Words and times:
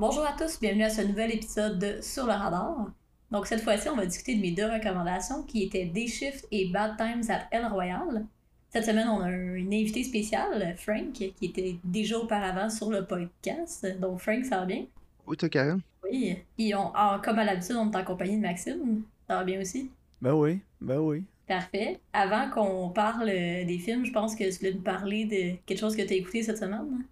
Bonjour 0.00 0.24
à 0.24 0.32
tous, 0.32 0.58
bienvenue 0.58 0.84
à 0.84 0.88
ce 0.88 1.02
nouvel 1.02 1.30
épisode 1.30 1.78
de 1.78 2.00
Sur 2.00 2.24
le 2.24 2.32
radar. 2.32 2.90
Donc 3.30 3.46
cette 3.46 3.60
fois-ci, 3.60 3.86
on 3.90 3.96
va 3.96 4.06
discuter 4.06 4.34
de 4.34 4.40
mes 4.40 4.52
deux 4.52 4.64
recommandations 4.64 5.42
qui 5.42 5.62
étaient 5.64 5.84
Day 5.84 6.06
Shift 6.06 6.48
et 6.50 6.70
Bad 6.70 6.96
Times 6.96 7.24
at 7.28 7.42
El 7.50 7.66
Royal. 7.66 8.24
Cette 8.70 8.86
semaine, 8.86 9.08
on 9.10 9.20
a 9.20 9.28
une 9.30 9.74
invité 9.74 10.02
spéciale, 10.02 10.74
Frank, 10.78 11.12
qui 11.12 11.34
était 11.42 11.76
déjà 11.84 12.18
auparavant 12.18 12.70
sur 12.70 12.90
le 12.90 13.04
podcast. 13.04 13.86
Donc 14.00 14.20
Frank, 14.20 14.42
ça 14.46 14.60
va 14.60 14.64
bien? 14.64 14.86
Oui, 15.26 15.36
toi, 15.36 15.50
Karen? 15.50 15.82
Oui. 16.02 16.34
Et 16.56 16.74
on, 16.74 16.92
ah, 16.94 17.20
comme 17.22 17.38
à 17.38 17.44
l'habitude, 17.44 17.76
on 17.76 17.90
est 17.90 17.96
en 17.96 18.04
compagnie 18.04 18.38
de 18.38 18.40
Maxime. 18.40 19.02
Ça 19.28 19.36
va 19.36 19.44
bien 19.44 19.60
aussi? 19.60 19.90
Ben 20.22 20.32
oui, 20.32 20.60
ben 20.80 20.96
oui. 20.96 21.24
Parfait. 21.46 22.00
Avant 22.14 22.48
qu'on 22.48 22.88
parle 22.88 23.26
des 23.26 23.78
films, 23.78 24.06
je 24.06 24.12
pense 24.12 24.34
que 24.34 24.44
tu 24.44 24.60
voulais 24.60 24.72
nous 24.72 24.80
parler 24.80 25.26
de 25.26 25.58
quelque 25.66 25.78
chose 25.78 25.94
que 25.94 26.00
tu 26.00 26.14
as 26.14 26.16
écouté 26.16 26.42
cette 26.42 26.56
semaine. 26.56 27.04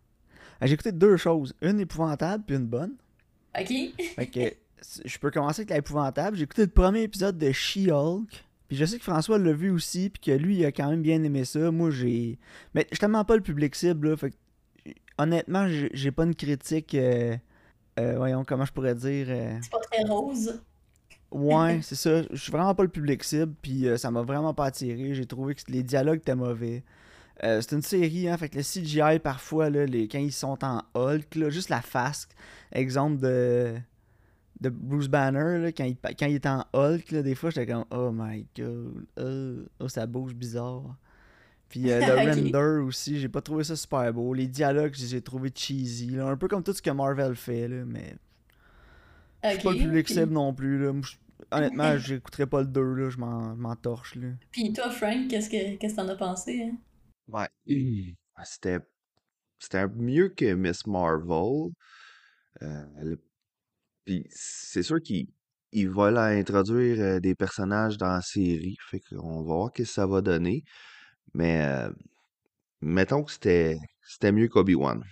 Ah, 0.61 0.67
J'ai 0.67 0.75
écouté 0.75 0.93
deux 0.93 1.17
choses, 1.17 1.55
une 1.63 1.81
épouvantable 1.81 2.45
puis 2.47 2.57
une 2.57 2.67
bonne. 2.67 2.95
OK. 3.59 3.69
Fait 4.17 4.27
que 4.27 4.41
je 5.05 5.19
peux 5.19 5.31
commencer 5.31 5.63
avec 5.63 5.75
l'épouvantable. 5.75 6.37
J'ai 6.37 6.45
écouté 6.45 6.63
le 6.63 6.69
premier 6.69 7.03
épisode 7.03 7.37
de 7.39 7.51
She-Hulk. 7.53 8.45
Puis 8.69 8.77
je 8.77 8.85
sais 8.85 8.99
que 8.99 9.05
François 9.05 9.39
l'a 9.39 9.53
vu 9.53 9.71
aussi, 9.71 10.11
puis 10.11 10.21
que 10.21 10.31
lui, 10.39 10.59
il 10.59 10.65
a 10.67 10.73
quand 10.73 10.91
même 10.91 11.01
bien 11.03 11.23
aimé 11.23 11.45
ça. 11.45 11.71
Moi, 11.71 11.91
j'ai. 11.91 12.39
Mais 12.75 12.83
je 12.91 12.97
suis 12.97 12.99
tellement 12.99 13.25
pas 13.25 13.35
le 13.37 13.43
public 13.43 13.75
cible, 13.75 14.11
là. 14.11 14.17
Fait 14.17 14.31
que, 14.31 14.37
honnêtement, 15.17 15.67
j'ai 15.69 16.11
pas 16.13 16.25
une 16.25 16.35
critique. 16.35 16.95
euh, 16.95 17.37
euh, 17.99 18.15
voyons, 18.17 18.45
comment 18.45 18.65
je 18.67 18.73
pourrais 18.73 18.95
dire. 18.95 19.27
euh, 19.31 19.59
C'est 19.63 19.71
pas 19.73 19.81
très 19.91 20.05
rose. 20.05 20.61
Ouais, 21.31 21.81
c'est 21.83 21.95
ça. 21.95 22.23
Je 22.31 22.37
suis 22.37 22.53
vraiment 22.53 22.75
pas 22.75 22.83
le 22.83 22.89
public 22.91 23.25
cible, 23.25 23.55
puis 23.63 23.89
euh, 23.89 23.97
ça 23.97 24.11
m'a 24.11 24.23
vraiment 24.23 24.53
pas 24.55 24.67
attiré. 24.67 25.15
J'ai 25.15 25.27
trouvé 25.27 25.55
que 25.55 25.63
les 25.69 25.83
dialogues 25.83 26.19
étaient 26.19 26.35
mauvais. 26.37 26.85
Euh, 27.45 27.61
c'est 27.61 27.77
une 27.77 27.83
série, 27.83 28.29
hein, 28.29 28.37
fait 28.37 28.49
que 28.49 28.57
le 28.57 28.63
CGI, 28.63 29.21
parfois, 29.21 29.71
là, 29.71 29.87
les, 29.87 30.09
quand 30.09 30.19
ils 30.19 30.33
sont 30.33 30.59
en 30.65 30.83
Hulk, 30.95 31.37
là, 31.37 31.51
juste 31.51 31.69
la 31.69 31.81
face, 31.83 32.29
exemple 32.73 33.19
de, 33.21 33.75
de 34.61 34.69
Bruce 34.71 35.07
Banner, 35.09 35.59
là, 35.63 35.71
quand, 35.73 35.85
il, 35.85 35.97
quand 35.97 36.27
il 36.27 36.35
est 36.35 36.47
en 36.47 36.65
Hulk, 36.73 37.13
là, 37.13 37.23
des 37.23 37.37
fois, 37.37 37.51
j'étais 37.51 37.73
comme 37.73 37.85
«Oh 37.93 38.11
my 38.13 38.45
God, 38.57 39.05
oh, 39.21 39.69
oh, 39.79 39.89
ça 39.89 40.07
bouge 40.07 40.35
bizarre.» 40.35 40.97
Puis 41.69 41.93
euh, 41.93 42.01
le 42.01 42.33
render 42.33 42.83
aussi, 42.85 43.21
j'ai 43.21 43.29
pas 43.29 43.43
trouvé 43.43 43.63
ça 43.63 43.77
super 43.77 44.13
beau. 44.13 44.35
Les 44.35 44.49
dialogues, 44.49 44.95
je 44.95 45.03
les 45.03 45.17
ai 45.17 45.21
trouvés 45.21 45.53
cheesy, 45.55 46.11
là, 46.11 46.27
un 46.27 46.37
peu 46.37 46.49
comme 46.49 46.65
tout 46.65 46.73
ce 46.73 46.83
que 46.83 46.91
Marvel 46.91 47.37
fait, 47.37 47.69
là, 47.69 47.85
mais 47.87 48.17
je 49.45 49.51
suis 49.51 49.59
OK. 49.59 49.63
pas 49.65 49.73
le 49.73 49.79
public 49.79 50.07
Puis- 50.07 50.27
non 50.27 50.53
plus. 50.53 50.83
Là. 50.83 50.93
Honnêtement, 51.53 51.97
j'écouterais 51.99 52.47
pas 52.47 52.63
le 52.63 52.67
2, 52.67 52.95
là. 52.95 53.11
je 53.11 53.19
m'en 53.19 53.77
torche. 53.77 54.17
Là. 54.17 54.29
Puis 54.51 54.73
toi, 54.73 54.91
Frank, 54.91 55.29
qu'est-ce 55.29 55.49
que 55.49 55.77
qu'est-ce 55.77 55.95
que 55.95 56.01
t'en 56.01 56.09
as 56.09 56.17
pensé? 56.17 56.63
Hein? 56.65 56.77
Ouais. 57.29 57.49
Ah, 58.37 58.45
C'était 58.45 58.79
c'était 59.59 59.89
mieux 59.89 60.29
que 60.31 60.55
Miss 60.55 60.87
Marvel. 60.87 61.73
Euh, 62.63 62.85
le- 63.03 63.23
Puis 64.05 64.27
c'est 64.31 64.83
sûr 64.83 65.01
qu'il 65.03 65.29
il 65.73 65.91
va 65.91 66.11
là 66.11 66.27
introduire 66.27 67.01
euh, 67.01 67.21
des 67.21 67.35
personnages 67.35 67.99
dans 67.99 68.09
la 68.09 68.23
série. 68.23 68.77
Fait 68.91 69.01
qu'on 69.01 69.39
va 69.39 69.43
voir 69.43 69.69
ce 69.71 69.83
que 69.83 69.85
ça 69.85 70.07
va 70.07 70.21
donner. 70.23 70.65
Mais 71.35 71.63
euh, 71.67 71.91
mettons 72.83 73.25
que 73.25 73.33
c'était 73.33 73.79
c'était 74.03 74.33
mieux 74.33 74.49
qu'Obi-Wan. 74.49 75.05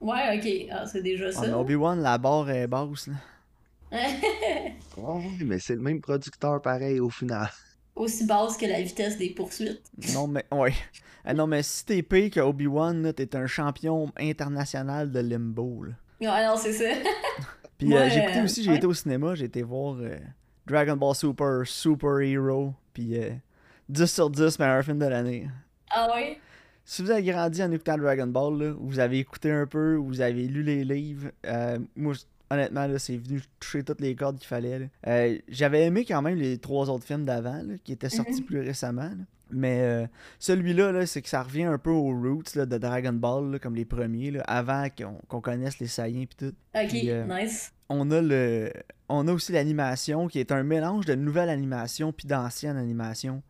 Ouais, 0.00 0.38
ok. 0.38 0.68
Ah, 0.70 0.86
c'est 0.86 1.02
déjà 1.02 1.32
ça. 1.32 1.42
mais 1.42 1.52
Obi-Wan, 1.54 2.00
la 2.00 2.18
barre 2.18 2.50
est 2.50 2.66
basse. 2.66 3.06
Là. 3.08 3.14
Ouais, 4.96 5.28
mais 5.44 5.58
c'est 5.58 5.74
le 5.74 5.80
même 5.82 6.00
producteur 6.00 6.60
pareil 6.62 7.00
au 7.00 7.10
final. 7.10 7.50
Aussi 7.96 8.26
basse 8.26 8.56
que 8.56 8.66
la 8.66 8.82
vitesse 8.82 9.18
des 9.18 9.30
poursuites. 9.30 9.82
Non, 10.12 10.26
mais 10.26 10.44
ouais. 10.50 10.74
Ah, 11.24 11.32
non, 11.32 11.46
mais 11.46 11.62
si 11.62 11.84
t'es 11.84 12.02
pire 12.02 12.30
que 12.30 12.40
Obi-Wan, 12.40 13.12
t'es 13.14 13.34
un 13.36 13.46
champion 13.46 14.10
international 14.18 15.10
de 15.10 15.20
limbo. 15.20 15.84
Là. 15.84 15.92
Ouais, 16.20 16.46
non, 16.46 16.56
c'est 16.56 16.72
ça. 16.72 16.84
Puis 17.78 17.94
euh, 17.94 18.08
j'ai 18.10 18.20
écouté 18.20 18.42
aussi, 18.42 18.62
j'ai 18.62 18.70
ouais. 18.70 18.76
été 18.76 18.86
au 18.86 18.94
cinéma, 18.94 19.34
j'ai 19.34 19.46
été 19.46 19.62
voir 19.62 19.96
euh, 20.00 20.16
Dragon 20.66 20.96
Ball 20.96 21.14
Super, 21.14 21.62
Super 21.64 22.20
Hero. 22.20 22.74
Puis 22.92 23.18
euh, 23.18 23.30
10 23.88 24.06
sur 24.06 24.30
10, 24.30 24.58
meilleur 24.58 24.84
film 24.84 24.98
de 24.98 25.06
l'année. 25.06 25.48
Ah 25.90 26.10
ouais? 26.14 26.38
Si 26.84 27.02
vous 27.02 27.10
avez 27.10 27.22
grandi 27.22 27.62
en 27.62 27.72
écoutant 27.72 27.96
Dragon 27.96 28.26
Ball, 28.26 28.58
là, 28.58 28.74
vous 28.78 28.98
avez 28.98 29.18
écouté 29.18 29.50
un 29.50 29.66
peu, 29.66 29.94
vous 29.94 30.20
avez 30.20 30.46
lu 30.46 30.62
les 30.62 30.84
livres, 30.84 31.30
euh, 31.46 31.78
moi, 31.96 32.14
honnêtement, 32.50 32.86
là, 32.86 32.98
c'est 32.98 33.16
venu 33.16 33.40
toucher 33.60 33.82
toutes 33.82 34.00
les 34.00 34.14
cordes 34.14 34.38
qu'il 34.38 34.46
fallait. 34.48 34.90
Euh, 35.06 35.38
J'avais 35.48 35.84
aimé 35.84 36.04
quand 36.06 36.22
même 36.22 36.36
les 36.38 36.58
trois 36.58 36.90
autres 36.90 37.04
films 37.04 37.24
d'avant, 37.24 37.62
là, 37.62 37.74
qui 37.82 37.92
étaient 37.92 38.08
sortis 38.10 38.40
Mhm. 38.40 38.46
plus 38.46 38.60
récemment. 38.60 39.02
là. 39.02 39.24
Mais 39.50 39.80
euh, 39.82 40.06
celui-là, 40.38 40.90
là, 40.90 41.06
c'est 41.06 41.20
que 41.22 41.28
ça 41.28 41.42
revient 41.42 41.64
un 41.64 41.78
peu 41.78 41.90
aux 41.90 42.10
roots 42.10 42.54
là, 42.56 42.66
de 42.66 42.78
Dragon 42.78 43.12
Ball, 43.12 43.50
là, 43.52 43.58
comme 43.58 43.74
les 43.76 43.84
premiers, 43.84 44.30
là, 44.30 44.42
avant 44.46 44.86
qu'on 44.96 45.14
qu'on 45.28 45.40
connaisse 45.40 45.78
les 45.78 45.86
Saiyans 45.86 46.22
et 46.22 46.28
tout. 46.36 46.52
Ok, 46.74 46.94
euh, 47.04 47.24
nice. 47.42 47.72
On 47.90 48.10
a 48.10 48.20
le, 48.22 48.72
on 49.10 49.28
a 49.28 49.32
aussi 49.32 49.52
l'animation 49.52 50.26
qui 50.28 50.40
est 50.40 50.50
un 50.50 50.62
mélange 50.62 51.04
de 51.04 51.14
nouvelle 51.14 51.50
animation 51.50 52.10
puis 52.12 52.26
d'ancienne 52.26 52.76
animation. 52.78 53.42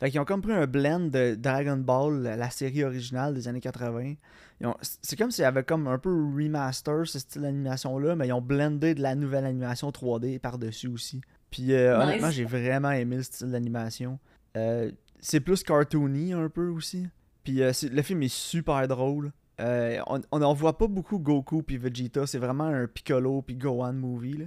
Fait 0.00 0.10
qu'ils 0.10 0.18
ont 0.18 0.24
comme 0.24 0.40
pris 0.42 0.52
un 0.52 0.66
blend 0.66 1.00
de 1.10 1.34
Dragon 1.34 1.76
Ball, 1.76 2.22
la 2.22 2.50
série 2.50 2.82
originale 2.84 3.34
des 3.34 3.46
années 3.48 3.60
80. 3.60 4.14
Ils 4.60 4.66
ont- 4.66 4.74
C'est 4.80 5.16
comme 5.16 5.30
s'ils 5.30 5.44
avaient 5.44 5.62
comme 5.62 5.86
un 5.88 5.98
peu 5.98 6.10
remaster 6.10 7.06
ce 7.06 7.18
style 7.18 7.42
d'animation-là, 7.42 8.16
mais 8.16 8.28
ils 8.28 8.32
ont 8.32 8.40
blendé 8.40 8.94
de 8.94 9.02
la 9.02 9.14
nouvelle 9.14 9.44
animation 9.44 9.90
3D 9.90 10.38
par-dessus 10.38 10.88
aussi. 10.88 11.20
Puis 11.50 11.72
euh, 11.74 11.96
Nice. 11.98 12.04
honnêtement, 12.04 12.30
j'ai 12.30 12.44
vraiment 12.44 12.90
aimé 12.92 13.16
le 13.16 13.22
style 13.22 13.50
d'animation. 13.50 14.18
Euh, 14.56 14.90
c'est 15.20 15.40
plus 15.40 15.62
cartoony 15.62 16.32
un 16.32 16.48
peu 16.48 16.68
aussi. 16.68 17.06
Puis 17.44 17.62
euh, 17.62 17.72
le 17.90 18.02
film 18.02 18.22
est 18.22 18.32
super 18.34 18.86
drôle. 18.88 19.32
Euh, 19.60 19.98
on, 20.06 20.20
on 20.32 20.40
en 20.40 20.54
voit 20.54 20.78
pas 20.78 20.86
beaucoup 20.86 21.18
Goku 21.18 21.62
puis 21.62 21.76
Vegeta, 21.76 22.26
c'est 22.26 22.38
vraiment 22.38 22.64
un 22.64 22.86
Piccolo 22.86 23.42
puis 23.42 23.56
Gohan 23.56 23.92
movie 23.92 24.38
là. 24.38 24.44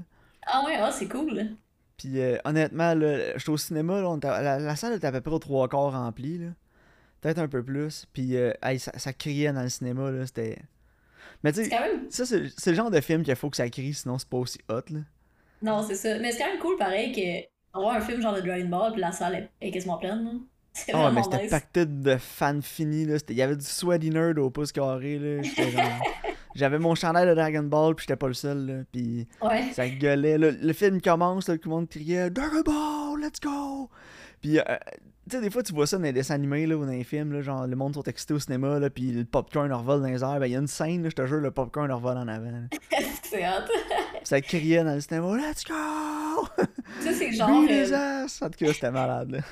Ah 0.48 0.64
ouais, 0.66 0.76
ah, 0.80 0.92
c'est 0.92 1.08
cool. 1.08 1.50
Puis 1.98 2.20
euh, 2.20 2.38
honnêtement, 2.46 2.94
là, 2.94 3.38
j'étais 3.38 3.50
au 3.50 3.58
cinéma, 3.58 4.02
là, 4.02 4.10
on 4.10 4.18
était- 4.18 4.28
la, 4.28 4.60
la 4.60 4.76
salle 4.76 4.94
était 4.94 5.08
à 5.08 5.12
peu 5.12 5.22
près 5.22 5.34
aux 5.34 5.40
trois 5.40 5.68
quarts 5.68 5.92
remplie, 5.94 6.38
là. 6.40 6.48
Peut-être 7.22 7.40
un 7.40 7.48
peu 7.48 7.64
plus. 7.64 8.06
Puis 8.14 8.36
euh, 8.36 8.52
hey, 8.64 8.80
ça, 8.80 8.92
ça 8.98 9.14
criait 9.14 9.54
dans 9.54 9.62
le 9.64 9.70
cinéma, 9.70 10.12
là, 10.12 10.26
c'était... 10.26 10.58
Mais 11.44 11.52
tu 11.54 11.64
sais, 11.66 11.70
ça, 12.10 12.26
c'est 12.26 12.44
c'est 12.58 12.72
le 12.72 12.76
genre 12.76 12.92
de 12.92 13.00
film 13.02 13.24
qu'il 13.24 13.36
faut 13.36 13.50
que 13.50 13.58
ça 13.58 13.70
crie, 13.70 13.94
sinon 13.94 14.18
c'est 14.18 14.28
pas 14.28 14.38
aussi 14.38 14.60
hot, 14.70 14.82
là. 14.90 15.00
Non, 15.62 15.82
c'est 15.88 15.96
ça. 15.96 16.18
Mais 16.20 16.32
c'est 16.32 16.40
quand 16.40 16.48
même 16.52 16.60
cool, 16.60 16.78
pareil, 16.78 17.12
que 17.14 17.78
avoir 17.78 17.96
un 17.96 18.02
film 18.02 18.22
genre 18.22 18.36
de 18.36 18.42
Dragon 18.42 18.68
Ball, 18.68 18.92
puis 18.94 19.02
la 19.02 19.12
salle 19.12 19.36
est, 19.36 19.50
est 19.68 19.72
quasiment 19.72 19.98
pleine. 19.98 20.24
là. 20.26 20.32
C'est 20.76 20.92
Ah, 20.96 21.12
mais 21.14 21.22
c'était 21.22 21.48
pacté 21.48 21.86
de 21.86 22.18
fans 22.18 22.60
finis, 22.62 23.06
là. 23.06 23.20
C'était- 23.20 23.34
Il 23.34 23.38
y 23.38 23.42
avait 23.44 23.56
du 23.56 23.64
sweaty 23.66 24.10
nerd 24.10 24.40
au 24.40 24.50
pouce 24.50 24.72
carré, 24.72 25.20
là. 25.20 25.42
Genre- 25.44 26.02
J'avais 26.56 26.80
mon 26.80 26.96
chandail 26.96 27.28
de 27.28 27.34
Dragon 27.34 27.64
Ball, 27.64 27.96
puis 27.96 28.06
j'étais 28.08 28.18
pas 28.18 28.28
le 28.28 28.34
seul, 28.34 28.66
là. 28.66 28.74
Puis 28.92 29.28
Ouais. 29.42 29.72
ça 29.74 29.88
gueulait. 29.90 30.38
là. 30.38 30.52
Le 30.52 30.74
film 30.74 31.02
commence, 31.02 31.48
là, 31.48 31.58
tout 31.58 31.70
le 31.70 31.76
monde 31.76 31.90
criait 31.90 32.30
Dragon 32.30 32.62
Ball, 32.66 33.20
let's 33.22 33.40
go! 33.42 33.90
Puis, 34.42 34.60
euh, 34.60 34.64
tu 35.30 35.38
sais, 35.38 35.42
des 35.42 35.50
fois, 35.50 35.64
tu 35.64 35.74
vois 35.74 35.88
ça 35.88 35.98
dans 35.98 36.04
les 36.04 36.12
dessins 36.12 36.36
animés 36.36 36.68
là, 36.68 36.76
ou 36.76 36.86
dans 36.86 36.92
les 36.92 37.06
films, 37.06 37.32
là, 37.32 37.42
genre 37.42 37.66
le 37.66 37.76
monde 37.78 37.94
sont 37.94 38.04
excités 38.04 38.34
au 38.34 38.40
cinéma, 38.40 38.78
là, 38.80 38.90
puis 38.90 39.12
le 39.12 39.24
popcorn 39.24 39.68
leur 39.70 39.82
vole 39.84 40.02
dans 40.02 40.08
les 40.08 40.22
airs. 40.22 40.38
Ben, 40.40 40.48
il 40.48 40.52
y 40.52 40.56
a 40.56 40.60
une 40.60 40.68
scène, 40.68 41.02
là, 41.04 41.10
je 41.10 41.16
te 41.16 41.26
jure, 41.26 41.38
le 41.40 41.52
popcorn 41.52 41.88
leur 41.88 42.00
vole 42.00 42.18
en 42.18 42.28
avant. 42.28 42.52
c'est. 43.24 43.38
Puis 43.38 44.26
ça 44.26 44.42
criait 44.42 44.84
dans 44.84 44.96
le 44.96 45.02
cinéma 45.02 45.38
Let's 45.38 45.64
go! 45.66 46.66
Ça, 47.02 47.14
c'est 47.14 47.32
genre. 47.32 47.62
Beat 47.62 47.72
euh! 47.92 48.26
En 48.42 48.50
tout 48.50 48.66
cas, 48.66 48.74
c'était 48.74 48.92
malade. 48.92 49.32
Là. 49.32 49.40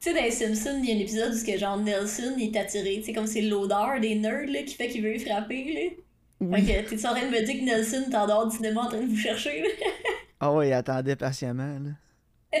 Tu 0.00 0.10
sais, 0.10 0.16
dans 0.18 0.22
les 0.24 0.32
Simpsons, 0.32 0.80
il 0.82 0.90
y 0.90 0.92
a 0.92 0.96
un 0.96 0.98
épisode 0.98 1.32
où 1.32 1.58
genre 1.58 1.78
Nelson 1.78 2.34
il 2.36 2.54
est 2.54 2.58
attiré. 2.60 2.96
Tu 2.98 3.04
sais, 3.04 3.12
comme 3.14 3.26
c'est 3.26 3.40
l'odeur 3.40 3.98
des 4.02 4.14
nerds 4.16 4.48
là, 4.48 4.62
qui 4.62 4.74
fait 4.74 4.88
qu'il 4.88 5.02
veut 5.02 5.18
frapper. 5.18 5.72
Là. 5.72 6.03
Oui. 6.40 6.64
Que 6.66 6.88
t'es 6.90 7.06
en 7.06 7.10
train 7.14 7.26
de 7.26 7.30
me 7.30 7.44
dire 7.44 7.60
que 7.60 7.64
Nelson 7.64 8.04
est 8.10 8.14
en 8.14 8.26
dehors 8.26 8.48
du 8.48 8.56
cinéma 8.56 8.82
en 8.82 8.88
train 8.88 9.00
de 9.00 9.06
vous 9.06 9.16
chercher. 9.16 9.62
Là. 9.62 9.68
Ah 10.40 10.52
ouais, 10.52 10.68
il 10.68 10.72
attendait 10.74 11.16
patiemment. 11.16 11.78
Là. 11.78 12.60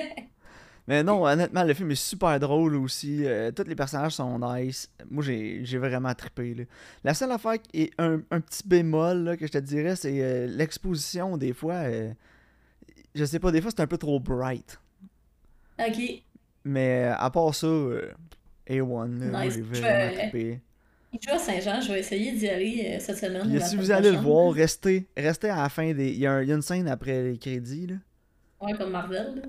Mais 0.86 1.02
non, 1.02 1.24
honnêtement, 1.26 1.64
le 1.64 1.74
film 1.74 1.90
est 1.90 1.94
super 1.96 2.38
drôle 2.40 2.76
aussi. 2.76 3.26
Euh, 3.26 3.50
tous 3.52 3.64
les 3.64 3.74
personnages 3.74 4.12
sont 4.12 4.38
nice. 4.38 4.90
Moi, 5.10 5.22
j'ai 5.24 5.60
j'ai 5.64 5.76
vraiment 5.78 6.14
trippé. 6.14 6.54
Là. 6.54 6.64
La 7.02 7.14
seule 7.14 7.32
affaire 7.32 7.60
qui 7.60 7.82
est 7.82 7.90
un, 7.98 8.20
un 8.30 8.40
petit 8.40 8.62
bémol 8.66 9.18
là, 9.24 9.36
que 9.36 9.46
je 9.46 9.52
te 9.52 9.58
dirais, 9.58 9.96
c'est 9.96 10.22
euh, 10.22 10.46
l'exposition. 10.46 11.36
Des 11.36 11.52
fois, 11.52 11.74
euh, 11.74 12.12
je 13.14 13.24
sais 13.24 13.38
pas, 13.38 13.50
des 13.50 13.60
fois 13.60 13.70
c'est 13.74 13.82
un 13.82 13.86
peu 13.86 13.98
trop 13.98 14.20
bright. 14.20 14.78
Ok. 15.78 16.00
Mais 16.64 17.10
à 17.16 17.28
part 17.30 17.54
ça, 17.54 17.66
euh, 17.66 18.12
A1, 18.68 19.18
là, 19.18 19.26
moi 19.30 19.44
Nice. 19.46 19.54
j'ai 19.54 19.60
vraiment 19.62 20.14
trippé. 20.16 20.60
Il 21.14 21.20
joue 21.22 21.34
à 21.34 21.38
Saint-Jean, 21.38 21.80
je 21.80 21.92
vais 21.92 22.00
essayer 22.00 22.32
d'y 22.32 22.48
aller 22.48 22.94
euh, 22.96 23.00
cette 23.00 23.18
semaine. 23.18 23.48
Puis 23.48 23.60
si 23.62 23.76
vous 23.76 23.90
allez 23.92 24.10
le 24.10 24.18
voir, 24.18 24.52
restez, 24.52 25.06
restez 25.16 25.48
à 25.48 25.62
la 25.62 25.68
fin 25.68 25.92
des. 25.94 26.10
Il 26.10 26.18
y, 26.18 26.26
a 26.26 26.32
un- 26.32 26.42
il 26.42 26.48
y 26.48 26.52
a 26.52 26.56
une 26.56 26.62
scène 26.62 26.88
après 26.88 27.22
les 27.22 27.38
crédits. 27.38 27.86
Là. 27.86 27.94
Ouais, 28.60 28.72
comme 28.74 28.90
Marvel. 28.90 29.34
là. 29.36 29.42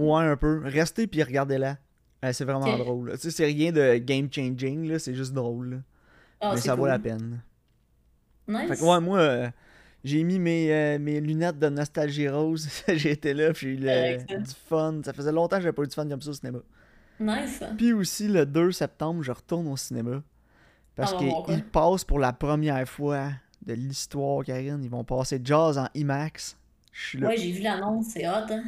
Ouais, 0.00 0.24
un 0.24 0.36
peu. 0.36 0.60
Restez 0.64 1.06
puis 1.06 1.22
regardez-la. 1.22 1.78
Euh, 2.24 2.32
c'est 2.32 2.44
vraiment 2.44 2.76
drôle. 2.76 3.12
Tu 3.12 3.18
sais, 3.18 3.30
c'est 3.30 3.44
rien 3.46 3.72
de 3.72 3.96
game 3.98 4.28
changing, 4.30 4.86
là, 4.88 4.98
c'est 4.98 5.14
juste 5.14 5.32
drôle. 5.32 5.82
Ah, 6.40 6.52
Mais 6.54 6.60
ça 6.60 6.74
vaut 6.74 6.86
la 6.86 6.98
peine. 6.98 7.40
Nice. 8.46 8.68
Fait 8.68 8.76
que 8.76 8.82
ouais, 8.82 9.00
moi, 9.00 9.18
euh, 9.18 9.48
j'ai 10.04 10.24
mis 10.24 10.38
mes, 10.38 10.72
euh, 10.72 10.98
mes 10.98 11.20
lunettes 11.20 11.58
de 11.58 11.68
nostalgie 11.68 12.28
rose. 12.28 12.68
j'ai 12.88 13.12
été 13.12 13.34
là, 13.34 13.52
puis 13.52 13.78
j'ai 13.80 14.14
eu 14.30 14.38
du 14.38 14.50
fun. 14.68 15.00
Ça 15.04 15.12
faisait 15.12 15.32
longtemps 15.32 15.56
que 15.56 15.62
j'avais 15.62 15.72
pas 15.72 15.82
eu 15.84 15.88
du 15.88 15.94
fun 15.94 16.08
comme 16.08 16.20
ça 16.22 16.30
au 16.30 16.34
cinéma. 16.34 16.58
Nice. 17.20 17.62
Puis 17.76 17.92
aussi, 17.92 18.28
le 18.28 18.44
2 18.46 18.72
septembre, 18.72 19.22
je 19.22 19.32
retourne 19.32 19.66
au 19.68 19.76
cinéma. 19.76 20.22
Parce 20.98 21.12
Ah, 21.14 21.18
bon, 21.18 21.28
bon, 21.28 21.42
quoi. 21.44 21.54
qu'il 21.54 21.64
passe 21.64 22.04
pour 22.04 22.18
la 22.18 22.32
première 22.32 22.86
fois 22.88 23.28
de 23.64 23.72
l'histoire, 23.72 24.44
Karine. 24.44 24.82
Ils 24.82 24.90
vont 24.90 25.04
passer 25.04 25.40
Jazz 25.42 25.78
en 25.78 25.88
IMAX. 25.94 26.58
Je 26.92 27.06
suis 27.06 27.18
là. 27.18 27.28
Ouais, 27.28 27.36
j'ai 27.36 27.52
vu 27.52 27.62
l'annonce, 27.62 28.06
c'est 28.08 28.28
hot, 28.28 28.32
hein. 28.50 28.64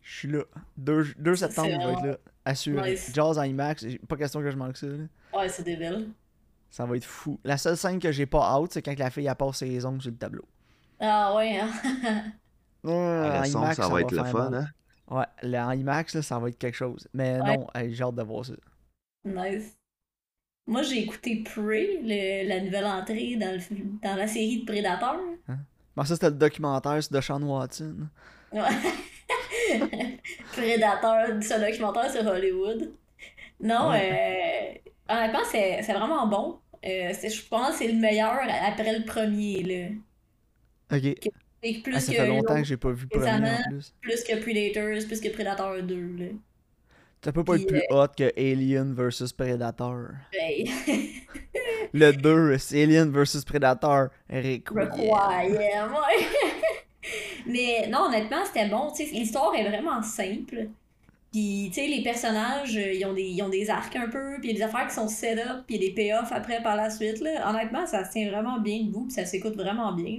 Je 0.00 0.16
suis 0.18 0.28
là. 0.28 0.42
2, 0.76 1.14
2 1.18 1.34
Ça, 1.36 1.48
septembre, 1.48 1.68
je 1.72 1.86
vais 1.86 1.92
être 1.92 2.06
là. 2.06 2.16
Assuré. 2.44 2.90
nice. 2.92 3.10
Jazz 3.14 3.38
en 3.38 3.42
IMAX. 3.42 3.84
Pas 4.08 4.16
question 4.16 4.40
que 4.40 4.50
je 4.50 4.56
manque 4.56 4.76
ça. 4.76 4.86
là. 4.86 5.04
Ouais, 5.36 5.48
c'est 5.48 5.62
débile. 5.64 6.10
Ça 6.70 6.86
va 6.86 6.96
être 6.96 7.04
fou. 7.04 7.38
La 7.44 7.58
seule 7.58 7.76
scène 7.76 7.98
que 7.98 8.10
j'ai 8.12 8.26
pas 8.26 8.58
out, 8.58 8.72
c'est 8.72 8.80
quand 8.82 8.98
la 8.98 9.10
fille 9.10 9.26
elle 9.26 9.34
passe 9.34 9.58
ses 9.58 9.84
ongles 9.84 10.00
sur 10.00 10.10
le 10.10 10.16
tableau. 10.16 10.44
Ah 11.00 11.34
ouais, 11.36 11.58
hein. 11.58 11.68
Ah, 12.84 13.40
en 13.40 13.44
IMAX, 13.44 13.76
ça 13.76 13.88
va 13.88 14.00
être 14.00 14.10
le 14.12 14.24
fun, 14.24 14.52
hein? 14.52 14.66
Ouais, 15.10 15.24
le- 15.42 15.58
en 15.58 15.70
IMAX, 15.72 16.14
là, 16.14 16.22
ça 16.22 16.38
va 16.38 16.48
être 16.48 16.58
quelque 16.58 16.74
chose. 16.76 17.06
Mais 17.12 17.40
Ouais. 17.40 17.56
non, 17.58 17.66
j'ai 17.90 18.02
hâte 18.02 18.14
de 18.14 18.22
voir 18.22 18.44
ça. 18.44 18.54
Nice. 19.24 19.76
Moi, 20.66 20.82
j'ai 20.82 21.00
écouté 21.02 21.42
Prey, 21.44 21.98
le- 22.02 22.48
la 22.48 22.60
nouvelle 22.60 22.84
entrée 22.86 23.36
dans, 23.36 23.52
le, 23.56 23.76
dans 24.02 24.14
la 24.16 24.26
série 24.28 24.60
de 24.60 24.64
Predator. 24.64 25.16
Bon, 25.96 26.04
ça, 26.04 26.14
c'était 26.14 26.30
le 26.30 26.36
documentaire 26.36 27.02
sur 27.02 27.12
Deshaun 27.12 27.42
Watson. 27.42 27.96
Ouais. 28.52 28.60
Predator, 30.52 31.42
ce 31.42 31.60
documentaire 31.60 32.10
sur 32.10 32.24
Hollywood. 32.26 32.92
Non, 33.60 33.90
Ouais. 33.90 34.80
euh, 35.08 35.14
honnêtement, 35.14 35.44
c'est 35.50 35.82
vraiment 35.82 36.26
bon. 36.26 36.58
Euh, 36.84 37.12
je 37.12 37.42
pense 37.48 37.72
que 37.72 37.78
c'est 37.84 37.88
le 37.92 37.98
meilleur 37.98 38.32
après 38.66 38.98
le 38.98 39.04
premier. 39.04 39.62
Là. 39.62 40.96
Ok. 40.96 41.14
Plus, 41.84 41.94
Ah, 41.94 42.00
ça 42.00 42.10
que 42.12 42.18
fait 42.18 42.26
longtemps 42.26 42.56
que 42.56 42.64
j'ai 42.64 42.76
pas 42.76 42.90
vu 42.90 43.06
le 43.12 43.20
premier 43.20 43.50
en 43.50 43.70
plus. 43.70 43.94
plus 44.00 44.24
que 44.24 44.34
Predators, 44.40 45.06
plus 45.06 45.20
que 45.20 45.28
Predator 45.28 45.80
2. 45.82 46.16
Là. 46.18 46.26
Ça 47.24 47.30
peut 47.30 47.44
pas 47.44 47.54
être 47.54 47.68
plus 47.68 47.84
hot 47.90 48.08
que 48.16 48.32
Alien 48.36 48.94
vs 48.94 49.32
Predator. 49.32 50.08
Hey. 50.32 50.68
Le 51.92 52.12
2, 52.12 52.58
c'est 52.58 52.82
Alien 52.82 53.12
vs 53.12 53.44
Predator. 53.46 54.08
Requiem. 54.28 54.62
Mais 57.46 57.86
non, 57.88 58.06
honnêtement, 58.06 58.44
c'était 58.44 58.68
bon. 58.68 58.92
L'histoire 58.98 59.54
est 59.54 59.68
vraiment 59.68 60.02
simple. 60.02 60.68
Puis, 61.30 61.70
tu 61.72 61.80
sais, 61.80 61.86
les 61.86 62.02
personnages, 62.02 62.76
euh, 62.76 62.92
ils 62.92 63.06
ont, 63.06 63.14
des, 63.14 63.22
ils 63.22 63.42
ont 63.42 63.48
des 63.48 63.70
arcs 63.70 63.96
un 63.96 64.08
peu, 64.08 64.36
puis 64.40 64.50
il 64.50 64.58
y 64.58 64.62
a 64.62 64.66
des 64.66 64.74
affaires 64.74 64.86
qui 64.86 64.94
sont 64.94 65.08
set 65.08 65.38
up, 65.38 65.64
puis 65.66 65.76
il 65.76 65.82
y 65.82 65.86
a 65.86 65.88
des 65.88 65.94
payoffs 65.94 66.32
après 66.32 66.62
par 66.62 66.76
la 66.76 66.90
suite. 66.90 67.20
Là. 67.20 67.48
Honnêtement, 67.48 67.86
ça 67.86 68.04
se 68.04 68.10
tient 68.10 68.30
vraiment 68.30 68.60
bien 68.60 68.82
debout, 68.84 69.04
puis 69.04 69.14
ça 69.14 69.24
s'écoute 69.24 69.54
vraiment 69.54 69.92
bien. 69.92 70.18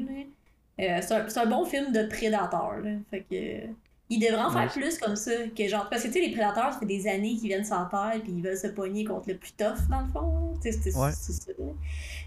Euh, 0.79 0.99
c'est 1.01 1.13
un, 1.13 1.43
un 1.43 1.45
bon 1.45 1.65
film 1.65 1.91
de 1.91 2.07
prédateur. 2.07 2.79
Là. 2.81 2.91
Fait 3.11 3.25
que. 3.29 3.67
Ils 4.15 4.19
devraient 4.19 4.43
en 4.43 4.51
faire 4.51 4.71
plus 4.71 4.97
comme 4.97 5.15
ça. 5.15 5.31
Que 5.55 5.67
genre, 5.67 5.87
parce 5.89 6.03
que 6.03 6.07
tu 6.07 6.13
sais, 6.13 6.19
les 6.21 6.31
prédateurs, 6.31 6.73
ça 6.73 6.79
fait 6.79 6.85
des 6.85 7.07
années 7.07 7.35
qu'ils 7.35 7.47
viennent 7.49 7.65
sur 7.65 7.87
Terre, 7.89 8.19
puis 8.23 8.31
ils 8.35 8.41
veulent 8.43 8.57
se 8.57 8.67
pogner 8.67 9.03
contre 9.05 9.29
le 9.29 9.37
plus 9.37 9.51
tough, 9.53 9.87
dans 9.89 10.01
le 10.01 10.07
fond. 10.11 10.53
C'est 10.61 10.75
Ouais. 10.95 11.11
ça. 11.11 11.51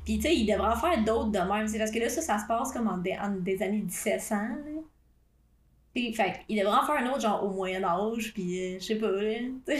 Puis, 0.04 0.16
tu 0.16 0.22
sais, 0.22 0.34
ils 0.36 0.46
devraient 0.46 0.72
en 0.72 0.76
faire 0.76 1.02
d'autres 1.04 1.30
de 1.30 1.38
même. 1.38 1.66
C'est 1.68 1.78
parce 1.78 1.90
que 1.90 1.98
là, 1.98 2.08
ça, 2.08 2.20
ça 2.22 2.38
se 2.38 2.46
passe 2.46 2.72
comme 2.72 2.86
en, 2.88 2.98
des- 2.98 3.16
en 3.20 3.30
des 3.30 3.62
années 3.62 3.78
1700. 3.82 4.36
Là. 4.36 4.46
Puis, 5.94 6.12
fait 6.12 6.40
qu'ils 6.46 6.58
devraient 6.60 6.76
en 6.76 6.86
faire 6.86 6.96
un 7.02 7.08
autre, 7.10 7.22
genre 7.22 7.42
au 7.44 7.50
Moyen-Âge, 7.50 8.32
puis 8.34 8.60
euh, 8.74 8.78
je 8.78 8.84
sais 8.84 8.96
pas, 8.96 9.10
là. 9.10 9.38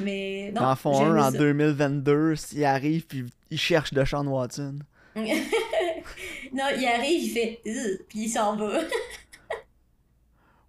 Mais 0.00 0.52
non. 0.54 0.74
J'ai 0.84 0.88
1 1.04 1.10
aimé 1.10 1.20
en 1.20 1.30
ça. 1.30 1.38
2022, 1.38 2.34
s'il 2.36 2.64
arrive 2.64 3.06
puis 3.06 3.24
il 3.50 3.58
cherche 3.58 3.92
Deshaun 3.92 4.26
Watson. 4.26 4.78
non, 5.16 5.22
il 6.78 6.86
arrive, 6.86 7.22
il 7.24 7.30
fait 7.30 7.60
puis 8.08 8.20
il 8.20 8.28
s'en 8.30 8.56
va. 8.56 8.80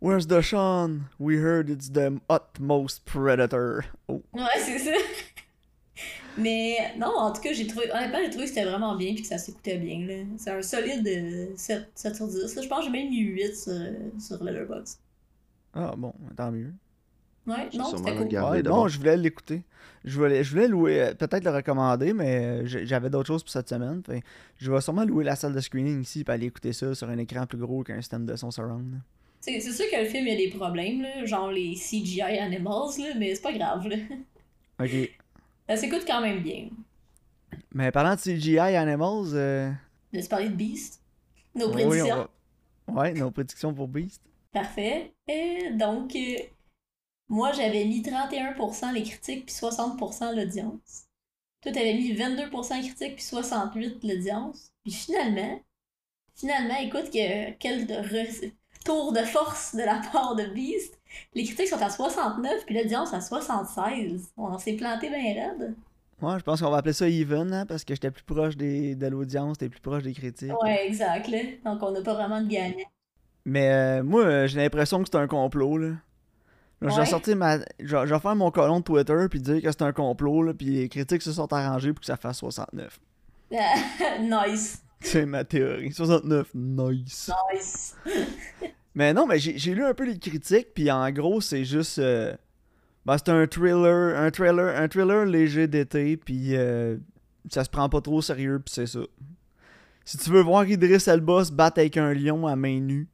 Where's 0.03 0.27
Deshaun? 0.27 1.03
We 1.17 1.38
heard 1.38 1.69
it's 1.69 1.88
the 1.88 2.19
utmost 2.29 3.05
predator. 3.05 3.85
Oh. 4.09 4.21
ouais, 4.33 4.59
c'est 4.59 4.79
ça. 4.79 4.91
Mais 6.38 6.75
non, 6.97 7.07
en 7.07 7.31
tout 7.31 7.41
cas, 7.41 7.53
j'ai 7.53 7.65
trouvé, 7.65 7.89
honnêtement, 7.89 8.17
j'ai 8.21 8.29
trouvé 8.29 8.44
que 8.44 8.50
c'était 8.50 8.65
vraiment 8.65 8.97
bien 8.97 9.13
puis 9.13 9.21
que 9.21 9.29
ça 9.29 9.38
s'écoutait 9.38 9.77
bien. 9.77 10.05
là. 10.05 10.25
C'est 10.35 10.51
un 10.51 10.61
solide 10.61 11.07
euh, 11.07 11.53
7, 11.55 11.89
7 11.95 12.15
sur 12.17 12.27
10. 12.27 12.53
là. 12.53 12.61
Je 12.63 12.67
pense 12.67 12.79
que 12.79 12.85
j'ai 12.88 12.91
même 12.91 13.09
mis 13.11 13.21
8 13.21 13.55
sur, 13.55 13.71
euh, 13.71 13.94
sur 14.19 14.44
Letterboxd. 14.44 15.00
Ah 15.73 15.94
bon, 15.97 16.13
tant 16.35 16.51
mieux. 16.51 16.73
Ouais, 17.47 17.69
J'ai 17.71 17.77
non, 17.77 17.85
c'était 17.95 18.13
cool. 18.17 18.27
Ouais, 18.27 18.61
non, 18.61 18.89
je 18.89 18.97
voulais 18.97 19.15
l'écouter. 19.15 19.63
Je 20.03 20.19
voulais, 20.19 20.44
je 20.44 20.51
voulais 20.51 20.67
louer, 20.67 21.01
euh, 21.01 21.13
peut-être 21.13 21.45
le 21.45 21.51
recommander, 21.51 22.11
mais 22.11 22.63
euh, 22.63 22.65
j'avais 22.65 23.09
d'autres 23.09 23.27
choses 23.27 23.44
pour 23.44 23.53
cette 23.53 23.69
semaine. 23.69 24.01
Fait, 24.06 24.21
je 24.57 24.69
vais 24.69 24.81
sûrement 24.81 25.06
louer 25.06 25.23
la 25.23 25.38
salle 25.38 25.53
de 25.53 25.61
screening 25.61 26.01
ici 26.01 26.25
et 26.27 26.29
aller 26.29 26.47
écouter 26.47 26.73
ça 26.73 26.94
sur 26.94 27.07
un 27.09 27.17
écran 27.19 27.45
plus 27.45 27.57
gros 27.57 27.83
qu'un 27.83 28.01
système 28.01 28.25
de 28.25 28.35
son 28.35 28.51
surround. 28.51 28.99
C'est 29.45 29.60
c'est 29.60 29.74
sûr 29.74 29.86
que 29.92 29.98
le 30.01 30.06
film, 30.06 30.25
il 30.25 30.30
y 30.31 30.34
a 30.34 30.38
des 30.38 30.50
problèmes, 30.57 31.01
là, 31.01 31.25
genre 31.25 31.51
les 31.51 31.75
CGI 31.75 32.22
animals, 32.22 32.98
là, 32.98 33.13
mais 33.18 33.36
c'est 33.36 33.42
pas 33.42 33.51
grave. 33.51 33.86
Là. 33.90 33.98
Ok. 34.80 34.92
Ça 35.68 35.75
s'écoute 35.75 36.04
quand 36.07 36.22
même 36.22 36.42
bien. 36.42 36.69
Mais 37.74 37.92
parlant 37.92 38.16
de 38.16 38.19
CGI 38.22 38.57
Animals, 38.60 39.34
euh, 39.34 39.69
De 40.13 40.22
se 40.22 40.30
parler 40.30 40.48
de 40.48 40.56
Beast? 40.56 41.01
Nos 41.56 41.68
oui, 41.74 41.84
prédictions. 41.88 42.16
va- 42.88 42.94
Ouais, 42.94 43.13
nos 43.13 43.31
prédictions 43.31 43.74
pour 43.74 43.88
Beast. 43.90 44.22
Parfait. 44.54 45.13
Et 45.28 45.72
donc, 45.74 46.16
euh, 46.16 46.38
moi, 47.28 47.51
j'avais 47.51 47.84
mis 47.84 48.01
31% 48.01 48.94
les 48.94 49.04
critiques 49.04 49.45
puis 49.45 49.54
60% 49.56 50.31
l'audience. 50.34 51.06
Toi, 51.62 51.72
t'avais 51.74 51.95
mis 51.95 52.13
22% 52.13 52.75
les 52.81 52.88
critiques 52.88 53.16
puis 53.16 53.24
68% 53.24 54.07
l'audience. 54.07 54.72
Puis 54.84 54.94
finalement, 54.94 55.62
finalement, 56.36 56.78
écoute, 56.78 57.10
que, 57.12 57.51
quel 57.57 57.86
re- 57.88 58.51
tour 58.83 59.13
de 59.13 59.19
force 59.19 59.75
de 59.75 59.83
la 59.83 60.01
part 60.12 60.35
de 60.35 60.45
Beast. 60.45 61.00
Les 61.33 61.44
critiques 61.44 61.68
sont 61.68 61.81
à 61.81 61.89
69 61.89 62.65
puis 62.65 62.75
l'audience 62.75 63.13
à 63.13 63.21
76. 63.21 64.31
On 64.38 64.57
s'est 64.57 64.74
planté 64.74 65.09
bien 65.09 65.33
raide. 65.33 65.75
Ouais, 66.21 66.39
je 66.39 66.44
pense 66.44 66.62
qu'on 66.62 66.69
va 66.69 66.77
appeler 66.77 66.94
ça 66.94 67.07
even, 67.07 67.53
hein, 67.53 67.65
parce 67.65 67.83
que 67.83 67.94
j'étais 67.94 68.12
plus 68.12 68.24
proche 68.24 68.56
des, 68.56 68.95
de 68.95 69.07
l'audience, 69.07 69.57
t'es 69.57 69.68
plus 69.68 69.81
proche 69.81 70.03
des 70.03 70.13
critiques. 70.13 70.53
Ouais, 70.62 70.88
exact. 70.88 71.27
Là. 71.27 71.39
Donc, 71.65 71.83
on 71.83 71.91
n'a 71.91 72.01
pas 72.01 72.13
vraiment 72.13 72.41
de 72.41 72.47
gagnant. 72.47 72.85
Mais 73.45 73.69
euh, 73.71 74.03
moi, 74.03 74.21
euh, 74.21 74.47
j'ai 74.47 74.62
l'impression 74.62 75.03
que 75.03 75.09
c'est 75.12 75.18
un 75.18 75.27
complot, 75.27 75.77
là. 75.77 75.89
Là, 76.81 76.89
Je 76.89 77.00
vais 77.00 77.06
sortir 77.06 77.35
ma. 77.35 77.57
Je 77.80 77.95
vais 77.95 78.19
faire 78.19 78.35
mon 78.35 78.51
colon 78.51 78.80
de 78.80 78.83
Twitter 78.83 79.25
puis 79.30 79.39
dire 79.39 79.62
que 79.62 79.71
c'est 79.71 79.81
un 79.81 79.94
complot, 79.94 80.44
là, 80.44 80.53
puis 80.53 80.65
les 80.65 80.89
critiques 80.89 81.21
se 81.21 81.31
sont 81.31 81.51
arrangés 81.51 81.94
pour 81.94 82.01
que 82.01 82.06
ça 82.06 82.18
fasse 82.18 82.38
69. 82.38 83.00
nice. 84.21 84.82
C'est 85.03 85.25
ma 85.25 85.44
théorie. 85.44 85.91
69, 85.91 86.50
nice. 86.55 87.31
Nice. 87.53 87.95
Mais 88.95 89.13
non, 89.13 89.25
mais 89.27 89.39
j'ai 89.39 89.73
lu 89.73 89.83
un 89.83 89.94
peu 89.94 90.05
les 90.05 90.17
critiques, 90.19 90.73
puis 90.73 90.89
en 90.91 91.09
gros, 91.11 91.41
c'est 91.41 91.65
juste. 91.65 92.00
euh, 92.00 92.35
ben, 93.05 93.17
c'est 93.17 93.29
un 93.29 93.45
thriller, 93.47 94.17
un 94.17 94.31
thriller, 94.31 94.77
un 94.81 94.88
thriller 94.88 95.25
léger 95.25 95.67
d'été, 95.67 96.15
puis 96.15 96.55
euh, 96.55 96.97
ça 97.50 97.63
se 97.63 97.69
prend 97.69 97.89
pas 97.89 98.01
trop 98.01 98.17
au 98.17 98.21
sérieux, 98.21 98.59
puis 98.63 98.73
c'est 98.73 98.85
ça. 98.88 99.01
Si 100.05 100.17
tu 100.17 100.29
veux 100.29 100.41
voir 100.41 100.65
Idriss 100.65 101.07
Elba 101.07 101.44
se 101.44 101.51
battre 101.51 101.79
avec 101.79 101.97
un 101.97 102.13
lion 102.13 102.45
à 102.47 102.56
main 102.56 102.79
nue, 102.79 103.07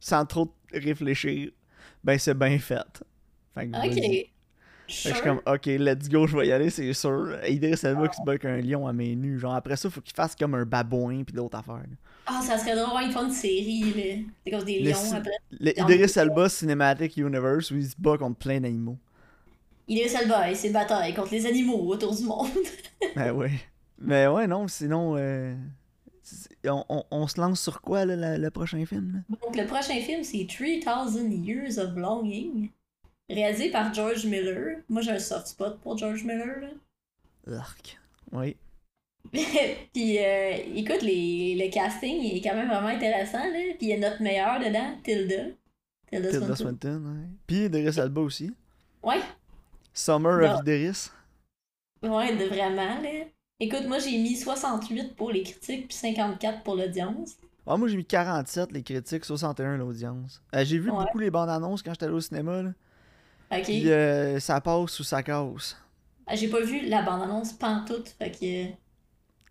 sans 0.00 0.24
trop 0.26 0.54
réfléchir, 0.72 1.50
ben 2.04 2.18
c'est 2.18 2.34
bien 2.34 2.58
fait. 2.58 3.02
Fait 3.54 3.68
que 3.68 3.72
vas-y. 3.72 3.98
Ok. 4.24 4.30
Je 4.90 5.08
suis 5.14 5.22
comme, 5.22 5.40
ok, 5.46 5.66
let's 5.66 6.08
go, 6.08 6.26
je 6.26 6.36
vais 6.36 6.48
y 6.48 6.52
aller, 6.52 6.68
c'est 6.70 6.92
sûr. 6.92 7.36
Idriss 7.48 7.84
Elba 7.84 8.08
qui 8.08 8.16
se 8.16 8.22
bat 8.22 8.32
avec 8.32 8.44
un 8.44 8.56
lion 8.58 8.86
à 8.86 8.92
main 8.92 9.14
nue. 9.14 9.38
Genre, 9.38 9.54
après 9.54 9.76
ça, 9.76 9.88
faut 9.88 10.00
qu'il 10.00 10.14
fasse 10.14 10.34
comme 10.36 10.54
un 10.54 10.64
babouin, 10.64 11.22
puis 11.24 11.34
d'autres 11.34 11.56
affaires. 11.58 11.82
Ah, 12.26 12.40
ça 12.42 12.58
serait 12.58 12.76
drôle, 12.76 13.02
une 13.04 13.12
fois 13.12 13.22
une 13.24 13.30
série, 13.32 13.80
là. 13.94 14.22
C'est 14.44 14.50
comme 14.50 14.64
des 14.64 14.80
lions 14.80 15.12
après. 15.14 15.30
Le 15.50 15.72
le- 15.96 16.18
Elba 16.18 16.48
Cinematic 16.48 17.16
Universe 17.16 17.70
où 17.70 17.76
il 17.76 17.86
se 17.88 17.94
bat 17.98 18.18
contre 18.18 18.36
plein 18.38 18.60
d'animaux. 18.60 18.98
Est 19.88 20.08
Salva 20.08 20.48
et 20.50 20.54
ses 20.54 20.70
batailles 20.70 21.14
contre 21.14 21.32
les 21.32 21.46
animaux 21.46 21.88
autour 21.88 22.14
du 22.14 22.22
monde. 22.24 22.48
Ben 23.16 23.32
ouais. 23.32 23.50
Mais 23.98 24.26
ouais, 24.28 24.46
non, 24.46 24.68
sinon, 24.68 25.16
euh, 25.16 25.54
on, 26.66 26.84
on- 26.88 27.04
on 27.10 27.26
se 27.26 27.40
lance 27.40 27.60
sur 27.60 27.80
quoi, 27.80 28.04
là, 28.04 28.38
le 28.38 28.50
prochain 28.50 28.84
film? 28.86 29.12
Là? 29.28 29.36
Donc, 29.42 29.56
le 29.56 29.66
prochain 29.66 29.94
film, 30.00 30.22
c'est 30.22 30.46
3000 30.46 31.44
Years 31.44 31.78
of 31.78 31.96
Longing, 31.96 32.70
réalisé 33.30 33.70
par 33.70 33.92
George 33.94 34.26
Miller. 34.26 34.78
Moi, 34.88 35.02
j'ai 35.02 35.12
un 35.12 35.18
soft 35.18 35.46
spot 35.48 35.78
pour 35.80 35.96
George 35.96 36.24
Miller, 36.24 36.60
là. 36.60 36.68
Urk. 37.46 37.98
Oui. 38.32 38.56
Puis, 39.32 40.18
euh, 40.18 40.56
écoute, 40.74 41.02
les, 41.02 41.54
le 41.56 41.70
casting 41.72 42.22
est 42.24 42.40
quand 42.40 42.54
même 42.54 42.68
vraiment 42.68 42.88
intéressant, 42.88 43.38
là. 43.44 43.58
Puis, 43.78 43.78
il 43.82 43.88
y 43.88 43.92
a 43.92 43.98
notre 43.98 44.22
meilleur 44.22 44.58
dedans, 44.60 44.96
Tilda. 45.04 45.44
Tilda, 46.10 46.30
Tilda 46.30 46.56
Swinton. 46.56 47.02
Ouais. 47.06 47.28
Puis 47.46 47.64
Idriss 47.66 47.98
Elba 47.98 48.20
aussi. 48.20 48.52
Ouais, 49.02 49.20
Summer 49.92 50.50
of 50.50 50.60
Idriss. 50.60 51.12
ouais, 52.02 52.36
de 52.36 52.44
vraiment, 52.46 53.00
là. 53.00 53.24
Écoute, 53.62 53.86
moi, 53.86 53.98
j'ai 53.98 54.16
mis 54.18 54.36
68 54.36 55.14
pour 55.14 55.30
les 55.30 55.42
critiques, 55.42 55.88
puis 55.88 55.96
54 55.96 56.62
pour 56.62 56.74
l'audience. 56.76 57.36
Ah, 57.66 57.76
moi, 57.76 57.88
j'ai 57.88 57.96
mis 57.98 58.06
47 58.06 58.72
les 58.72 58.82
critiques, 58.82 59.24
61 59.24 59.76
l'audience. 59.76 60.42
Euh, 60.54 60.64
j'ai 60.64 60.78
vu 60.78 60.90
Ouais. 60.90 60.96
beaucoup 61.04 61.18
les 61.18 61.30
bandes 61.30 61.50
annonces 61.50 61.82
quand 61.82 61.92
j'étais 61.92 62.06
allé 62.06 62.14
au 62.14 62.20
cinéma, 62.20 62.62
là. 62.62 62.70
Puis 63.50 63.90
euh, 63.90 64.38
ça 64.40 64.60
passe 64.60 64.98
ou 65.00 65.04
ça 65.04 65.22
casse. 65.22 65.76
Ah, 66.26 66.36
J'ai 66.36 66.48
pas 66.48 66.60
vu 66.60 66.86
la 66.86 67.02
bande-annonce 67.02 67.52
pantoute, 67.54 68.08
fait 68.18 68.30
que... 68.30 68.72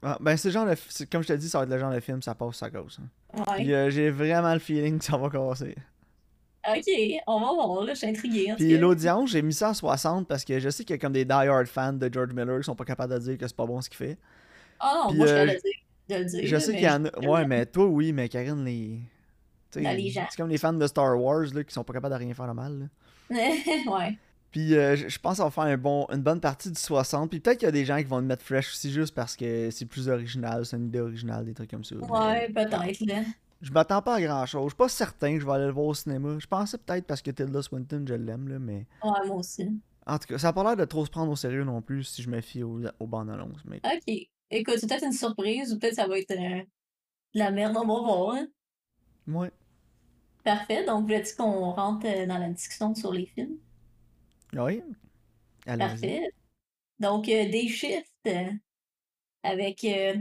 Ah, 0.02 0.18
ben, 0.22 0.38
c'est 0.38 0.50
genre 0.52 0.66
de. 0.66 0.76
Comme 1.12 1.24
je 1.24 1.28
te 1.28 1.34
dis, 1.34 1.50
ça 1.50 1.58
va 1.58 1.66
être 1.66 1.70
le 1.72 1.78
genre 1.78 1.92
de 1.92 2.00
film, 2.00 2.22
ça 2.22 2.34
passe, 2.34 2.56
ça 2.56 2.70
casse. 2.70 3.00
hein. 3.00 3.10
Ouais. 3.38 3.56
Puis 3.58 3.74
euh, 3.74 3.90
j'ai 3.90 4.10
vraiment 4.10 4.54
le 4.54 4.60
feeling 4.60 4.98
que 5.00 5.04
ça 5.06 5.18
va 5.18 5.30
casser. 5.30 5.76
Ok, 6.68 6.86
on 7.28 7.40
va 7.40 7.54
voir, 7.54 7.84
là, 7.84 7.94
je 7.94 8.00
suis 8.00 8.14
tout 8.14 8.56
Puis 8.58 8.78
l'audience, 8.78 9.32
j'ai 9.32 9.42
mis 9.42 9.54
ça 9.54 9.70
à 9.70 9.74
60 9.74 10.28
parce 10.28 10.44
que 10.46 10.60
je 10.60 10.70
sais 10.70 10.84
qu'il 10.84 10.94
y 10.94 11.00
a 11.00 11.00
comme 11.00 11.14
des 11.14 11.26
die-hard 11.26 11.68
fans 11.68 11.94
de 11.94 12.10
George 12.12 12.34
Miller 12.34 12.60
qui 12.60 12.66
sont 12.66 12.76
pas 12.76 12.86
capables 12.86 13.14
de 13.14 13.20
dire 13.20 13.38
que 13.38 13.48
c'est 13.48 13.56
pas 13.56 13.66
bon 13.66 13.82
ce 13.82 13.90
qu'il 13.90 13.98
fait. 13.98 14.18
Ah 14.80 15.04
non, 15.04 15.10
puis, 15.10 15.18
moi, 15.18 15.28
je 15.28 15.34
euh, 15.34 15.46
te 15.46 15.52
le 15.52 15.58
dire. 15.60 15.62
de 16.10 16.16
le 16.16 16.26
dire. 16.26 16.42
Je 16.46 16.58
sais 16.58 16.72
qu'il 16.74 16.84
y 16.84 16.90
en 16.90 17.06
a. 17.06 17.20
Ouais, 17.20 17.46
mais 17.46 17.66
toi, 17.66 17.86
oui, 17.86 18.14
mais 18.14 18.30
Karine, 18.30 18.64
les. 18.64 19.00
C'est 19.72 19.84
comme 20.38 20.50
les 20.50 20.58
fans 20.58 20.74
de 20.74 20.88
Star 20.88 21.22
Wars 21.22 21.46
là, 21.54 21.64
qui 21.64 21.74
sont 21.74 21.84
pas 21.84 21.94
capables 21.94 22.14
de 22.16 22.20
rien 22.20 22.34
faire 22.34 22.48
de 22.48 22.54
mal. 22.54 22.80
là. 22.80 22.86
ouais. 23.30 24.18
Puis 24.52 24.76
euh, 24.76 24.96
je 24.96 25.20
pense 25.20 25.38
qu'on 25.38 25.44
va 25.46 25.52
faire 25.52 25.64
un 25.66 25.78
bon, 25.78 26.08
une 26.10 26.24
bonne 26.24 26.40
partie 26.40 26.72
du 26.72 26.80
60. 26.80 27.30
Puis 27.30 27.40
peut-être 27.40 27.60
qu'il 27.60 27.68
y 27.68 27.70
a 27.70 27.72
des 27.72 27.86
gens 27.86 27.98
qui 27.98 28.06
vont 28.06 28.18
le 28.18 28.26
mettre 28.26 28.44
fresh 28.44 28.72
aussi 28.72 28.92
juste 28.92 29.14
parce 29.14 29.36
que 29.36 29.70
c'est 29.70 29.86
plus 29.86 30.10
original, 30.10 30.66
c'est 30.66 30.78
une 30.78 30.88
idée 30.88 31.00
originale, 31.00 31.46
des 31.46 31.54
trucs 31.54 31.70
comme 31.70 31.84
ça. 31.84 31.96
Ouais, 31.96 32.48
peut-être, 32.50 33.06
là. 33.06 33.22
Je 33.62 33.72
m'attends 33.72 34.02
pas 34.02 34.16
à 34.16 34.22
grand 34.22 34.46
chose. 34.46 34.64
Je 34.64 34.70
suis 34.70 34.78
pas 34.78 34.90
certain 34.90 35.34
que 35.36 35.42
je 35.42 35.46
vais 35.46 35.52
aller 35.52 35.66
le 35.66 35.72
voir 35.72 35.88
au 35.88 35.94
cinéma. 35.94 36.38
Je 36.40 36.48
pensais 36.48 36.78
peut-être 36.78 37.06
parce 37.06 37.22
que 37.22 37.30
Tilda 37.30 37.62
Swinton, 37.62 38.06
je 38.08 38.14
l'aime, 38.16 38.48
là, 38.48 38.58
mais. 38.58 38.88
Ouais, 39.04 39.28
moi 39.28 39.36
aussi. 39.36 39.70
En 40.08 40.18
tout 40.18 40.28
cas, 40.30 40.38
ça 40.40 40.48
a 40.48 40.54
pas 40.54 40.64
l'air 40.64 40.78
de 40.78 40.86
trop 40.86 41.06
se 41.06 41.12
prendre 41.12 41.32
au 41.32 41.36
sérieux 41.36 41.64
non 41.66 41.82
plus 41.82 42.04
si 42.06 42.24
je 42.24 42.30
me 42.30 42.42
fie 42.42 42.64
aux, 42.64 42.82
aux 43.00 43.06
bandes 43.08 43.30
annonces. 43.30 43.62
Mais... 43.66 43.82
Ok. 43.86 44.16
Écoute, 44.50 44.76
c'est 44.80 44.88
peut-être 44.88 45.06
une 45.06 45.12
surprise 45.12 45.74
ou 45.74 45.78
peut-être 45.78 45.96
ça 45.96 46.08
va 46.08 46.18
être 46.18 46.32
euh, 46.32 46.64
de 47.36 47.40
la 47.40 47.52
merde, 47.52 47.76
on 47.78 47.82
va 47.82 47.86
voir. 48.02 48.36
hein. 48.36 48.48
Ouais. 49.28 49.52
Parfait. 50.44 50.84
Donc, 50.86 51.04
voulais-tu 51.04 51.34
qu'on 51.36 51.72
rentre 51.72 52.06
euh, 52.06 52.26
dans 52.26 52.38
la 52.40 52.50
discussion 52.50 52.94
sur 52.94 53.14
les 53.14 53.26
films? 53.28 53.58
Oui. 54.54 54.84
Parfait. 55.78 56.32
Donc, 57.00 57.30
euh, 57.30 57.50
des 57.50 57.68
shifts 57.70 58.12
euh, 58.28 58.52
avec 59.44 59.84
euh, 59.86 60.16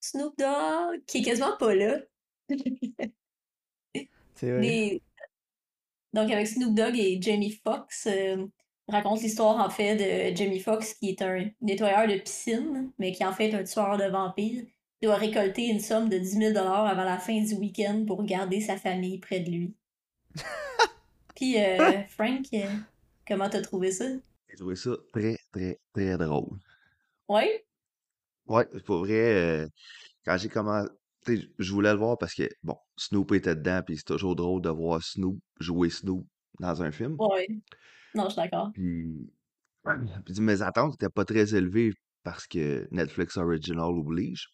Snoop 0.00 0.36
Dogg, 0.38 1.02
qui 1.06 1.18
est 1.18 1.22
quasiment 1.22 1.56
pas 1.58 1.74
là. 1.74 1.98
C'est 4.34 4.50
vrai. 4.50 4.72
Des- 4.72 5.02
Donc, 6.12 6.30
avec 6.30 6.46
Snoop 6.46 6.74
Dogg 6.74 6.96
et 6.98 7.20
Jamie 7.20 7.50
Foxx, 7.64 8.08
raconte 8.88 9.22
l'histoire 9.22 9.58
en 9.64 9.70
fait 9.70 9.96
de 10.32 10.36
Jamie 10.36 10.60
Foxx, 10.60 10.94
qui 10.94 11.10
est 11.10 11.22
un 11.22 11.50
nettoyeur 11.60 12.06
de 12.08 12.18
piscine, 12.18 12.92
mais 12.98 13.12
qui 13.12 13.22
est 13.22 13.26
en 13.26 13.32
fait 13.32 13.52
un 13.54 13.64
tueur 13.64 13.96
de 13.98 14.04
vampires. 14.06 14.64
Il 15.04 15.08
doit 15.08 15.16
récolter 15.16 15.66
une 15.66 15.80
somme 15.80 16.08
de 16.08 16.16
10 16.16 16.54
000 16.54 16.56
avant 16.56 17.04
la 17.04 17.18
fin 17.18 17.38
du 17.38 17.54
week-end 17.56 18.06
pour 18.06 18.24
garder 18.24 18.62
sa 18.62 18.78
famille 18.78 19.18
près 19.18 19.40
de 19.40 19.50
lui. 19.50 19.76
Puis, 21.36 21.62
euh, 21.62 22.00
Frank, 22.08 22.46
euh, 22.54 22.64
comment 23.28 23.50
t'as 23.50 23.60
trouvé 23.60 23.92
ça? 23.92 24.06
J'ai 24.48 24.56
trouvé 24.56 24.76
ça 24.76 24.92
très, 25.12 25.36
très, 25.52 25.78
très 25.92 26.16
drôle. 26.16 26.58
Ouais? 27.28 27.66
Ouais, 28.46 28.64
pour 28.86 29.00
vrai, 29.00 29.34
euh, 29.34 29.68
quand 30.24 30.38
j'ai 30.38 30.48
commencé, 30.48 30.88
je 31.58 31.70
voulais 31.70 31.92
le 31.92 31.98
voir 31.98 32.16
parce 32.16 32.32
que, 32.32 32.48
bon, 32.62 32.78
Snoop 32.96 33.32
était 33.32 33.56
dedans, 33.56 33.82
puis 33.84 33.98
c'est 33.98 34.04
toujours 34.04 34.34
drôle 34.34 34.62
de 34.62 34.70
voir 34.70 35.02
Snoop 35.02 35.38
jouer 35.60 35.90
Snoop 35.90 36.26
dans 36.60 36.82
un 36.82 36.90
film. 36.90 37.16
Ouais. 37.18 37.46
Non, 38.14 38.24
je 38.24 38.30
suis 38.30 38.36
d'accord. 38.36 38.70
Puis, 38.72 39.30
puis 40.24 40.40
mes 40.40 40.62
attentes 40.62 40.92
n'étaient 40.92 41.12
pas 41.12 41.26
très 41.26 41.54
élevées 41.54 41.92
parce 42.22 42.46
que 42.46 42.88
Netflix 42.90 43.36
Original 43.36 43.90
oblige. 43.90 44.48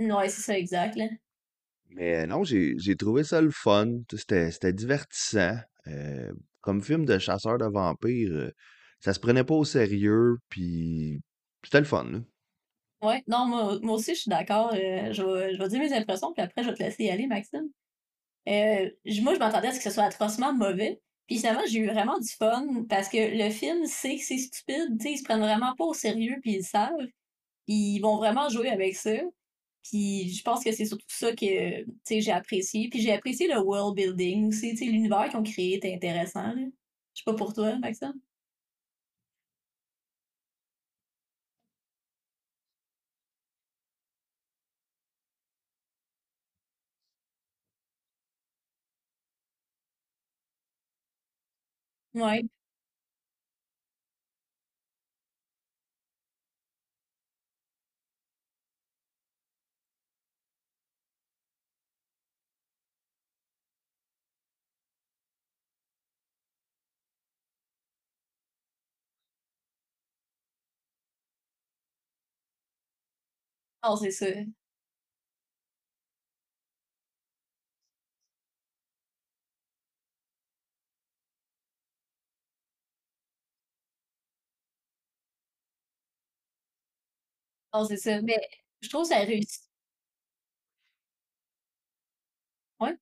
Ouais, 0.00 0.28
c'est 0.28 0.42
ça, 0.42 0.58
exact, 0.58 0.96
là. 0.96 1.06
Mais 1.90 2.26
non, 2.26 2.44
j'ai 2.44 2.74
j'ai 2.78 2.96
trouvé 2.96 3.24
ça 3.24 3.40
le 3.40 3.50
fun. 3.50 3.86
C'était 4.12 4.50
c'était 4.50 4.72
divertissant. 4.72 5.56
Euh, 5.88 6.32
comme 6.60 6.82
film 6.82 7.04
de 7.06 7.18
chasseur 7.18 7.58
de 7.58 7.64
vampires, 7.66 8.30
euh, 8.32 8.50
ça 9.00 9.14
se 9.14 9.20
prenait 9.20 9.44
pas 9.44 9.54
au 9.54 9.64
sérieux, 9.64 10.36
puis 10.48 11.20
c'était 11.64 11.80
le 11.80 11.86
fun. 11.86 12.04
là. 12.04 12.20
Ouais, 13.02 13.22
non, 13.28 13.46
moi, 13.46 13.78
moi 13.82 13.94
aussi, 13.94 14.14
je 14.14 14.20
suis 14.20 14.28
d'accord. 14.28 14.72
euh, 14.74 15.12
je 15.12 15.22
vais, 15.22 15.54
je 15.54 15.58
vais 15.58 15.68
dire 15.68 15.78
mes 15.80 15.92
impressions, 15.94 16.32
puis 16.34 16.42
après, 16.42 16.62
je 16.62 16.68
vais 16.68 16.74
te 16.74 16.82
laisser 16.82 17.04
y 17.04 17.10
aller, 17.10 17.26
Maxime. 17.26 17.70
Euh, 18.48 18.90
j- 19.06 19.22
moi, 19.22 19.34
je 19.34 19.40
m'attendais 19.40 19.68
à 19.68 19.72
ce 19.72 19.78
que 19.78 19.84
ce 19.84 19.90
soit 19.90 20.04
atrocement 20.04 20.54
mauvais. 20.54 21.00
Puis 21.28 21.38
finalement, 21.38 21.62
j'ai 21.68 21.80
eu 21.80 21.88
vraiment 21.88 22.18
du 22.18 22.28
fun 22.30 22.84
parce 22.88 23.08
que 23.08 23.18
le 23.18 23.50
film 23.50 23.86
sait 23.86 24.16
que 24.16 24.22
c'est 24.24 24.38
stupide. 24.38 24.98
tu 24.98 25.04
sais, 25.06 25.12
ils 25.14 25.18
se 25.18 25.24
prennent 25.24 25.40
vraiment 25.40 25.74
pas 25.76 25.84
au 25.84 25.94
sérieux, 25.94 26.38
puis 26.42 26.52
ils 26.54 26.58
le 26.58 26.64
savent. 26.64 26.90
Puis 27.66 27.76
ils 27.96 28.00
vont 28.00 28.16
vraiment 28.18 28.48
jouer 28.50 28.70
avec 28.70 28.96
ça. 28.96 29.12
Puis 29.84 30.30
je 30.34 30.42
pense 30.42 30.62
que 30.64 30.72
c'est 30.72 30.84
surtout 30.86 31.04
ça 31.08 31.32
que 31.34 31.46
j'ai 32.10 32.32
apprécié. 32.32 32.88
Puis 32.90 33.00
j'ai 33.00 33.12
apprécié 33.12 33.48
le 33.48 33.60
world 33.60 33.96
building 33.96 34.48
aussi. 34.48 34.74
L'univers 34.74 35.28
qu'ils 35.28 35.38
ont 35.38 35.42
créé 35.42 35.74
était 35.76 35.94
intéressant. 35.94 36.52
Je 36.56 37.20
sais 37.20 37.24
pas 37.24 37.34
pour 37.34 37.52
toi, 37.54 37.76
Maxime. 37.78 38.14
Ouais. 52.14 52.48
Non, 73.82 73.96
c'est 73.96 74.10
ça. 74.10 74.26
Non, 87.72 87.84
c'est 87.84 87.96
ça. 87.96 88.20
Mais 88.22 88.36
je 88.80 88.88
trouve 88.88 89.02
que 89.02 89.08
ça 89.08 89.20
réussit. 89.20 89.60
Ouais. 92.80 92.96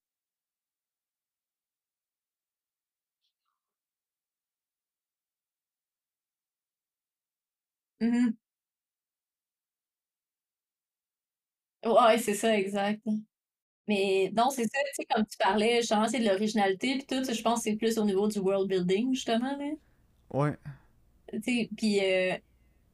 Mhm. 8.00 8.38
Ouais, 11.85 12.18
c'est 12.18 12.35
ça, 12.35 12.56
exact. 12.58 13.02
Mais 13.87 14.30
non, 14.37 14.50
c'est 14.50 14.64
ça, 14.64 14.78
tu 14.78 14.94
sais, 14.97 15.06
comme 15.06 15.25
tu 15.26 15.38
parlais, 15.38 15.80
justement, 15.80 16.08
c'est 16.08 16.18
de 16.18 16.26
l'originalité, 16.26 16.99
puis 16.99 17.06
tout, 17.06 17.25
je 17.25 17.42
pense 17.42 17.61
que 17.61 17.70
c'est 17.70 17.76
plus 17.76 17.97
au 17.99 18.04
niveau 18.04 18.28
du 18.28 18.38
world 18.38 18.68
building, 18.68 19.14
justement, 19.14 19.56
là. 19.56 19.70
Ouais. 20.30 20.54
Tu 21.32 21.40
sais, 21.42 21.70
puis 21.75 22.00
euh, 22.00 22.37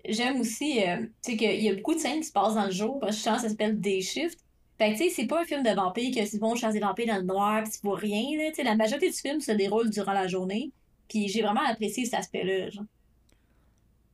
j'aime 0.09 0.41
aussi, 0.41 0.83
euh, 0.85 1.03
tu 1.23 1.33
sais, 1.33 1.37
qu'il 1.37 1.63
y 1.63 1.69
a 1.69 1.75
beaucoup 1.75 1.95
de 1.95 1.99
scènes 1.99 2.21
qui 2.21 2.27
se 2.27 2.33
passent 2.33 2.55
dans 2.55 2.67
le 2.67 2.71
jour, 2.71 3.01
parce 3.01 3.13
que 3.13 3.17
justement, 3.17 3.39
ça 3.39 3.49
s'appelle 3.49 3.81
Day 3.81 4.01
Shift. 4.03 4.39
Fait 4.79 4.93
que, 4.93 4.99
tu 4.99 5.05
sais, 5.05 5.11
c'est 5.11 5.27
pas 5.27 5.43
un 5.43 5.45
film 5.45 5.63
de 5.63 5.71
vampires 5.71 6.15
que 6.15 6.25
c'est 6.27 6.39
bon, 6.39 6.55
chasser 6.55 6.79
des 6.79 6.85
vampires 6.85 7.07
dans 7.07 7.17
le 7.17 7.23
noir, 7.23 7.65
puis 7.65 7.73
tu 7.73 7.79
vois 7.83 7.99
rien, 7.99 8.39
là. 8.39 8.51
Tu 8.51 8.57
sais, 8.57 8.63
la 8.63 8.77
majorité 8.77 9.11
du 9.11 9.17
film 9.17 9.41
se 9.41 9.53
déroule 9.53 9.91
durant 9.91 10.13
la 10.13 10.29
journée, 10.29 10.71
puis 11.09 11.27
j'ai 11.29 11.43
vraiment 11.43 11.65
apprécié 11.67 12.05
cet 12.05 12.15
aspect-là, 12.15 12.71
genre. 12.71 12.85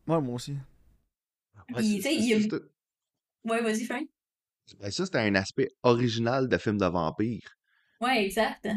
Ouais, 0.07 0.21
moi 0.21 0.35
aussi. 0.35 0.53
Ouais, 0.53 1.77
Puis, 1.77 1.97
tu 1.97 2.03
sais, 2.03 2.15
il 2.15 2.25
y 2.25 2.35
a... 2.35 2.39
Ouais, 3.45 3.63
vas-y, 3.63 3.85
Frank. 3.85 4.07
Ben 4.79 4.91
ça, 4.91 5.05
c'était 5.05 5.19
un 5.19 5.35
aspect 5.35 5.69
original 5.83 6.49
de 6.49 6.57
film 6.59 6.79
de 6.79 6.87
vampire. 6.87 7.43
Ouais, 8.01 8.25
exact. 8.25 8.63
Tu 8.63 8.71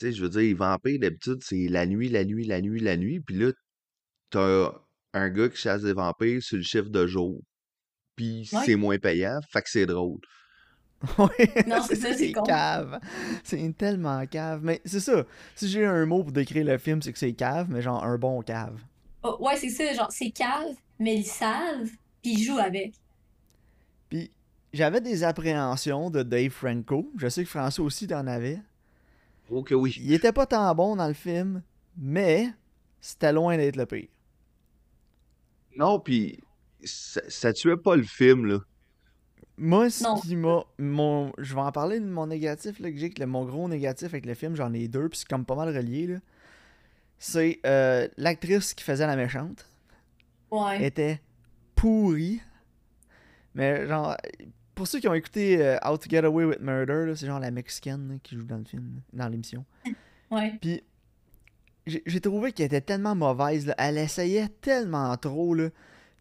sais, 0.00 0.12
je 0.12 0.22
veux 0.22 0.28
dire, 0.28 0.40
les 0.40 0.54
vampires, 0.54 0.98
d'habitude, 0.98 1.38
c'est 1.42 1.68
la 1.68 1.86
nuit, 1.86 2.08
la 2.08 2.24
nuit, 2.24 2.44
la 2.46 2.60
nuit, 2.60 2.80
la 2.80 2.96
nuit. 2.96 3.20
Puis 3.20 3.36
là, 3.36 3.52
t'as 4.30 4.72
un 5.12 5.30
gars 5.30 5.48
qui 5.48 5.56
chasse 5.56 5.82
des 5.82 5.92
vampires 5.92 6.42
sur 6.42 6.56
le 6.56 6.62
chiffre 6.62 6.88
de 6.90 7.06
jour. 7.06 7.40
Puis 8.16 8.48
Ouais. 8.52 8.62
c'est 8.66 8.76
moins 8.76 8.98
payant, 8.98 9.40
fait 9.50 9.62
que 9.62 9.70
c'est 9.70 9.86
drôle. 9.86 10.20
Ouais, 11.18 11.64
Non, 11.66 11.82
c'est 11.86 11.96
ça, 11.96 12.14
c'est 12.14 12.32
con. 12.32 12.42
cave. 12.44 12.98
C'est 13.42 13.76
tellement 13.76 14.24
cave. 14.26 14.60
Mais 14.62 14.80
c'est 14.84 15.00
ça. 15.00 15.24
Si 15.54 15.68
j'ai 15.68 15.84
un 15.84 16.06
mot 16.06 16.22
pour 16.22 16.32
décrire 16.32 16.64
le 16.64 16.78
film, 16.78 17.02
c'est 17.02 17.12
que 17.12 17.18
c'est 17.18 17.34
cave, 17.34 17.66
mais 17.68 17.82
genre 17.82 18.02
un 18.02 18.16
bon 18.16 18.40
cave. 18.42 18.80
Oh, 19.22 19.36
ouais, 19.40 19.56
c'est 19.56 19.68
ça, 19.70 19.92
genre, 19.92 20.10
c'est 20.10 20.30
cave, 20.30 20.74
mais 20.98 21.16
ils 21.16 21.24
savent, 21.26 21.90
puis 22.22 22.32
ils 22.32 22.42
jouent 22.42 22.58
avec. 22.58 22.94
J'avais 24.74 25.00
des 25.00 25.22
appréhensions 25.24 26.10
de 26.10 26.22
Dave 26.22 26.50
Franco. 26.50 27.10
Je 27.16 27.28
sais 27.28 27.44
que 27.44 27.48
François 27.48 27.84
aussi 27.84 28.06
t'en 28.08 28.26
avait. 28.26 28.60
Oh 29.50 29.62
que 29.62 29.74
oui. 29.74 29.96
Il 30.00 30.12
était 30.12 30.32
pas 30.32 30.46
tant 30.46 30.74
bon 30.74 30.96
dans 30.96 31.06
le 31.06 31.14
film, 31.14 31.62
mais 31.96 32.48
c'était 33.00 33.32
loin 33.32 33.56
d'être 33.56 33.76
le 33.76 33.86
pire. 33.86 34.08
Non, 35.76 36.00
puis 36.00 36.40
ça, 36.82 37.20
ça 37.28 37.52
tuait 37.52 37.76
pas 37.76 37.96
le 37.96 38.02
film, 38.02 38.46
là. 38.46 38.58
Moi, 39.56 39.90
ce 39.90 40.02
Non. 40.02 40.16
qui 40.20 40.34
m'a. 40.34 40.64
Mon, 40.78 41.32
je 41.38 41.54
vais 41.54 41.60
en 41.60 41.70
parler 41.70 42.00
de 42.00 42.06
mon 42.06 42.26
négatif 42.26 42.80
là, 42.80 42.90
que 42.90 42.96
j'ai, 42.98 43.10
que 43.10 43.20
le- 43.20 43.26
mon 43.26 43.44
gros 43.44 43.68
négatif 43.68 44.08
avec 44.08 44.26
le 44.26 44.34
film, 44.34 44.56
j'en 44.56 44.72
ai 44.72 44.88
deux, 44.88 45.08
puis 45.08 45.20
c'est 45.20 45.28
comme 45.28 45.44
pas 45.44 45.54
mal 45.54 45.68
relié. 45.76 46.06
là. 46.08 46.18
C'est 47.18 47.60
euh, 47.64 48.08
l'actrice 48.16 48.74
qui 48.74 48.82
faisait 48.82 49.06
la 49.06 49.14
méchante. 49.16 49.66
Ouais. 50.50 50.84
était 50.84 51.20
pourrie. 51.76 52.40
Mais 53.54 53.86
genre, 53.86 54.16
pour 54.74 54.86
ceux 54.86 55.00
qui 55.00 55.08
ont 55.08 55.14
écouté 55.14 55.60
euh, 55.60 55.76
How 55.84 55.96
to 55.96 56.08
Get 56.08 56.24
Away 56.24 56.44
with 56.44 56.60
Murder, 56.60 57.12
c'est 57.16 57.26
genre 57.26 57.40
la 57.40 57.50
mexicaine 57.50 58.08
là, 58.08 58.14
qui 58.22 58.36
joue 58.36 58.44
dans 58.44 58.58
le 58.58 58.64
film, 58.64 59.00
dans 59.12 59.28
l'émission. 59.28 59.64
Ouais. 60.30 60.54
Puis 60.60 60.82
j'ai 61.86 62.02
j'ai 62.06 62.20
trouvé 62.20 62.50
qu'elle 62.50 62.66
était 62.66 62.80
tellement 62.80 63.14
mauvaise. 63.14 63.66
là. 63.66 63.74
Elle 63.78 63.98
essayait 63.98 64.48
tellement 64.48 65.16
trop. 65.16 65.54
Là. 65.54 65.68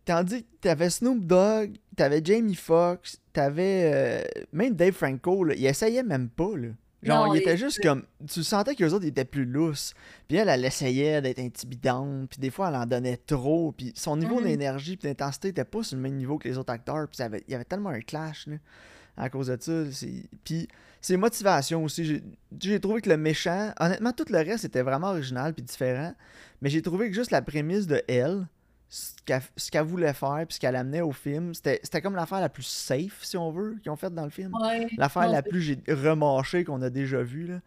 Tandis 0.06 0.44
que 0.44 0.48
t'avais 0.62 0.90
Snoop 0.90 1.26
Dogg, 1.26 1.78
t'avais 1.96 2.22
Jamie 2.24 2.54
Foxx, 2.54 3.22
t'avais 3.32 3.92
euh, 3.94 4.44
même 4.52 4.76
Dave 4.76 4.92
Franco, 4.94 5.46
là, 5.46 5.56
il 5.56 5.66
essayait 5.66 6.04
même 6.04 6.30
pas, 6.30 6.56
là. 6.58 6.68
Genre, 7.04 7.28
Non, 7.28 7.34
il 7.36 7.42
était 7.42 7.58
juste 7.58 7.82
comme. 7.84 8.04
Tu 8.28 8.44
sentais 8.44 8.76
qu'eux 8.76 8.90
autres 8.92 9.06
étaient 9.06 9.26
plus 9.26 9.46
lousses. 9.46 9.94
Puis 10.28 10.38
elle, 10.38 10.50
elle 10.50 10.64
essayait 10.66 11.22
d'être 11.22 11.40
intimidante. 11.40 12.30
Puis 12.30 12.40
des 12.40 12.50
fois, 12.50 12.70
elle 12.70 12.76
en 12.76 12.86
donnait 12.86 13.18
trop. 13.18 13.72
Puis 13.74 13.92
son 13.96 14.16
niveau 14.18 14.40
Mhm. 14.40 14.46
d'énergie 14.46 14.98
puis 14.98 15.08
d'intensité 15.10 15.50
était 15.50 15.66
pas 15.66 15.84
sur 15.84 15.96
le 15.98 16.02
même 16.04 16.16
niveau 16.16 16.38
que 16.38 16.48
les 16.48 16.58
autres 16.58 16.72
acteurs. 16.74 17.08
Puis 17.08 17.18
ça 17.18 17.26
avait- 17.26 17.44
il 17.48 17.52
y 17.52 17.56
avait 17.56 17.66
tellement 17.66 17.90
un 17.90 18.00
clash, 18.02 18.48
là, 18.48 18.56
à 19.18 19.30
cause 19.30 19.48
de 19.48 19.58
ça. 19.60 19.84
Puis 20.44 20.68
ses 21.02 21.18
motivations 21.18 21.84
aussi. 21.84 22.06
J'ai- 22.06 22.24
J'ai 22.62 22.80
trouvé 22.80 23.02
que 23.02 23.10
le 23.10 23.18
méchant. 23.18 23.74
Honnêtement, 23.80 24.14
tout 24.14 24.26
le 24.30 24.38
reste 24.38 24.64
était 24.66 24.82
vraiment 24.84 25.10
original 25.10 25.54
puis 25.54 25.64
différent. 25.64 26.14
Mais 26.62 26.70
j'ai 26.70 26.82
trouvé 26.82 27.10
que 27.10 27.16
juste 27.16 27.32
la 27.32 27.42
prémisse 27.42 27.88
de 27.88 28.02
elle, 28.08 28.48
ce 28.94 29.72
qu'elle 29.72 29.86
voulait 29.86 30.14
faire 30.14 30.44
puis 30.48 30.56
ce 30.56 30.60
qu'elle 30.60 30.76
amenait 30.76 31.02
au 31.02 31.12
film, 31.12 31.54
c'était 31.56 32.02
comme 32.02 32.16
l'affaire 32.16 32.40
la 32.40 32.50
plus 32.50 32.64
safe, 32.64 33.24
si 33.24 33.38
on 33.38 33.52
veut, 33.52 33.78
qu'ils 33.82 33.92
ont 33.92 33.96
faite 33.96 34.14
dans 34.14 34.24
le 34.24 34.30
film. 34.30 34.54
Ouais. 34.62 34.88
L'affaire 34.98 35.28
la 35.28 35.42
plus 35.42 35.78
remâchée 35.88 36.64
qu'on 36.64 36.82
a 36.84 36.90
déjà 36.90 37.24
vue. 37.24 37.48
Là. 37.48 37.60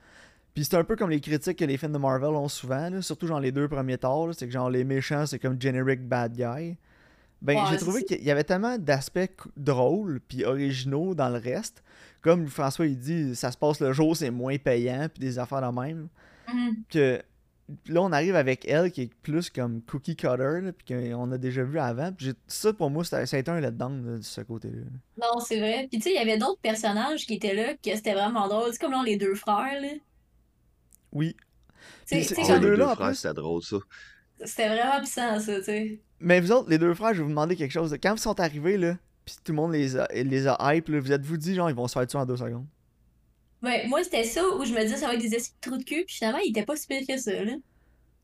Puis 0.55 0.65
c'est 0.65 0.77
un 0.77 0.85
peu 0.85 0.95
comme 0.95 1.11
les 1.11 1.21
critiques 1.21 1.59
que 1.59 1.65
les 1.65 1.77
films 1.77 1.93
de 1.93 1.99
Marvel 1.99 2.31
ont 2.31 2.49
souvent, 2.49 2.89
là, 2.91 3.03
surtout 3.03 3.27
genre 3.27 3.41
les 3.41 3.51
deux 3.51 3.67
premiers 3.67 3.99
Thor, 3.99 4.29
là, 4.29 4.33
c'est 4.35 4.47
que 4.47 4.53
genre 4.53 4.71
les 4.71 4.85
méchants 4.85 5.27
c'est 5.27 5.39
comme 5.39 5.61
generic 5.61 6.07
bad 6.07 6.33
guy. 6.33 6.77
Ben 7.43 7.57
Ouais, 7.57 7.63
j'ai 7.71 7.77
trouvé 7.77 8.05
qu'il 8.05 8.23
y 8.23 8.31
avait 8.31 8.45
tellement 8.45 8.79
d'aspects 8.79 9.31
drôles 9.57 10.21
puis 10.27 10.45
originaux 10.45 11.15
dans 11.15 11.29
le 11.29 11.39
reste. 11.39 11.83
Comme 12.23 12.47
François 12.47 12.87
il 12.87 12.99
dit, 12.99 13.35
ça 13.35 13.51
se 13.51 13.59
passe 13.59 13.81
le 13.81 13.93
jour, 13.93 14.17
c'est 14.17 14.31
moins 14.31 14.57
payant 14.59 15.09
puis 15.13 15.21
des 15.21 15.39
affaires 15.39 15.61
de 15.61 15.79
même. 15.79 16.09
Mhm. 16.53 16.77
Que 16.89 17.21
là 17.89 18.01
on 18.03 18.13
arrive 18.13 18.37
avec 18.37 18.67
elle 18.69 18.91
qui 18.93 19.03
est 19.03 19.15
plus 19.23 19.51
comme 19.51 19.83
cookie 19.83 20.15
cutter 20.17 20.61
là, 20.63 20.73
puis 20.73 20.87
qu'on 20.95 21.33
a 21.33 21.39
déjà 21.39 21.65
vu 21.65 21.79
avant. 21.79 22.13
Puis 22.13 22.33
ça 22.47 22.73
pour 22.73 22.91
moi 22.91 23.05
ça, 23.05 23.27
ça 23.27 23.37
a 23.37 23.41
été 23.41 23.51
un 23.51 23.61
letdown 23.61 24.05
là, 24.13 24.19
de 24.19 24.23
ce 24.23 24.41
côté-là. 24.41 24.83
Non, 25.21 25.41
c'est 25.41 25.59
vrai. 25.59 25.89
Puis 25.91 25.99
tu 25.99 26.05
sais, 26.05 26.11
il 26.15 26.17
y 26.17 26.19
avait 26.19 26.39
d'autres 26.39 26.61
personnages 26.61 27.27
qui 27.27 27.35
étaient 27.35 27.55
là, 27.55 27.75
que 27.75 27.95
c'était 27.97 28.15
vraiment 28.15 28.47
drôle. 28.49 28.71
C'est 28.73 28.81
comme 28.81 28.93
genre 28.93 29.03
les 29.05 29.17
deux 29.17 29.35
frères, 29.35 29.81
là. 29.81 29.89
Oui. 31.13 31.35
Tu 32.07 32.17
sais- 32.17 32.23
c'est- 32.23 32.35
tu 32.35 32.41
sais, 32.41 32.47
ces 32.47 32.53
Ah, 32.53 32.55
comme- 32.55 32.63
les 32.65 32.71
deux-là, 32.71 32.89
deux 32.89 32.95
frères, 32.95 33.15
c'était 33.17 33.35
drôle, 33.35 33.63
ça. 33.63 33.77
C'était 34.45 34.69
vraiment 34.69 34.99
puissant, 34.99 35.41
ça, 35.41 35.59
tu 35.59 35.65
sais. 35.65 36.01
Mais 36.21 36.41
vous 36.41 36.53
autres, 36.53 36.69
les 36.71 36.79
deux 36.79 36.95
frères, 36.95 37.13
je 37.15 37.19
vais 37.19 37.25
vous 37.25 37.31
demander 37.31 37.57
quelque 37.57 37.73
chose. 37.73 37.97
Quand 38.03 38.11
vous 38.13 38.17
sont 38.19 38.39
arrivés, 38.41 38.77
là, 38.77 38.97
pis 39.25 39.37
tout 39.43 39.53
le 39.53 39.57
monde 39.57 39.73
les 39.73 39.97
a, 39.97 40.07
les 40.13 40.47
a 40.47 40.57
hype, 40.75 40.89
là, 40.89 41.01
vous 41.01 41.13
êtes-vous 41.13 41.37
dit, 41.37 41.55
genre, 41.55 41.69
ils 41.71 41.77
vont 41.77 41.89
se 41.89 41.95
faire 41.99 42.07
tuer 42.07 42.19
en 42.19 42.27
deux 42.27 42.37
secondes? 42.37 42.67
Ouais, 43.63 43.87
moi, 43.89 44.05
c'était 44.05 44.25
ça 44.25 44.43
où 44.47 44.65
je 44.65 44.73
me 44.73 44.81
disais, 44.83 44.97
ça 44.97 45.07
va 45.09 45.15
être 45.15 45.21
des 45.23 45.35
esprits 45.35 45.57
de 45.63 45.69
trous 45.69 45.79
de 45.79 45.85
cul, 45.85 46.05
puis 46.07 46.15
finalement, 46.17 46.39
il 46.45 46.51
était 46.51 46.65
pas 46.65 46.77
si 46.77 46.87
pire 46.87 47.03
que 47.09 47.17
ça, 47.17 47.33
là. 47.33 47.53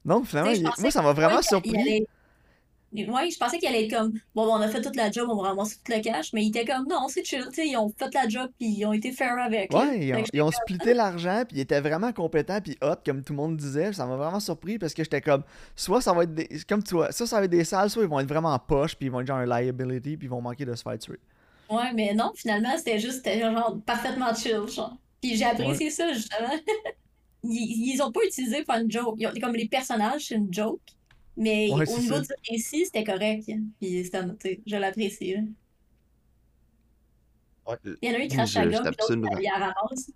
Non, 0.05 0.23
finalement, 0.25 0.51
il- 0.53 0.62
moi, 0.83 0.91
ça 0.91 1.03
m'a 1.03 1.12
vraiment 1.12 1.43
surpris. 1.43 1.71
allait- 1.81 2.07
Ouais, 2.95 3.31
je 3.31 3.39
pensais 3.39 3.59
qu'il 3.59 3.69
allait 3.69 3.87
être 3.87 3.97
comme, 3.97 4.12
bon, 4.35 4.45
on 4.53 4.57
a 4.61 4.69
fait 4.69 4.83
toute 4.83 4.97
la 4.97 5.11
job, 5.11 5.27
on 5.31 5.37
va 5.43 5.49
ramasser 5.49 5.77
tout 5.83 5.91
le 5.93 6.03
cash, 6.03 6.35
mais 6.35 6.45
il 6.45 6.49
était 6.51 6.67
comme, 6.67 6.87
non, 6.89 7.09
c'est 7.09 7.25
chill, 7.25 7.45
tu 7.49 7.55
sais, 7.55 7.67
ils 7.67 7.77
ont 7.79 7.91
fait 7.99 8.12
la 8.12 8.29
job, 8.29 8.51
puis 8.59 8.69
ils 8.69 8.85
ont 8.85 8.93
été 8.93 9.12
fair 9.12 9.33
avec. 9.39 9.73
Ouais, 9.73 9.99
ils 10.09 10.15
ont, 10.15 10.25
ils 10.35 10.43
ont 10.43 10.51
splitté 10.51 10.93
l'argent, 10.93 11.45
puis 11.49 11.57
ils 11.57 11.61
étaient 11.61 11.81
vraiment 11.81 12.12
compétents, 12.12 12.61
puis 12.61 12.77
hot, 12.83 12.97
comme 13.07 13.23
tout 13.23 13.33
le 13.33 13.39
monde 13.39 13.57
disait. 13.57 13.95
Ça 13.95 14.05
m'a 14.05 14.17
vraiment 14.17 14.41
surpris 14.41 14.79
parce 14.79 14.93
que 14.93 15.03
j'étais 15.03 15.23
comme, 15.23 15.43
soit 15.75 16.03
ça 16.03 16.12
va 16.12 16.25
être 16.25 16.35
des. 16.35 16.47
Comme 16.69 16.83
tu 16.83 16.93
vois, 16.95 17.11
ça, 17.12 17.25
ça 17.27 17.39
va 17.39 17.47
être 17.47 17.51
des 17.51 17.65
salles, 17.65 17.89
soit 17.89 18.03
ils 18.03 18.09
vont 18.11 18.21
être 18.21 18.29
vraiment 18.29 18.59
poche, 18.59 18.95
puis 18.95 19.07
ils 19.07 19.11
vont 19.11 19.21
être 19.23 19.27
genre 19.27 19.39
un 19.39 19.47
liability, 19.47 20.19
puis 20.19 20.27
ils 20.27 20.31
vont 20.31 20.43
manquer 20.43 20.67
de 20.67 20.75
se 20.75 20.83
faire 20.83 20.99
tuer. 20.99 21.19
Ouais, 21.71 21.95
mais 21.95 22.12
non, 22.12 22.33
finalement, 22.37 22.77
c'était 22.77 22.99
juste, 22.99 23.27
genre 23.27 23.79
parfaitement 23.87 24.35
chill, 24.35 24.69
genre. 24.69 24.99
Puis 25.23 25.37
j'ai 25.37 25.45
apprécié 25.45 25.88
ça, 25.91 26.12
justement. 26.12 26.50
Ils, 27.45 27.95
ils 27.95 28.02
ont 28.02 28.12
pas 28.12 28.21
utilisé 28.25 28.62
pour 28.64 28.75
une 28.76 28.91
joke. 28.91 29.17
Ils 29.19 29.26
ont- 29.26 29.33
comme 29.41 29.55
les 29.57 29.67
personnages, 29.69 30.26
c'est 30.26 30.37
une 30.37 30.52
joke. 30.52 30.81
Mais 31.37 31.71
Ouais, 31.73 31.88
au 31.91 31.99
niveau 31.99 32.23
ça. 32.23 32.35
du 32.37 32.50
récit, 32.50 32.85
c'était 32.85 33.02
correct. 33.05 33.50
Puis 33.81 34.05
c'était, 34.05 34.61
je 34.67 34.76
l'apprécie. 34.76 35.35
Ouais, 37.67 37.76
Il 38.02 38.09
y 38.09 38.12
en 38.12 38.14
a 38.14 38.19
un 38.19 38.26
qui 38.29 38.37
crache 38.37 38.52
sa 38.52 38.64
gomme, 38.67 38.75
puis 38.75 38.83
t'absolument. 38.97 39.29
l'autre, 39.31 39.41
il 39.43 39.50
la 39.59 39.73
ramasse. 39.73 40.11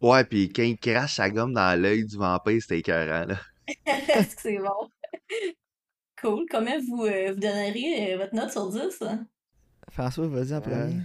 Ouais, 0.00 0.24
puis 0.24 0.52
quand 0.52 0.62
il 0.62 0.76
crache 0.78 1.14
sa 1.16 1.30
gomme 1.30 1.54
dans 1.54 1.80
l'œil 1.80 2.04
du 2.04 2.16
vampire, 2.16 2.60
c'était 2.60 2.78
écœurant, 2.80 3.26
là. 3.26 3.40
Est-ce 3.86 4.36
que 4.36 4.42
c'est 4.42 4.58
bon? 4.58 4.88
Cool. 6.20 6.46
Comment 6.50 6.78
vous, 6.86 7.04
euh, 7.06 7.32
vous 7.32 7.40
donneriez 7.40 8.12
euh, 8.14 8.18
votre 8.18 8.34
note 8.34 8.50
sur 8.52 8.68
10? 8.70 9.02
hein? 9.02 9.26
François, 9.90 10.26
vas-y 10.28 10.52
en 10.52 10.56
Euh, 10.56 10.60
premier. 10.60 11.00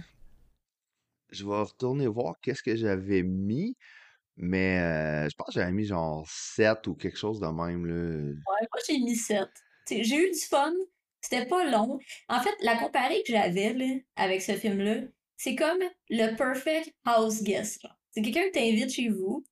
Je 1.32 1.44
vais 1.44 1.60
retourner 1.60 2.06
voir 2.06 2.34
qu'est-ce 2.40 2.62
que 2.62 2.76
j'avais 2.76 3.22
mis, 3.22 3.76
mais 4.36 4.80
euh, 4.80 5.28
je 5.28 5.36
pense 5.36 5.48
que 5.48 5.52
j'avais 5.54 5.72
mis 5.72 5.84
genre 5.84 6.26
7 6.28 6.86
ou 6.86 6.94
quelque 6.94 7.18
chose 7.18 7.40
de 7.40 7.46
même, 7.46 7.86
là. 7.86 8.32
Ouais, 8.32 8.68
moi 8.72 8.80
j'ai 8.86 8.98
mis 8.98 9.16
7. 9.16 9.48
T'sais, 9.86 10.04
J'ai 10.04 10.16
eu 10.16 10.30
du 10.30 10.40
fun, 10.40 10.72
c'était 11.20 11.46
pas 11.46 11.64
long. 11.70 11.98
En 12.28 12.40
fait, 12.40 12.54
la 12.62 12.76
comparée 12.76 13.22
que 13.26 13.32
j'avais 13.32 13.72
là, 13.74 13.94
avec 14.16 14.42
ce 14.42 14.52
film-là, 14.52 15.02
c'est 15.36 15.54
comme 15.54 15.80
le 16.08 16.36
perfect 16.36 16.92
house 17.04 17.42
guest. 17.42 17.86
C'est 18.12 18.22
quelqu'un 18.22 18.44
qui 18.46 18.52
t'invite 18.52 18.90
chez 18.90 19.08
vous, 19.08 19.44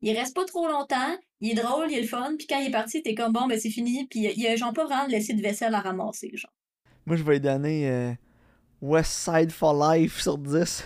il 0.00 0.16
reste 0.16 0.34
pas 0.34 0.44
trop 0.44 0.68
longtemps, 0.68 1.18
il 1.40 1.50
est 1.50 1.62
drôle, 1.62 1.90
il 1.90 1.98
est 1.98 2.02
le 2.02 2.06
fun, 2.06 2.34
puis 2.36 2.46
quand 2.46 2.58
il 2.58 2.68
est 2.68 2.72
parti, 2.72 3.02
t'es 3.02 3.14
comme 3.14 3.32
bon, 3.32 3.46
ben 3.46 3.58
c'est 3.58 3.70
fini, 3.70 4.06
puis 4.06 4.20
il 4.20 4.40
y 4.40 4.46
a 4.46 4.56
genre 4.56 4.72
pas 4.72 4.84
vraiment 4.84 5.06
laissé 5.06 5.32
de 5.34 5.42
vaisselle 5.42 5.74
à 5.74 5.80
ramasser. 5.80 6.30
Genre. 6.34 6.52
Moi, 7.06 7.16
je 7.16 7.22
vais 7.22 7.34
lui 7.34 7.40
donner 7.40 7.90
euh, 7.90 8.12
West 8.80 9.12
Side 9.12 9.50
for 9.50 9.74
Life 9.74 10.20
sur 10.20 10.38
10. 10.38 10.84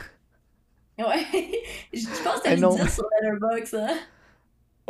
Ouais, 0.98 1.24
je 1.92 2.06
pense 2.24 2.40
que 2.40 2.44
t'as 2.44 2.54
mis 2.56 2.60
non. 2.62 2.74
10 2.76 2.92
sur 2.94 3.04
Letterboxd, 3.22 3.74
hein? 3.76 3.96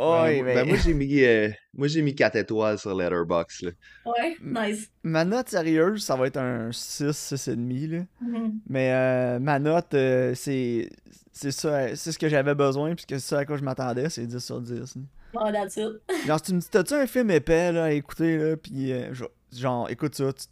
Oh, 0.01 0.21
Ouais, 0.23 0.41
moi- 0.41 0.53
ben, 0.55 0.67
moi, 0.69 0.77
j'ai 0.77 0.93
mis, 0.93 1.23
euh, 1.23 1.49
moi, 1.73 1.87
j'ai 1.89 2.01
mis 2.01 2.15
4 2.15 2.37
étoiles 2.37 2.79
sur 2.79 2.95
Letterboxd, 2.95 3.65
là. 3.65 3.71
Ouais, 4.05 4.37
nice. 4.41 4.89
Ma 5.03 5.25
note 5.25 5.49
sérieuse, 5.49 6.03
ça 6.03 6.15
va 6.15 6.27
être 6.27 6.37
un 6.37 6.71
6, 6.71 7.11
6,5. 7.17 7.87
Là. 7.87 8.05
Mhm. 8.21 8.59
Mais 8.69 8.93
euh, 8.93 9.39
ma 9.39 9.59
note, 9.59 9.93
euh, 9.93 10.33
c'est 10.35 10.89
c'est 11.33 11.51
ça, 11.51 11.95
c'est 11.95 12.11
ce 12.13 12.17
que 12.19 12.27
j'avais 12.29 12.55
besoin, 12.55 12.95
puisque 12.95 13.11
c'est 13.11 13.19
ça 13.19 13.39
à 13.39 13.45
quoi 13.45 13.57
je 13.57 13.63
m'attendais, 13.63 14.09
c'est 14.09 14.25
10 14.25 14.39
sur 14.39 14.61
10. 14.61 14.95
là. 14.95 15.01
Oh, 15.35 15.51
that's 15.51 15.75
it. 15.77 16.01
Genre, 16.25 16.37
si 16.39 16.45
tu 16.45 16.53
me 16.55 16.59
dis, 16.61 16.69
t'as-tu 16.71 16.93
un 16.95 17.05
film 17.05 17.29
épais 17.31 17.71
là, 17.73 17.83
à 17.85 17.91
écouter, 17.91 18.37
là, 18.37 18.55
pis 18.57 18.91
euh, 18.93 19.13
genre, 19.51 19.89
écoute 19.89 20.15
ça. 20.15 20.31
tu- 20.33 20.45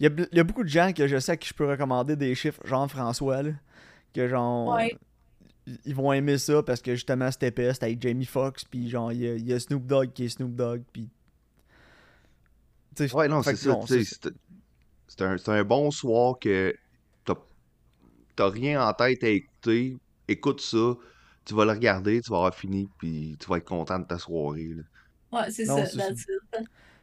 Il 0.00 0.04
y, 0.04 0.06
a, 0.06 0.26
il 0.32 0.36
y 0.36 0.40
a 0.40 0.44
beaucoup 0.44 0.64
de 0.64 0.68
gens 0.68 0.92
que 0.92 1.06
je 1.08 1.18
sais 1.18 1.32
à 1.32 1.36
qui 1.36 1.48
je 1.48 1.54
peux 1.54 1.66
recommander 1.66 2.14
des 2.14 2.34
chiffres, 2.34 2.60
genre 2.66 2.88
François, 2.90 3.42
là, 3.42 3.50
que 4.14 4.28
genre, 4.28 4.74
Ouais. 4.74 4.96
ils- 5.84 5.94
vont 5.94 6.12
aimer 6.12 6.38
ça 6.38 6.62
parce 6.62 6.80
que 6.80 6.94
justement 6.94 7.30
c'est 7.30 7.44
épais, 7.48 7.72
c'est 7.74 7.84
avec 7.84 8.00
Jamie 8.00 8.24
Foxx, 8.24 8.64
puis 8.64 8.88
genre, 8.88 9.12
il 9.12 9.20
y, 9.20 9.28
a, 9.28 9.34
il 9.34 9.46
y 9.46 9.52
a 9.52 9.60
Snoop 9.60 9.84
Dogg 9.86 10.12
qui 10.12 10.24
est 10.24 10.28
Snoop 10.30 10.54
Dogg, 10.54 10.82
puis. 10.92 11.08
Tu 12.96 13.08
sais, 13.08 13.14
Ouais, 13.14 13.28
non, 13.28 13.42
c'est 13.42 13.56
ça, 13.56 13.74
c'est- 13.86 15.22
un, 15.22 15.36
c'est 15.36 15.48
un 15.50 15.64
bon 15.64 15.90
soir 15.90 16.38
que 16.38 16.74
t'as 17.24 17.34
t'as 18.36 18.48
rien 18.50 18.86
en 18.86 18.92
tête 18.92 19.22
à 19.24 19.28
écouter, 19.28 19.96
écoute 20.28 20.60
ça, 20.60 20.94
tu 21.44 21.54
vas 21.54 21.64
le 21.64 21.72
regarder, 21.72 22.20
tu 22.20 22.30
vas 22.30 22.36
avoir 22.38 22.54
fini, 22.54 22.88
puis 22.98 23.36
tu 23.38 23.46
vas 23.48 23.58
être 23.58 23.64
content 23.68 23.98
de 23.98 24.04
ta 24.06 24.18
soirée, 24.18 24.74
là. 24.74 24.82
Ouais, 25.40 25.50
c'est 25.50 25.64
Non, 25.64 25.84
ça, 25.84 26.10
it. 26.10 26.28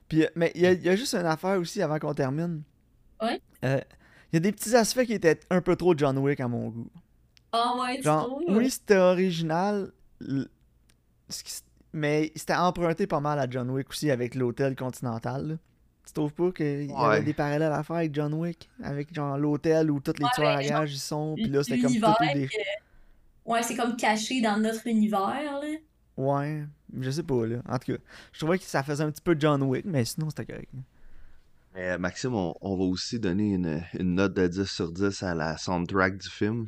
Puis, 0.07 0.23
euh, 0.23 0.29
mais 0.35 0.51
il 0.55 0.61
y, 0.61 0.65
a- 0.65 0.71
il 0.71 0.83
y 0.83 0.89
a 0.89 0.95
juste 0.95 1.13
une 1.15 1.25
affaire 1.25 1.59
aussi 1.59 1.81
avant 1.81 1.99
qu'on 1.99 2.13
termine. 2.13 2.63
Ouais. 3.21 3.41
Euh, 3.65 3.79
Il 4.33 4.35
y 4.35 4.37
a 4.37 4.39
des 4.39 4.53
petits 4.53 4.73
aspects 4.77 5.03
qui 5.03 5.11
étaient 5.13 5.41
un 5.49 5.61
peu 5.61 5.75
trop 5.75 5.93
John 5.97 6.17
Wick 6.17 6.39
à 6.39 6.47
mon 6.47 6.69
goût. 6.69 6.89
Ah 7.53 7.75
ouais, 7.79 8.01
Genre, 8.01 8.39
oui, 8.47 8.69
c'était 8.69 8.97
original, 8.97 9.91
mais 11.93 12.31
c'était 12.35 12.55
emprunté 12.55 13.07
pas 13.07 13.19
mal 13.19 13.39
à 13.39 13.47
John 13.49 13.69
Wick 13.71 13.89
aussi 13.89 14.09
avec 14.11 14.35
l'hôtel 14.35 14.75
continental. 14.75 15.47
là. 15.47 15.55
Tu 16.05 16.13
trouves 16.13 16.33
pas 16.33 16.51
qu'il 16.51 16.85
y 16.89 16.93
avait 16.93 17.07
Ouais. 17.07 17.21
des 17.23 17.33
parallèles 17.33 17.71
à 17.71 17.83
faire 17.83 17.97
avec 17.97 18.13
John 18.15 18.33
Wick? 18.33 18.69
Avec 18.83 19.13
genre 19.13 19.37
l'hôtel 19.37 19.91
où 19.91 19.99
tous 19.99 20.13
les 20.17 20.25
Ouais, 20.25 20.31
tueurs 20.33 20.57
à 20.57 20.63
gages 20.63 20.93
y 20.93 20.97
sont, 20.97 21.35
puis 21.35 21.47
là 21.47 21.63
c'était 21.63 21.79
comme 21.79 21.93
tout 21.93 22.33
des... 22.33 22.49
Ouais, 23.45 23.63
c'est 23.63 23.75
comme 23.75 23.95
caché 23.95 24.41
dans 24.41 24.57
notre 24.57 24.87
univers, 24.87 25.59
là. 25.61 25.67
Ouais, 26.17 26.63
je 26.99 27.09
sais 27.09 27.23
pas 27.23 27.45
là. 27.45 27.57
En 27.67 27.77
tout 27.79 27.93
cas, 27.93 27.99
je 28.33 28.39
trouvais 28.39 28.57
que 28.59 28.63
ça 28.65 28.83
faisait 28.83 29.03
un 29.03 29.11
petit 29.11 29.21
peu 29.21 29.35
John 29.39 29.61
Wick, 29.63 29.85
mais 29.85 30.03
sinon 30.05 30.29
c'était 30.29 30.45
correct. 30.45 30.71
Mais 31.73 31.97
Maxime, 31.97 32.35
on, 32.35 32.53
on 32.61 32.75
va 32.77 32.83
aussi 32.83 33.19
donner 33.19 33.53
une, 33.53 33.81
une 33.97 34.15
note 34.15 34.33
de 34.33 34.47
10 34.47 34.65
sur 34.65 34.91
10 34.91 35.23
à 35.23 35.33
la 35.35 35.57
soundtrack 35.57 36.17
du 36.17 36.29
film. 36.29 36.67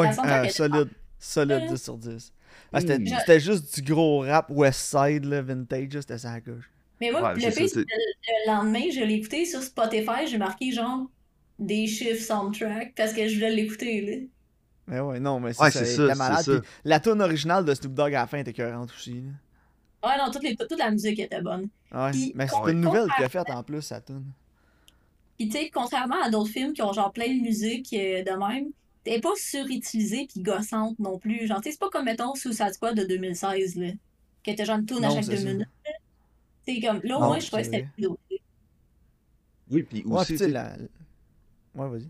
Ouais, 0.00 0.08
euh, 0.08 0.48
solide. 0.48 0.88
Solide 1.18 1.62
Ouais. 1.62 1.68
10 1.68 1.82
sur 1.82 1.96
10. 1.98 2.32
Ah, 2.72 2.80
c'était, 2.80 2.98
Mm. 2.98 3.06
c'était 3.20 3.40
juste 3.40 3.74
du 3.80 3.92
gros 3.92 4.20
rap 4.20 4.46
West 4.50 4.80
Side, 4.80 5.24
là, 5.24 5.42
vintage, 5.42 5.88
c'était 5.92 6.18
ça 6.18 6.32
à 6.32 6.40
gauche. 6.40 6.70
Mais 7.00 7.10
moi, 7.10 7.22
Ouais, 7.22 7.34
le 7.34 7.40
pire, 7.50 7.68
le, 7.76 7.82
le 7.84 8.46
lendemain, 8.52 8.82
je 8.92 9.00
l'ai 9.04 9.14
écouté 9.14 9.44
sur 9.44 9.62
Spotify, 9.62 10.26
j'ai 10.28 10.38
marqué 10.38 10.70
genre 10.72 11.06
des 11.58 11.86
chiffres 11.86 12.22
soundtrack 12.22 12.94
parce 12.96 13.12
que 13.12 13.26
je 13.28 13.34
voulais 13.34 13.54
l'écouter, 13.54 14.00
là. 14.00 14.26
Mais 14.88 15.00
ouais, 15.00 15.20
non, 15.20 15.38
mais 15.40 15.52
c'est 15.52 15.62
Ouais, 15.62 15.70
ça, 15.70 15.84
c'est 15.84 15.96
ça, 15.96 16.08
c'est 16.08 16.18
malade. 16.18 16.42
ça. 16.42 16.52
La 16.84 16.98
tune 17.00 17.20
originale 17.22 17.64
de 17.64 17.74
Snoop 17.74 17.94
Dogg 17.94 18.14
à 18.14 18.20
la 18.22 18.26
fin 18.26 18.38
était 18.38 18.50
écœurante 18.50 18.90
aussi. 18.96 19.14
là. 19.22 20.08
Ouais, 20.08 20.18
non, 20.18 20.30
toute, 20.32 20.42
les, 20.42 20.56
toute 20.56 20.76
la 20.78 20.90
musique 20.90 21.18
était 21.20 21.40
bonne. 21.40 21.68
Ouais, 21.92 22.10
Puis, 22.10 22.32
mais 22.34 22.48
c'est 22.48 22.70
une 22.72 22.80
nouvelle 22.80 23.06
qu'il 23.16 23.24
a 23.24 23.28
faite 23.28 23.48
en 23.50 23.62
plus, 23.62 23.82
sa 23.82 24.00
tune. 24.00 24.24
Puis 25.38 25.48
tu 25.48 25.56
sais, 25.58 25.70
contrairement 25.72 26.20
à 26.22 26.30
d'autres 26.30 26.50
films 26.50 26.72
qui 26.72 26.82
ont 26.82 26.92
genre 26.92 27.12
plein 27.12 27.28
de 27.28 27.40
musique 27.40 27.92
euh, 27.92 28.22
de 28.24 28.30
même, 28.30 28.66
t'es 29.04 29.20
pas 29.20 29.32
surutilisée 29.36 30.26
puis 30.32 30.42
gossante 30.42 30.98
non 30.98 31.18
plus. 31.18 31.46
Genre, 31.46 31.60
c'est 31.62 31.78
pas 31.78 31.88
comme, 31.90 32.04
mettons, 32.04 32.34
Suicide 32.34 32.72
Squad 32.74 32.96
de 32.96 33.04
2016, 33.04 33.76
là. 33.76 33.90
Que 34.44 34.50
t'as 34.56 34.64
genre 34.64 34.78
une 34.78 34.86
tune 34.86 35.04
à 35.04 35.10
chaque 35.10 35.26
deux 35.26 35.36
minutes. 35.44 35.68
là. 35.84 35.92
C'est 36.64 36.80
comme, 36.80 37.00
là, 37.02 37.16
au 37.18 37.20
moins, 37.20 37.38
je 37.38 37.46
trouvais 37.46 37.62
que 37.62 37.70
c'était 37.70 37.88
plus. 37.96 38.08
Oui, 39.70 39.82
puis 39.84 40.02
aussi, 40.06 40.36
la... 40.36 40.76
Ouais, 41.74 41.88
vas-y. 41.88 42.02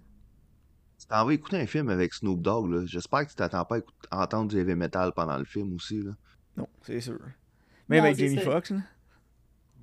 tu 0.99 1.07
t'en 1.07 1.25
vas 1.25 1.33
écouter 1.35 1.59
un 1.61 1.67
film 1.67 1.89
avec 1.91 2.13
Snoop 2.13 2.41
Dogg, 2.43 2.71
là. 2.71 2.85
J'espère 2.87 3.25
que 3.25 3.31
tu 3.31 3.37
t'attends 3.37 3.65
pas 3.65 3.79
à 4.11 4.23
entendre 4.25 4.49
du 4.51 4.59
heavy 4.59 4.75
metal 4.75 5.13
pendant 5.15 5.39
le 5.39 5.45
film 5.45 5.75
aussi, 5.75 6.01
là. 6.03 6.13
Non, 6.57 6.69
c'est 6.83 7.01
sûr. 7.01 7.19
Même 7.89 8.01
Non, 8.01 8.05
avec 8.11 8.19
Jamie. 8.19 8.39
Foxx, 8.39 8.71
là. 8.71 8.81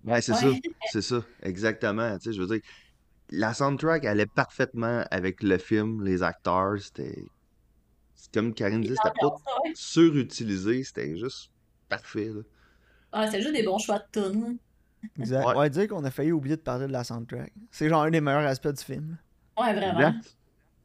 Ouais, 0.05 0.21
c'est 0.21 0.31
Ouais. 0.33 0.37
ça. 0.39 0.47
C'est 0.91 1.01
ça. 1.01 1.23
Exactement. 1.43 2.17
Tu 2.17 2.25
sais, 2.25 2.33
je 2.33 2.41
veux 2.41 2.47
dire, 2.47 2.61
la 3.29 3.53
soundtrack 3.53 4.05
allait 4.05 4.25
parfaitement 4.25 5.03
avec 5.11 5.43
le 5.43 5.57
film, 5.57 6.03
les 6.03 6.23
acteurs. 6.23 6.79
C'était. 6.79 7.25
c'est 8.15 8.33
Comme 8.33 8.53
Karine 8.53 8.81
dit, 8.81 8.89
c'était 8.89 9.15
pas 9.19 9.27
ouais. 9.27 9.71
surutilisé. 9.75 10.83
C'était 10.83 11.17
juste 11.17 11.51
parfait, 11.87 12.29
là. 12.33 12.41
Ah, 13.11 13.29
c'est 13.29 13.41
juste 13.41 13.53
des 13.53 13.63
bons 13.63 13.79
choix 13.79 13.99
de 13.99 14.21
tunes. 14.21 14.57
Exact. 15.17 15.45
Ouais. 15.45 15.55
Ouais, 15.55 15.69
dire 15.69 15.87
qu'on 15.87 16.03
a 16.03 16.11
failli 16.11 16.31
oublier 16.31 16.55
de 16.55 16.61
parler 16.61 16.87
de 16.87 16.91
la 16.91 17.03
soundtrack. 17.03 17.51
C'est 17.71 17.89
genre 17.89 18.03
un 18.03 18.11
des 18.11 18.21
meilleurs 18.21 18.45
aspects 18.45 18.67
du 18.67 18.83
film. 18.83 19.17
Ouais, 19.57 19.73
vraiment. 19.73 20.13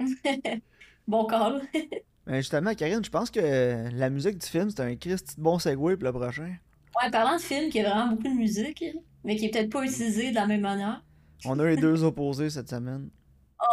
Bon 1.06 1.26
call. 1.26 1.60
Mais 2.26 2.40
justement, 2.40 2.74
Karine, 2.74 3.04
je 3.04 3.10
pense 3.10 3.30
que 3.30 3.90
la 3.92 4.08
musique 4.08 4.38
du 4.38 4.46
film, 4.46 4.70
c'est 4.70 4.80
un 4.80 4.96
Christ 4.96 5.36
de 5.36 5.42
bon 5.42 5.58
segue 5.58 5.76
pour 5.76 6.04
le 6.04 6.12
prochain. 6.12 6.56
Ouais, 7.02 7.10
parlant 7.10 7.36
de 7.36 7.42
film 7.42 7.70
qui 7.70 7.80
a 7.80 7.90
vraiment 7.90 8.12
beaucoup 8.12 8.28
de 8.28 8.38
musique, 8.38 8.82
mais 9.24 9.36
qui 9.36 9.46
est 9.46 9.50
peut-être 9.50 9.70
pas 9.70 9.84
utilisé 9.84 10.30
de 10.30 10.34
la 10.34 10.46
même 10.46 10.62
manière, 10.62 11.02
On 11.44 11.58
a 11.58 11.66
les 11.66 11.76
deux 11.76 12.02
opposés 12.04 12.50
cette 12.50 12.70
semaine. 12.70 13.10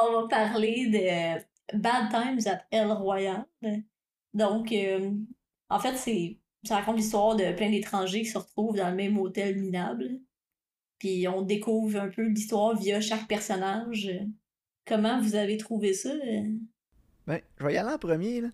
on 0.03 0.21
va 0.21 0.27
parler 0.27 0.87
de 0.87 1.77
Bad 1.77 2.09
Times 2.09 2.39
at 2.51 2.61
El 2.71 2.91
Royale. 2.91 3.45
Donc, 4.33 4.71
euh, 4.71 5.11
en 5.69 5.79
fait, 5.79 5.95
c'est 5.97 6.37
ça 6.63 6.75
raconte 6.75 6.97
l'histoire 6.97 7.35
de 7.35 7.51
plein 7.53 7.69
d'étrangers 7.71 8.21
qui 8.21 8.29
se 8.29 8.37
retrouvent 8.37 8.75
dans 8.75 8.89
le 8.89 8.95
même 8.95 9.17
hôtel 9.17 9.59
minable. 9.59 10.19
Puis 10.99 11.27
on 11.27 11.41
découvre 11.41 11.99
un 11.99 12.09
peu 12.09 12.27
l'histoire 12.27 12.77
via 12.77 13.01
chaque 13.01 13.27
personnage. 13.27 14.09
Comment 14.85 15.19
vous 15.19 15.35
avez 15.35 15.57
trouvé 15.57 15.93
ça? 15.93 16.11
Ben, 17.27 17.41
je 17.57 17.65
vais 17.65 17.73
y 17.73 17.77
aller 17.77 17.91
en 17.93 17.97
premier, 17.97 18.41
là. 18.41 18.49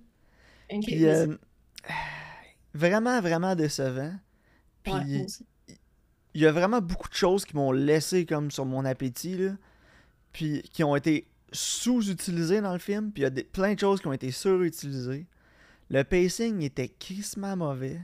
Puis, 0.70 1.06
euh, 1.06 1.36
vraiment, 2.74 3.20
vraiment 3.22 3.56
décevant. 3.56 4.14
Puis, 4.84 4.94
Ouais. 4.94 5.26
Il 6.38 6.44
y 6.44 6.46
a 6.46 6.52
vraiment 6.52 6.82
beaucoup 6.82 7.10
de 7.10 7.16
choses 7.16 7.46
qui 7.46 7.56
m'ont 7.56 7.72
laissé 7.72 8.26
comme 8.28 8.52
sur 8.52 8.64
mon 8.66 8.86
appétit, 8.86 9.38
là. 9.38 9.52
Puis, 10.34 10.62
qui 10.72 10.84
ont 10.84 10.96
été 10.96 11.28
sous-utilisées 11.52 12.62
dans 12.62 12.74
le 12.74 12.80
film. 12.80 13.12
Puis, 13.12 13.22
il 13.22 13.24
y 13.24 13.28
a 13.28 13.32
des- 13.32 13.44
plein 13.44 13.74
de 13.74 13.80
choses 13.80 14.02
qui 14.02 14.08
ont 14.08 14.14
été 14.14 14.30
surutilisées. 14.30 15.26
Le 15.90 16.04
pacing 16.04 16.62
était 16.62 16.90
crissement 16.90 17.56
mauvais. 17.58 18.00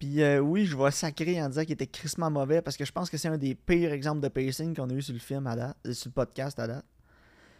Puis, 0.00 0.20
euh, 0.22 0.40
oui, 0.40 0.66
je 0.66 0.76
vais 0.76 0.90
sacrer 0.90 1.40
en 1.40 1.48
disant 1.48 1.62
qu'il 1.62 1.72
était 1.72 1.86
crissement 1.86 2.30
mauvais 2.30 2.60
parce 2.60 2.76
que 2.76 2.84
je 2.84 2.92
pense 2.92 3.08
que 3.08 3.16
c'est 3.18 3.28
un 3.28 3.38
des 3.38 3.54
pires 3.54 3.92
exemples 3.92 4.20
de 4.20 4.28
pacing 4.28 4.74
qu'on 4.74 4.90
a 4.90 4.92
eu 4.92 5.02
sur 5.02 5.14
le 5.14 5.20
film 5.20 5.46
à 5.46 5.54
date, 5.56 5.76
euh, 5.86 5.92
sur 5.92 6.08
le 6.08 6.12
podcast 6.12 6.58
à 6.58 6.66
date. 6.66 6.84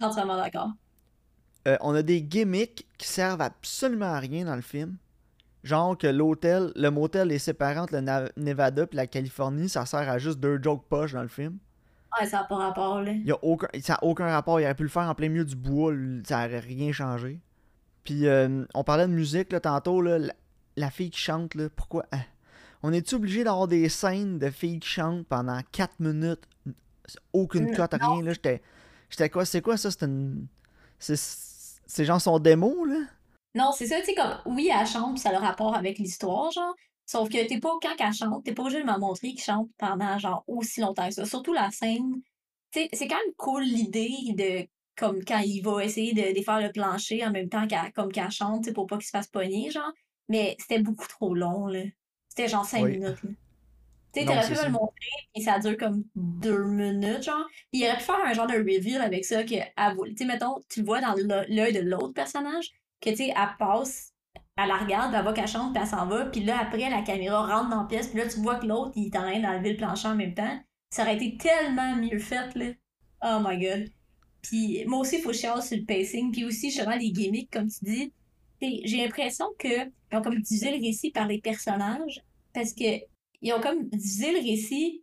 Entièrement 0.00 0.36
d'accord. 0.36 0.70
Euh, 1.68 1.76
on 1.80 1.94
a 1.94 2.02
des 2.02 2.20
gimmicks 2.22 2.86
qui 2.98 3.06
servent 3.08 3.40
absolument 3.42 4.06
à 4.12 4.18
rien 4.18 4.44
dans 4.44 4.56
le 4.56 4.62
film. 4.62 4.96
Genre 5.66 5.98
que 5.98 6.06
l'hôtel, 6.06 6.70
le 6.76 6.90
motel 6.90 7.32
est 7.32 7.40
séparé 7.40 7.80
entre 7.80 7.96
le 7.96 8.30
Nevada 8.36 8.84
et 8.84 8.94
la 8.94 9.08
Californie, 9.08 9.68
ça 9.68 9.84
sert 9.84 10.08
à 10.08 10.16
juste 10.18 10.38
deux 10.38 10.62
jokes 10.62 10.84
poches 10.88 11.12
dans 11.12 11.22
le 11.22 11.28
film. 11.28 11.58
Ouais, 12.16 12.24
ça 12.24 12.38
n'a 12.38 12.44
pas 12.44 12.54
rapport, 12.54 13.02
là. 13.02 13.10
Y 13.10 13.32
a 13.32 13.38
aucun, 13.42 13.66
ça 13.80 13.94
n'a 13.94 14.04
aucun 14.04 14.30
rapport, 14.30 14.60
il 14.60 14.64
aurait 14.64 14.76
pu 14.76 14.84
le 14.84 14.88
faire 14.88 15.08
en 15.10 15.14
plein 15.16 15.28
milieu 15.28 15.44
du 15.44 15.56
bois, 15.56 15.92
ça 16.24 16.44
aurait 16.44 16.60
rien 16.60 16.92
changé. 16.92 17.40
Puis 18.04 18.28
euh, 18.28 18.64
on 18.74 18.84
parlait 18.84 19.08
de 19.08 19.12
musique 19.12 19.50
là, 19.50 19.58
tantôt, 19.58 20.00
là, 20.00 20.20
la, 20.20 20.32
la 20.76 20.88
fille 20.88 21.10
qui 21.10 21.18
chante, 21.18 21.56
là, 21.56 21.68
pourquoi 21.74 22.06
hein? 22.12 22.22
On 22.84 22.92
est-tu 22.92 23.16
obligé 23.16 23.42
d'avoir 23.42 23.66
des 23.66 23.88
scènes 23.88 24.38
de 24.38 24.50
filles 24.50 24.78
qui 24.78 24.88
chantent 24.88 25.26
pendant 25.26 25.60
4 25.72 25.98
minutes? 25.98 26.46
Aucune 27.32 27.74
cote, 27.74 27.94
rien, 28.00 28.22
là, 28.22 28.32
j'étais. 28.34 28.62
J'étais 29.10 29.30
quoi 29.30 29.44
C'est 29.44 29.62
quoi 29.62 29.76
ça? 29.76 29.90
C'est 29.90 30.04
une. 30.04 30.46
C'est 31.00 32.04
genre 32.04 32.20
son 32.20 32.38
démo, 32.38 32.84
là? 32.84 33.00
Non, 33.56 33.72
c'est 33.72 33.86
ça, 33.86 33.98
tu 34.00 34.06
sais, 34.06 34.14
comme, 34.14 34.38
oui, 34.44 34.70
elle 34.72 34.86
chante, 34.86 35.14
puis 35.14 35.20
ça 35.20 35.30
a 35.30 35.32
le 35.32 35.38
rapport 35.38 35.74
avec 35.74 35.98
l'histoire, 35.98 36.50
genre. 36.50 36.74
Sauf 37.06 37.28
que 37.30 37.46
t'es 37.46 37.58
pas, 37.58 37.72
quand 37.80 37.94
elle 37.98 38.12
chante, 38.12 38.44
t'es 38.44 38.52
pas 38.52 38.64
obligé 38.64 38.82
de 38.82 38.86
me 38.86 38.98
montrer 38.98 39.30
qu'il 39.30 39.40
chante 39.40 39.70
pendant, 39.78 40.18
genre, 40.18 40.44
aussi 40.46 40.80
longtemps 40.80 41.08
que 41.08 41.14
ça. 41.14 41.24
Surtout 41.24 41.54
la 41.54 41.70
scène. 41.70 42.20
Tu 42.70 42.80
sais, 42.80 42.88
c'est 42.92 43.08
quand 43.08 43.16
même 43.16 43.34
cool 43.38 43.62
l'idée 43.62 44.10
de, 44.34 44.68
comme, 44.94 45.24
quand 45.24 45.38
il 45.38 45.62
va 45.62 45.82
essayer 45.82 46.12
de 46.12 46.34
défaire 46.34 46.60
le 46.60 46.70
plancher 46.70 47.24
en 47.24 47.30
même 47.30 47.48
temps 47.48 47.66
qu'elle, 47.66 47.92
comme 47.94 48.12
qu'elle 48.12 48.30
chante, 48.30 48.64
tu 48.64 48.68
sais, 48.68 48.74
pour 48.74 48.86
pas 48.86 48.96
qu'il 48.96 49.06
se 49.06 49.10
fasse 49.10 49.28
pogner, 49.28 49.70
genre. 49.70 49.92
Mais 50.28 50.54
c'était 50.58 50.80
beaucoup 50.80 51.06
trop 51.06 51.34
long, 51.34 51.66
là. 51.66 51.80
C'était 52.28 52.48
genre 52.48 52.66
cinq 52.66 52.82
Oui. 52.82 52.98
minutes, 52.98 53.22
là. 53.22 53.30
Tu 54.12 54.20
sais, 54.20 54.26
t'aurais 54.26 54.46
pu 54.46 54.52
me 54.52 54.64
le 54.64 54.70
montrer, 54.72 55.10
puis 55.34 55.42
ça 55.42 55.58
dure 55.58 55.76
comme 55.76 56.04
deux 56.14 56.64
minutes, 56.64 57.22
genre. 57.22 57.46
Il 57.72 57.84
aurait 57.84 57.96
pu 57.96 58.02
faire 58.02 58.24
un 58.24 58.32
genre 58.34 58.46
de 58.46 58.54
reveal 58.54 59.00
avec 59.00 59.24
ça, 59.24 59.44
que, 59.44 59.54
tu 59.54 60.16
sais, 60.16 60.24
mettons, 60.24 60.56
tu 60.68 60.80
le 60.80 60.86
vois 60.86 61.00
dans 61.00 61.14
l'œil 61.14 61.72
de 61.72 61.80
l'autre 61.80 62.12
personnage, 62.12 62.72
que, 63.00 63.10
tu 63.10 63.16
sais, 63.16 63.34
elle 63.36 63.56
passe, 63.58 64.12
elle 64.56 64.68
la 64.68 64.76
regarde, 64.76 65.14
elle 65.14 65.22
voit 65.22 65.32
qu'elle 65.32 65.48
chante, 65.48 65.72
puis 65.72 65.82
elle 65.82 65.88
s'en 65.88 66.06
va, 66.06 66.26
puis 66.26 66.42
là, 66.42 66.60
après, 66.60 66.88
la 66.90 67.02
caméra 67.02 67.46
rentre 67.46 67.70
dans 67.70 67.82
la 67.82 67.88
pièce, 67.88 68.08
puis 68.08 68.18
là, 68.18 68.26
tu 68.26 68.40
vois 68.40 68.56
que 68.56 68.66
l'autre, 68.66 68.92
il 68.96 69.06
est 69.06 69.16
en 69.16 69.22
train 69.22 69.40
d'enlever 69.40 69.72
le 69.72 69.76
plancher 69.76 70.08
en 70.08 70.14
même 70.14 70.34
temps. 70.34 70.58
Ça 70.90 71.02
aurait 71.02 71.16
été 71.16 71.36
tellement 71.36 71.96
mieux 71.96 72.18
fait, 72.18 72.54
là. 72.54 72.72
Oh 73.22 73.38
my 73.44 73.58
god. 73.58 73.88
Puis 74.42 74.84
moi 74.86 75.00
aussi, 75.00 75.16
il 75.16 75.22
faut 75.22 75.32
chialer 75.32 75.62
sur 75.62 75.76
le 75.76 75.84
pacing, 75.84 76.30
puis 76.32 76.44
aussi, 76.44 76.70
justement, 76.70 76.96
les 76.96 77.10
gimmicks, 77.10 77.50
comme 77.52 77.68
tu 77.68 77.84
dis. 77.84 78.12
J'ai 78.60 79.04
l'impression 79.04 79.46
que 79.58 79.86
ils 80.12 80.16
ont 80.16 80.22
comme 80.22 80.40
divisé 80.40 80.70
le 80.70 80.82
récit 80.82 81.10
par 81.10 81.26
les 81.26 81.40
personnages, 81.40 82.22
parce 82.54 82.72
que 82.72 83.00
ils 83.42 83.52
ont 83.52 83.60
comme 83.60 83.88
divisé 83.88 84.32
le 84.32 84.38
récit 84.38 85.02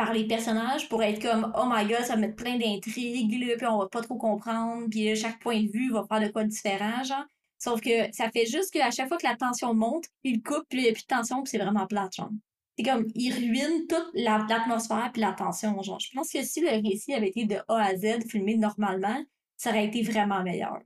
par 0.00 0.14
les 0.14 0.26
personnages 0.26 0.88
pour 0.88 1.02
être 1.02 1.20
comme 1.20 1.52
oh 1.58 1.64
my 1.70 1.84
god 1.86 2.00
ça 2.04 2.14
va 2.14 2.20
mettre 2.22 2.36
plein 2.36 2.56
d'intrigues 2.56 3.38
là, 3.46 3.54
puis 3.58 3.66
on 3.66 3.76
va 3.76 3.86
pas 3.86 4.00
trop 4.00 4.16
comprendre 4.16 4.86
puis 4.88 5.04
là, 5.04 5.14
chaque 5.14 5.38
point 5.40 5.62
de 5.62 5.70
vue 5.70 5.92
va 5.92 6.06
faire 6.08 6.26
de 6.26 6.32
quoi 6.32 6.42
de 6.44 6.48
différent 6.48 7.04
genre. 7.04 7.26
Sauf 7.58 7.82
que 7.82 8.10
ça 8.12 8.30
fait 8.30 8.46
juste 8.46 8.72
qu'à 8.72 8.90
chaque 8.90 9.08
fois 9.08 9.18
que 9.18 9.26
la 9.26 9.36
tension 9.36 9.74
monte 9.74 10.06
il 10.24 10.42
coupe 10.42 10.64
puis 10.70 10.78
il 10.78 10.84
y 10.86 10.88
a 10.88 10.92
plus 10.92 11.02
de 11.02 11.06
tension 11.06 11.42
puis 11.42 11.50
c'est 11.50 11.58
vraiment 11.58 11.86
plate 11.86 12.16
genre. 12.16 12.30
C'est 12.78 12.84
comme 12.84 13.08
il 13.14 13.30
ruine 13.34 13.86
toute 13.90 14.08
la- 14.14 14.46
l'atmosphère 14.48 15.10
puis 15.12 15.20
la 15.20 15.32
tension 15.32 15.82
genre. 15.82 16.00
Je 16.00 16.08
pense 16.14 16.32
que 16.32 16.42
si 16.44 16.62
le 16.62 16.70
récit 16.82 17.12
avait 17.12 17.28
été 17.28 17.44
de 17.44 17.56
A 17.68 17.76
à 17.76 17.94
Z 17.94 18.26
filmé 18.26 18.56
normalement 18.56 19.22
ça 19.58 19.68
aurait 19.68 19.84
été 19.84 20.00
vraiment 20.00 20.42
meilleur. 20.42 20.78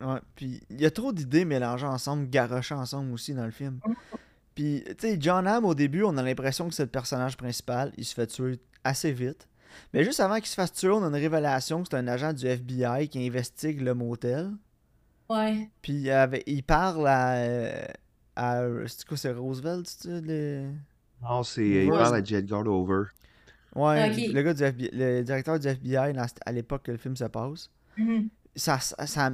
Ouais, 0.00 0.20
puis 0.36 0.60
il 0.70 0.80
y 0.80 0.86
a 0.86 0.90
trop 0.92 1.10
d'idées 1.12 1.44
mélangées 1.44 1.86
ensemble, 1.86 2.28
garochées 2.30 2.74
ensemble 2.76 3.12
aussi 3.12 3.34
dans 3.34 3.46
le 3.46 3.50
film. 3.50 3.80
Puis, 4.56 4.82
tu 4.84 4.94
sais, 4.98 5.16
John 5.20 5.46
Hamm, 5.46 5.64
au 5.64 5.74
début, 5.76 6.02
on 6.02 6.16
a 6.16 6.22
l'impression 6.22 6.68
que 6.68 6.74
c'est 6.74 6.82
le 6.82 6.88
personnage 6.88 7.36
principal. 7.36 7.92
Il 7.96 8.04
se 8.04 8.14
fait 8.14 8.26
tuer 8.26 8.58
assez 8.82 9.12
vite. 9.12 9.46
Mais 9.94 10.02
juste 10.02 10.18
avant 10.18 10.36
qu'il 10.36 10.46
se 10.46 10.54
fasse 10.54 10.72
tuer, 10.72 10.88
on 10.88 11.04
a 11.04 11.08
une 11.08 11.14
révélation 11.14 11.82
que 11.82 11.88
c'est 11.90 11.96
un 11.96 12.08
agent 12.08 12.32
du 12.32 12.46
FBI 12.46 13.08
qui 13.08 13.24
investigue 13.26 13.80
le 13.82 13.94
motel. 13.94 14.50
ouais 15.28 15.68
Puis 15.82 16.08
il, 16.46 16.62
parle 16.64 17.06
à. 17.06 17.34
euh, 17.36 17.84
à 18.34 18.62
c'est 18.86 19.04
quoi, 19.06 19.16
c'est 19.16 19.32
Roosevelt, 19.32 19.86
c'est 19.86 20.08
ça? 20.08 20.20
le- 20.20 20.70
Non, 21.22 21.42
c'est. 21.42 21.84
Il 21.84 21.90
parle 21.90 22.16
à 22.16 22.24
J. 22.24 22.36
Edgar 22.36 22.66
Hoover. 22.66 23.04
Ouais, 23.74 24.10
Ok. 24.10 24.32
le 24.34 24.42
gars 24.42 24.54
du 24.54 24.62
FBI, 24.64 24.90
le 24.94 25.22
directeur 25.22 25.58
du 25.60 25.68
FBI 25.68 26.14
à 26.46 26.52
l'époque 26.52 26.84
que 26.84 26.92
le 26.92 26.96
film 26.98 27.14
se 27.14 27.24
passe. 27.24 27.70
Mhm. 27.98 28.28
Ça, 28.56 28.80
ça, 28.80 29.06
ça, 29.06 29.30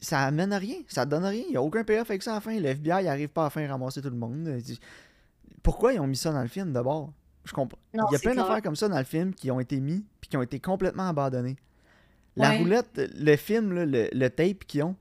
ça 0.00 0.20
amène 0.22 0.52
à 0.52 0.58
rien. 0.58 0.76
Ça 0.88 1.04
donne 1.06 1.24
rien. 1.24 1.42
Il 1.46 1.50
n'y 1.50 1.56
a 1.56 1.62
aucun 1.62 1.84
payoff 1.84 2.10
avec 2.10 2.22
ça 2.22 2.32
à 2.32 2.34
la 2.36 2.40
fin. 2.40 2.58
Le 2.58 2.66
FBI 2.66 3.04
n'arrive 3.04 3.28
pas 3.28 3.42
à 3.42 3.44
la 3.44 3.50
fin 3.50 3.64
à 3.64 3.68
ramasser 3.68 4.00
tout 4.02 4.10
le 4.10 4.16
monde. 4.16 4.58
Pourquoi 5.62 5.92
ils 5.94 6.00
ont 6.00 6.06
mis 6.06 6.16
ça 6.16 6.32
dans 6.32 6.42
le 6.42 6.48
film 6.48 6.72
d'abord 6.72 7.12
Je 7.44 7.52
comprends. 7.52 7.78
Non, 7.94 8.04
Il 8.10 8.14
y 8.14 8.16
a 8.16 8.18
plein 8.18 8.34
d'affaires 8.34 8.62
comme 8.62 8.76
ça 8.76 8.88
dans 8.88 8.98
le 8.98 9.04
film 9.04 9.34
qui 9.34 9.50
ont 9.50 9.60
été 9.60 9.80
mis 9.80 10.04
puis 10.20 10.28
qui 10.30 10.36
ont 10.36 10.42
été 10.42 10.58
complètement 10.60 11.08
abandonnées. 11.08 11.56
La 12.36 12.50
Ouais. 12.50 12.58
roulette, 12.58 13.00
le 13.14 13.36
film, 13.36 13.72
là, 13.72 13.86
le, 13.86 14.08
le 14.12 14.28
tape 14.28 14.64
qu'ils 14.64 14.82
ont, 14.82 14.96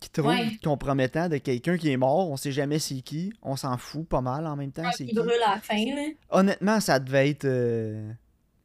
qui 0.00 0.20
Ouais. 0.22 0.56
compromettant 0.64 1.28
de 1.28 1.36
quelqu'un 1.38 1.76
qui 1.76 1.90
est 1.90 1.96
mort, 1.96 2.30
on 2.30 2.36
sait 2.36 2.52
jamais 2.52 2.78
c'est 2.78 3.00
qui, 3.02 3.32
on 3.42 3.56
s'en 3.56 3.76
fout 3.76 4.06
pas 4.08 4.20
mal 4.22 4.46
en 4.46 4.56
même 4.56 4.72
temps. 4.72 4.90
c'est 4.96 5.04
il 5.04 5.08
qui. 5.10 5.14
brûle 5.14 5.30
à 5.46 5.56
la 5.56 5.60
fin 5.60 5.76
là 5.76 6.08
Honnêtement, 6.30 6.80
ça 6.80 6.98
devait 6.98 7.28
être. 7.30 7.44
euh, 7.44 8.10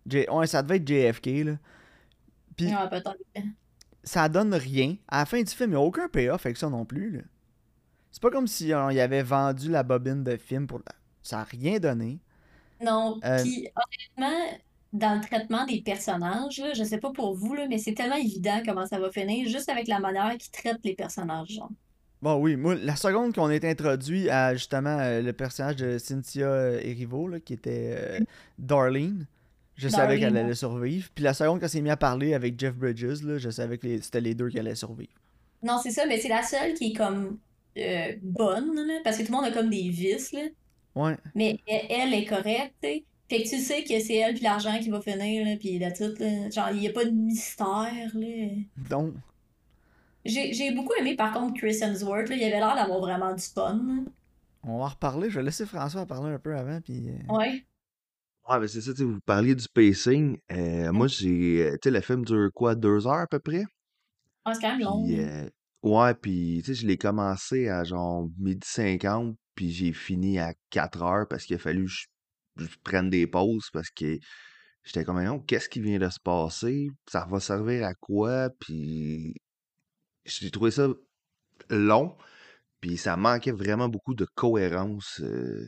J- 0.08 0.26
ouais, 0.32 0.48
ça 0.48 0.64
devait 0.64 0.78
être 0.78 0.88
JFK. 0.88 1.44
Là. 1.46 1.58
Puis 2.56 2.68
ouais 2.68 3.02
ça 4.04 4.28
donne 4.30 4.54
rien. 4.54 4.96
À 5.08 5.20
la 5.20 5.26
fin 5.26 5.42
du 5.42 5.52
film, 5.52 5.70
il 5.72 5.74
n'y 5.74 5.78
a 5.78 5.82
aucun 5.82 6.08
payoff 6.10 6.46
avec 6.46 6.58
ça 6.58 6.70
non 6.70 6.86
plus. 6.86 7.12
là. 7.12 7.22
C'est 8.12 8.22
pas 8.22 8.30
comme 8.32 8.48
si 8.48 8.74
on 8.74 8.90
y 8.90 9.00
avait 9.00 9.24
vendu 9.24 9.70
la 9.70 9.84
bobine 9.84 10.24
de 10.24 10.36
film 10.38 10.68
pour. 10.68 10.80
la- 10.80 10.96
Ça 11.24 11.38
n'a 11.38 11.44
rien 11.44 11.80
donné. 11.80 12.20
Non, 12.84 13.20
Euh, 13.24 13.42
puis 13.42 13.68
honnêtement, 14.18 14.58
dans 14.92 15.16
le 15.16 15.22
traitement 15.22 15.66
des 15.66 15.82
personnages, 15.82 16.58
là, 16.58 16.74
je 16.74 16.84
sais 16.84 16.98
pas 16.98 17.12
pour 17.12 17.36
vous, 17.36 17.54
là, 17.54 17.68
mais 17.70 17.78
c'est 17.78 17.94
tellement 17.94 18.16
évident 18.18 18.62
comment 18.66 18.88
ça 18.88 19.00
va 19.00 19.12
finir, 19.12 19.48
juste 19.48 19.70
avec 19.70 19.88
la 19.88 20.00
manière 20.00 20.36
qu'ils 20.38 20.52
traitent 20.52 20.84
les 20.84 20.96
personnages, 20.96 21.50
genre. 21.50 21.70
Bon, 22.24 22.36
oui, 22.42 22.56
moi, 22.56 22.76
la 22.76 22.96
seconde 22.96 23.34
qu'on 23.34 23.50
est 23.50 23.64
introduit 23.66 24.30
à 24.30 24.54
justement 24.56 24.98
euh, 25.00 25.22
le 25.22 25.32
personnage 25.34 25.76
de 25.78 25.98
Cynthia 25.98 26.46
euh, 26.48 26.80
Erivo, 26.84 27.28
là, 27.28 27.40
qui 27.40 27.54
était 27.54 27.96
euh, 27.98 28.20
Darlene, 28.60 29.26
je 29.76 29.88
savais 29.88 30.20
qu'elle 30.20 30.36
allait 30.38 30.54
survivre. 30.56 31.10
Puis 31.16 31.24
la 31.24 31.34
seconde 31.34 31.60
qu'on 31.60 31.68
s'est 31.68 31.82
mis 31.82 31.90
à 31.90 31.98
parler 31.98 32.34
avec 32.34 32.60
Jeff 32.60 32.76
Bridges, 32.76 33.24
là, 33.24 33.38
je 33.38 33.50
savais 33.50 33.78
que 33.78 33.88
les- 33.88 34.02
c'était 34.02 34.22
les 34.22 34.36
deux 34.36 34.50
qui 34.50 34.60
allaient 34.60 34.76
survivre. 34.76 35.12
Non, 35.64 35.80
c'est 35.82 35.92
ça, 35.92 36.06
mais 36.08 36.20
c'est 36.20 36.30
la 36.30 36.44
seule 36.44 36.74
qui 36.74 36.92
est 36.92 36.96
comme 36.96 37.38
euh, 37.78 38.12
bonne, 38.22 38.76
là, 38.76 39.00
parce 39.04 39.18
que 39.18 39.24
tout 39.24 39.32
le 39.32 39.38
monde 39.38 39.46
a 39.46 39.52
comme 39.52 39.70
des 39.70 39.90
vices, 39.90 40.34
là, 40.34 40.42
Ouais. 40.96 41.16
mais 41.36 41.58
elle, 41.68 41.82
elle 41.90 42.14
est 42.14 42.26
correcte, 42.26 42.74
tu. 42.84 43.04
Fait 43.30 43.44
que 43.44 43.50
tu 43.50 43.60
sais 43.60 43.84
que 43.86 43.98
c'est 44.02 44.16
elle 44.18 44.34
puis 44.34 44.44
l'argent 44.44 44.78
qui 44.82 44.90
va 44.90 45.00
finir, 45.00 45.46
là, 45.46 45.56
puis 45.58 45.80
la 45.80 45.92
toute, 45.92 46.20
là. 46.20 46.50
Genre, 46.50 46.70
il 46.74 46.84
y 46.84 46.88
a 46.90 46.92
pas 46.92 47.06
de 47.06 47.12
mystère, 47.12 48.12
là. 48.14 48.48
Donc, 48.90 49.14
J'ai 50.26 50.72
beaucoup 50.76 50.94
aimé, 51.00 51.16
par 51.16 51.34
contre, 51.34 51.54
Chris 51.60 51.78
Hemsworth, 51.82 52.30
là. 52.30 52.36
Il 52.36 52.44
avait 52.44 52.60
l'air 52.60 52.76
d'avoir 52.76 53.00
vraiment 53.00 53.34
du 53.34 53.42
fun, 53.44 53.82
là. 53.88 54.04
on 54.64 54.78
va 54.80 54.84
en 54.84 54.88
reparler. 54.90 55.30
Je 55.30 55.40
vais 55.40 55.46
laisser 55.46 55.66
François 55.66 56.02
en 56.02 56.06
parler 56.06 56.32
un 56.34 56.38
peu 56.40 56.56
avant. 56.56 56.80
Puis, 56.82 57.08
euh, 57.10 57.34
Ouais. 57.34 57.64
Ouais, 58.52 58.60
mais 58.60 58.68
c'est 58.68 58.82
ça, 58.82 58.92
tu 58.92 58.98
sais, 59.00 59.04
vous 59.06 59.20
parliez 59.22 59.56
du 59.56 59.66
pacing. 59.74 60.38
Euh, 60.52 60.92
moi, 60.92 61.08
j'ai. 61.08 61.64
euh, 61.66 61.72
Tu 61.82 61.90
sais, 61.90 61.92
le 61.92 62.02
film 62.02 62.26
dure 62.26 62.50
quoi, 62.54 62.76
deux 62.76 63.08
heures 63.08 63.14
à 63.22 63.28
peu 63.28 63.40
près? 63.40 63.64
Ah, 64.46 64.54
c'est 64.54 64.62
quand 64.62 64.78
même 64.78 64.80
long. 64.82 65.04
Puis, 65.06 65.20
euh, 65.20 65.50
ouais, 65.84 66.14
puis, 66.16 66.62
tu 66.66 66.74
sais, 66.76 66.82
je 66.82 66.88
l'ai 66.88 66.98
commencé 66.98 67.70
à 67.70 67.84
genre 67.84 68.28
midi 68.38 68.68
50, 68.68 69.38
puis 69.56 69.72
j'ai 69.72 69.94
fini 69.94 70.40
à 70.40 70.54
4 70.70 71.02
heures 71.04 71.28
parce 71.30 71.46
qu'il 71.46 71.56
a 71.56 71.60
fallu 71.60 71.86
que 71.86 71.92
je, 71.92 72.08
je 72.58 72.78
prenne 72.84 73.10
des 73.10 73.28
pauses 73.28 73.70
parce 73.72 73.90
que 73.90 74.18
j'étais 74.84 75.06
comme, 75.06 75.24
non, 75.24 75.40
qu'est-ce 75.40 75.70
qui 75.70 75.82
vient 75.82 76.00
de 76.00 76.10
se 76.10 76.20
passer? 76.20 76.90
Ça 77.08 77.28
va 77.30 77.40
servir 77.40 77.86
à 77.86 77.94
quoi? 77.96 78.50
Puis, 78.60 79.36
j'ai 80.26 80.52
trouvé 80.52 80.72
ça 80.72 80.88
long, 81.70 82.18
puis 82.82 82.98
ça 82.98 83.18
manquait 83.18 83.52
vraiment 83.52 83.90
beaucoup 83.90 84.16
de 84.16 84.28
cohérence. 84.36 85.22
euh, 85.22 85.68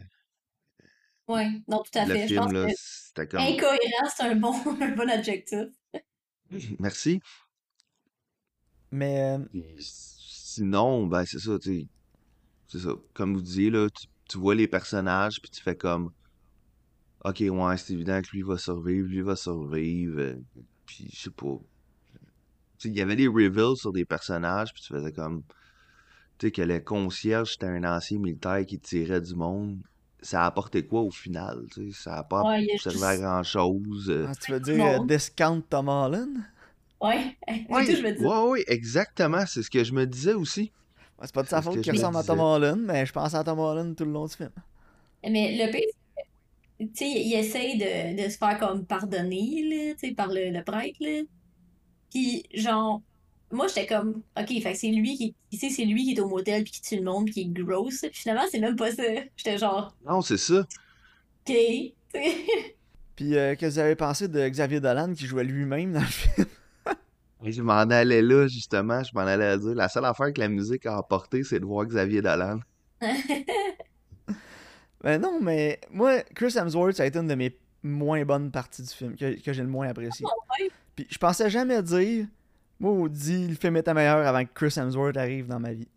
Ouais, 1.27 1.49
non, 1.67 1.81
tout 1.83 1.97
à 1.97 2.05
le 2.05 2.13
fait. 2.13 2.27
Je 2.27 2.35
pense 2.35 2.51
film, 2.51 2.53
là, 2.53 2.67
que 3.15 3.23
comme. 3.23 3.39
incohérent, 3.41 4.09
c'est 4.15 4.23
un 4.23 4.35
bon, 4.35 4.53
un 4.81 4.91
bon 4.95 5.09
adjectif. 5.09 5.67
Merci. 6.79 7.19
Mais 8.91 9.37
euh, 9.37 9.45
sinon, 9.79 11.07
ben 11.07 11.25
c'est 11.25 11.39
ça, 11.39 11.57
tu 11.59 11.79
sais. 11.81 11.87
C'est 12.67 12.79
ça. 12.79 12.91
Comme 13.13 13.35
vous 13.35 13.41
disiez, 13.41 13.69
là, 13.69 13.89
tu, 13.89 14.07
tu 14.29 14.37
vois 14.37 14.55
les 14.55 14.67
personnages, 14.67 15.41
puis 15.41 15.49
tu 15.51 15.61
fais 15.61 15.75
comme. 15.75 16.11
Ok, 17.23 17.39
ouais, 17.41 17.77
c'est 17.77 17.93
évident 17.93 18.21
que 18.21 18.29
lui 18.31 18.41
va 18.43 18.57
survivre, 18.57 19.07
lui 19.07 19.21
va 19.21 19.35
survivre. 19.35 20.19
euh, 20.19 20.35
Puis 20.85 21.09
je 21.13 21.21
sais 21.23 21.29
pas. 21.31 21.57
Il 22.85 22.93
y 22.93 23.01
avait 23.01 23.15
des 23.15 23.27
reveals 23.27 23.77
sur 23.77 23.93
des 23.93 24.03
personnages, 24.05 24.73
puis 24.73 24.83
tu 24.83 24.93
faisais 24.93 25.13
comme. 25.13 25.43
Tu 26.37 26.47
sais, 26.47 26.51
que 26.51 26.61
le 26.61 26.79
concierge, 26.79 27.53
c'était 27.53 27.67
un 27.67 27.83
ancien 27.83 28.19
militaire 28.19 28.65
qui 28.65 28.79
tirait 28.79 29.21
du 29.21 29.35
monde. 29.35 29.81
Ça 30.23 30.43
a 30.43 30.45
apporté 30.47 30.85
quoi 30.87 31.01
au 31.01 31.11
final, 31.11 31.65
tu 31.73 31.91
sais? 31.91 31.99
Ça 32.03 32.15
a 32.17 32.23
pas 32.23 32.41
Ouais, 32.43 32.65
servi 32.77 33.03
à 33.03 33.17
grand-chose. 33.17 34.09
euh. 34.09 34.25
ah, 34.27 34.35
tu 34.35 34.51
veux 34.51 34.59
dire 34.59 34.85
euh. 34.85 35.05
Discount 35.05 35.61
Tom 35.69 35.89
Holland? 35.89 36.37
Ouais, 37.01 37.37
je 37.47 37.65
Oui, 37.69 38.25
ouais, 38.25 38.49
ouais, 38.49 38.63
exactement. 38.67 39.45
C'est 39.45 39.61
ce 39.63 39.69
que 39.69 39.83
je 39.83 39.93
me 39.93 40.05
disais 40.05 40.33
aussi. 40.33 40.71
Ouais, 41.19 41.25
c'est 41.25 41.33
pas 41.33 41.43
de 41.43 41.49
sa 41.49 41.61
faute 41.61 41.81
qu'il 41.81 41.91
je 41.93 41.97
ressemble 41.97 42.17
à 42.17 42.23
Tom. 42.23 42.39
Holland, 42.39 42.79
mais 42.81 43.05
je 43.05 43.11
pense 43.13 43.33
à 43.33 43.43
Tom 43.43 43.59
Holland 43.59 43.95
tout 43.95 44.05
le 44.05 44.11
long 44.11 44.25
du 44.25 44.33
film. 44.35 44.51
Mais 45.29 45.55
le 45.57 45.71
pire, 45.71 45.81
c'est 46.77 46.85
que, 46.85 46.91
tu 46.91 46.95
sais, 46.95 47.09
il 47.11 47.33
essaye 47.33 47.77
de, 47.77 48.23
de 48.23 48.29
se 48.29 48.37
faire 48.37 48.57
comme 48.59 48.85
pardonner, 48.85 49.63
là, 49.69 49.93
tu 49.95 50.09
sais, 50.09 50.15
par 50.15 50.27
le, 50.29 50.49
le 50.51 50.63
prêtre, 50.63 50.97
là. 51.01 51.21
Puis, 52.11 52.43
genre, 52.53 53.01
moi, 53.53 53.67
j'étais 53.67 53.85
comme, 53.87 54.21
OK, 54.37 54.47
fait 54.47 54.73
que 54.73 54.77
c'est 54.77 54.89
lui 54.89 55.15
qui, 55.15 55.35
tu 55.51 55.57
sais, 55.57 55.69
c'est 55.69 55.85
lui 55.85 56.03
qui 56.03 56.13
est 56.13 56.19
au 56.19 56.27
motel 56.27 56.63
puis 56.63 56.73
qui 56.73 56.81
tue 56.81 56.95
le 56.97 57.03
monde 57.03 57.25
puis 57.25 57.33
qui 57.33 57.41
est 57.41 57.45
gross. 57.63 58.01
Puis 58.01 58.11
finalement, 58.13 58.43
c'est 58.51 58.59
même 58.59 58.75
pas 58.75 58.91
ça. 58.91 59.03
J'étais 59.37 59.57
genre, 59.57 59.95
Non, 60.05 60.21
c'est 60.21 60.37
ça. 60.37 60.59
OK. 60.61 61.55
Puis, 63.15 63.37
euh, 63.37 63.55
qu'est-ce 63.55 63.57
que 63.59 63.65
vous 63.65 63.79
avez 63.79 63.95
pensé 63.95 64.27
de 64.27 64.47
Xavier 64.47 64.79
Dolan 64.79 65.13
qui 65.13 65.27
jouait 65.27 65.43
lui-même 65.43 65.93
dans 65.93 65.99
le 65.99 66.05
film? 66.05 66.47
Je 67.45 67.61
m'en 67.61 67.73
allais 67.73 68.21
là, 68.21 68.47
justement. 68.47 69.03
Je 69.03 69.11
m'en 69.13 69.21
allais 69.21 69.45
à 69.45 69.57
dire. 69.57 69.75
La 69.75 69.89
seule 69.89 70.05
affaire 70.05 70.33
que 70.33 70.39
la 70.39 70.47
musique 70.47 70.85
a 70.85 70.97
apporté, 70.97 71.43
c'est 71.43 71.59
de 71.59 71.65
voir 71.65 71.85
Xavier 71.85 72.21
Dolan. 72.21 72.59
Ben 75.03 75.19
non, 75.19 75.39
mais 75.41 75.81
moi, 75.91 76.21
Chris 76.33 76.53
Hemsworth, 76.57 76.95
ça 76.95 77.03
a 77.03 77.05
été 77.05 77.19
une 77.19 77.27
de 77.27 77.35
mes 77.35 77.57
moins 77.83 78.23
bonnes 78.23 78.51
parties 78.51 78.83
du 78.83 78.87
film, 78.87 79.17
que, 79.17 79.37
que 79.43 79.51
j'ai 79.51 79.61
le 79.61 79.67
moins 79.67 79.89
apprécié. 79.89 80.25
ouais? 80.25 80.69
Puis 80.95 81.05
je 81.09 81.17
pensais 81.17 81.49
jamais 81.49 81.83
dire, 81.83 82.25
moi, 82.83 83.07
dit 83.09 83.47
le 83.47 83.55
film 83.55 83.77
était 83.77 83.93
meilleur 83.93 84.27
avant 84.27 84.43
que 84.43 84.51
Chris 84.53 84.73
Hemsworth 84.77 85.15
arrive 85.15 85.47
dans 85.47 85.59
ma 85.59 85.73
vie. 85.73 85.87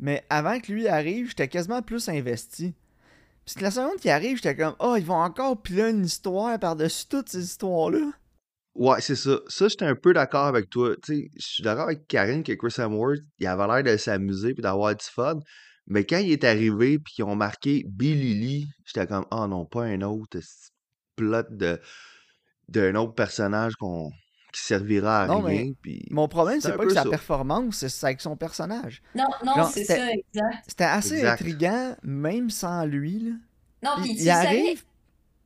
Mais 0.00 0.24
avant 0.28 0.58
que 0.58 0.72
lui 0.72 0.88
arrive, 0.88 1.28
j'étais 1.28 1.46
quasiment 1.46 1.82
plus 1.82 2.08
investi. 2.08 2.74
Puis 3.46 3.62
la 3.62 3.70
seconde 3.70 4.00
qui 4.00 4.10
arrive, 4.10 4.36
j'étais 4.36 4.56
comme, 4.56 4.74
oh, 4.80 4.96
ils 4.96 5.04
vont 5.04 5.14
encore 5.14 5.60
piler 5.62 5.90
une 5.90 6.04
histoire 6.04 6.58
par-dessus 6.58 7.06
toutes 7.08 7.28
ces 7.28 7.44
histoires-là. 7.44 8.10
Ouais, 8.74 9.00
c'est 9.00 9.16
ça. 9.16 9.38
Ça, 9.48 9.68
j'étais 9.68 9.84
un 9.84 9.94
peu 9.94 10.12
d'accord 10.12 10.46
avec 10.46 10.68
toi. 10.68 10.94
Je 11.06 11.26
suis 11.38 11.62
d'accord 11.62 11.84
avec 11.84 12.06
Karine 12.08 12.42
que 12.42 12.52
Chris 12.52 12.74
Hemsworth, 12.78 13.20
il 13.38 13.46
avait 13.46 13.66
l'air 13.66 13.92
de 13.92 13.96
s'amuser 13.96 14.54
puis 14.54 14.62
d'avoir 14.62 14.94
du 14.94 15.04
fun. 15.04 15.38
Mais 15.86 16.04
quand 16.04 16.18
il 16.18 16.32
est 16.32 16.44
arrivé 16.44 16.98
puis 16.98 17.14
qu'ils 17.14 17.24
ont 17.24 17.36
marqué 17.36 17.84
Billy 17.88 18.34
Lee, 18.34 18.68
j'étais 18.84 19.06
comme, 19.06 19.26
oh 19.30 19.46
non, 19.46 19.64
pas 19.64 19.84
un 19.84 20.02
autre 20.02 20.38
plot 21.14 21.42
de 21.50 21.80
d'un 22.68 22.94
autre 22.94 23.14
personnage 23.14 23.74
qu'on 23.74 24.12
qui 24.52 24.62
servira 24.62 25.22
à 25.22 25.26
Non, 25.26 25.42
mais 25.42 25.58
rien. 25.58 25.72
Puis 25.80 26.04
Mon 26.10 26.26
problème, 26.28 26.60
c'est 26.60 26.76
pas 26.76 26.84
que 26.84 26.92
sa 26.92 27.02
ça. 27.04 27.08
performance, 27.10 27.86
c'est 27.86 28.06
avec 28.06 28.20
son 28.20 28.36
personnage. 28.36 29.02
Non, 29.14 29.24
non, 29.44 29.64
c'est 29.72 29.84
ça, 29.84 30.10
exact. 30.10 30.64
C'était 30.66 30.84
assez 30.84 31.14
Exact. 31.18 31.32
intriguant, 31.40 31.96
même 32.02 32.50
sans 32.50 32.84
lui. 32.84 33.18
Là. 33.20 33.30
Non, 33.82 33.90
Il, 33.98 34.02
puis 34.02 34.10
tu 34.16 34.22
il 34.22 34.24
savais 34.26 34.46
arrive, 34.46 34.84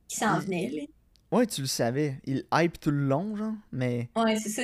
qu'il 0.07 0.19
s'en 0.19 0.39
il- 0.39 0.45
venait, 0.45 0.69
là. 1.31 1.37
ouais, 1.37 1.45
tu 1.47 1.61
le 1.61 1.67
savais. 1.67 2.19
Il 2.25 2.43
hype 2.53 2.79
tout 2.79 2.91
le 2.91 3.05
long, 3.07 3.35
genre, 3.35 3.53
mais. 3.71 4.09
Ouais, 4.15 4.35
c'est 4.37 4.49
ça. 4.49 4.63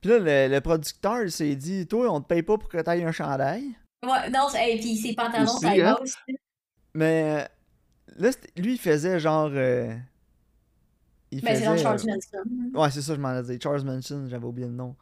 Puis 0.00 0.10
là, 0.10 0.18
le, 0.48 0.54
le 0.54 0.60
producteur, 0.60 1.22
il 1.22 1.30
s'est 1.32 1.56
dit 1.56 1.86
Toi, 1.86 2.08
on 2.12 2.20
te 2.20 2.26
paye 2.28 2.42
pas 2.42 2.56
pour 2.56 2.68
que 2.68 2.78
t'ailles 2.78 3.02
un 3.04 3.12
chandail. 3.12 3.64
Ouais, 4.04 4.30
non, 4.30 4.48
c'est- 4.50 4.58
hey, 4.70 4.78
puis 4.80 4.96
ses 4.96 5.14
pantalons 5.14 5.44
Aussi, 5.52 5.60
taille 5.60 5.82
hein? 5.82 5.96
là. 6.00 6.34
Mais 6.94 7.40
euh, 7.42 7.44
là, 8.16 8.30
lui, 8.56 8.74
il 8.74 8.78
faisait 8.78 9.18
genre. 9.18 9.50
euh, 9.52 9.92
il 11.30 11.42
Ben, 11.42 11.54
c'est 11.56 11.64
dans 11.64 11.72
faisait. 11.72 11.82
Charles 11.82 12.00
euh, 12.08 12.12
Manson. 12.14 12.80
Ouais, 12.80 12.90
c'est 12.90 13.02
ça, 13.02 13.14
je 13.14 13.20
m'en 13.20 13.38
ai 13.38 13.42
dit. 13.42 13.58
Charles 13.62 13.82
Manson, 13.84 14.26
j'avais 14.28 14.46
oublié 14.46 14.66
le 14.68 14.74
nom. 14.74 14.94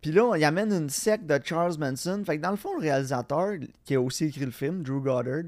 Puis 0.00 0.10
là, 0.12 0.36
y 0.36 0.44
amène 0.44 0.72
une 0.72 0.90
secte 0.90 1.26
de 1.26 1.38
Charles 1.44 1.76
Manson. 1.78 2.22
Fait 2.26 2.36
que 2.38 2.42
dans 2.42 2.50
le 2.50 2.56
fond, 2.56 2.70
le 2.76 2.82
réalisateur, 2.82 3.52
qui 3.84 3.94
a 3.94 4.00
aussi 4.00 4.24
écrit 4.24 4.44
le 4.44 4.50
film, 4.50 4.82
Drew 4.82 5.00
Goddard, 5.00 5.44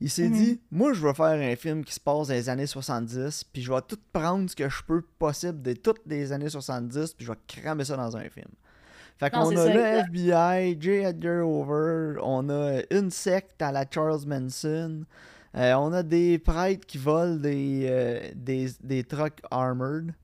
il 0.00 0.10
s'est 0.10 0.28
Mhm. 0.28 0.34
dit 0.34 0.60
Moi, 0.70 0.92
je 0.92 1.06
vais 1.06 1.14
faire 1.14 1.26
un 1.26 1.56
film 1.56 1.84
qui 1.84 1.94
se 1.94 2.00
passe 2.00 2.28
dans 2.28 2.34
les 2.34 2.48
années 2.50 2.66
70, 2.66 3.44
puis 3.44 3.62
je 3.62 3.72
vais 3.72 3.80
tout 3.86 3.98
prendre 4.12 4.50
ce 4.50 4.56
que 4.56 4.68
je 4.68 4.82
peux 4.82 5.02
possible 5.18 5.62
de 5.62 5.72
toutes 5.72 6.02
les 6.06 6.32
années 6.32 6.50
70, 6.50 7.14
puis 7.14 7.24
je 7.24 7.32
vais 7.32 7.38
cramer 7.46 7.84
ça 7.84 7.96
dans 7.96 8.14
un 8.16 8.28
film. 8.28 8.48
Fait 9.16 9.30
qu'on 9.30 9.56
a 9.56 9.56
ça, 9.56 9.72
le. 9.72 9.80
FBI, 9.80 10.76
J. 10.80 10.90
Edgar 11.04 11.46
Hoover, 11.48 12.18
on 12.22 12.50
a 12.50 12.80
une 12.90 13.10
secte 13.10 13.62
à 13.62 13.70
la 13.72 13.86
Charles 13.88 14.26
Manson, 14.26 15.04
euh, 15.56 15.74
on 15.74 15.92
a 15.92 16.02
des 16.02 16.38
prêtres 16.38 16.86
qui 16.86 16.98
volent 16.98 17.36
des, 17.36 17.86
euh, 17.88 18.20
des, 18.34 18.68
des 18.82 19.04
trucks 19.04 19.40
armored. 19.50 20.14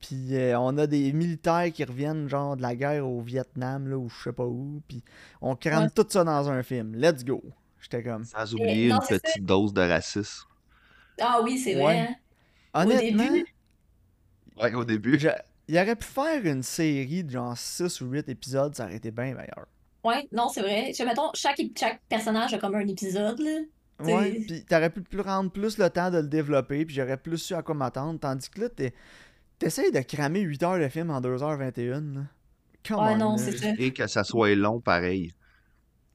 Puis 0.00 0.36
euh, 0.36 0.58
on 0.58 0.76
a 0.78 0.86
des 0.86 1.12
militaires 1.12 1.70
qui 1.72 1.84
reviennent 1.84 2.28
genre 2.28 2.56
de 2.56 2.62
la 2.62 2.74
guerre 2.74 3.06
au 3.08 3.20
Vietnam 3.20 3.88
là 3.88 3.96
ou 3.96 4.08
je 4.08 4.22
sais 4.24 4.32
pas 4.32 4.44
où. 4.46 4.80
Puis 4.88 5.02
on 5.40 5.54
crame 5.56 5.84
Ouais. 5.84 5.90
tout 5.94 6.06
ça 6.08 6.24
dans 6.24 6.48
un 6.50 6.62
film. 6.62 6.94
Let's 6.96 7.24
go. 7.24 7.42
J'étais 7.80 8.02
comme. 8.02 8.24
Sans 8.24 8.52
oublier 8.54 8.88
non, 8.88 8.96
une 8.96 9.02
ça. 9.02 9.18
petite 9.20 9.44
dose 9.44 9.72
de 9.72 9.80
racisme. 9.80 10.46
Ah 11.20 11.40
oui, 11.42 11.58
c'est 11.58 11.74
vrai. 11.74 11.84
Ouais. 11.84 11.98
hein. 11.98 12.14
Au 12.74 12.80
Honnêtement, 12.82 13.24
début, 13.24 13.46
Ouais, 14.60 14.74
au 14.74 14.84
début. 14.84 15.18
je- 15.18 15.28
il 15.68 15.76
aurait 15.78 15.96
pu 15.96 16.06
faire 16.06 16.44
une 16.44 16.62
série 16.62 17.22
de 17.24 17.30
genre 17.30 17.56
6 17.56 18.00
ou 18.00 18.06
8 18.06 18.28
épisodes, 18.28 18.74
ça 18.74 18.84
aurait 18.84 18.96
été 18.96 19.10
bien 19.10 19.34
meilleur. 19.34 19.66
Ouais, 20.04 20.28
non, 20.32 20.48
c'est 20.48 20.62
vrai. 20.62 20.92
Je, 20.96 21.04
mettons, 21.04 21.30
chaque, 21.34 21.60
chaque 21.78 22.00
personnage 22.08 22.52
a 22.54 22.58
comme 22.58 22.74
un 22.74 22.86
épisode, 22.88 23.38
là. 23.38 23.60
Ouais, 24.04 24.40
puis 24.46 24.64
t'aurais 24.64 24.90
pu 24.90 25.00
prendre 25.02 25.50
plus 25.50 25.78
le 25.78 25.90
temps 25.90 26.10
de 26.10 26.18
le 26.18 26.28
développer, 26.28 26.84
puis 26.84 26.94
j'aurais 26.94 27.16
plus 27.16 27.38
su 27.38 27.54
à 27.54 27.62
quoi 27.62 27.74
m'attendre. 27.74 28.18
Tandis 28.20 28.48
que 28.50 28.60
là, 28.62 28.68
t'es- 28.68 28.94
t'essayes 29.58 29.92
de 29.92 30.00
cramer 30.00 30.40
8 30.40 30.62
heures 30.62 30.78
de 30.78 30.88
film 30.88 31.10
en 31.10 31.20
2h21. 31.20 32.14
Là. 32.14 32.20
Come 32.86 33.04
Ouais, 33.04 33.12
on, 33.14 33.16
non, 33.18 33.36
c'est 33.38 33.56
ça. 33.56 33.68
Et 33.78 33.92
que 33.92 34.06
ça 34.06 34.24
soit 34.24 34.54
long 34.54 34.80
pareil. 34.80 35.32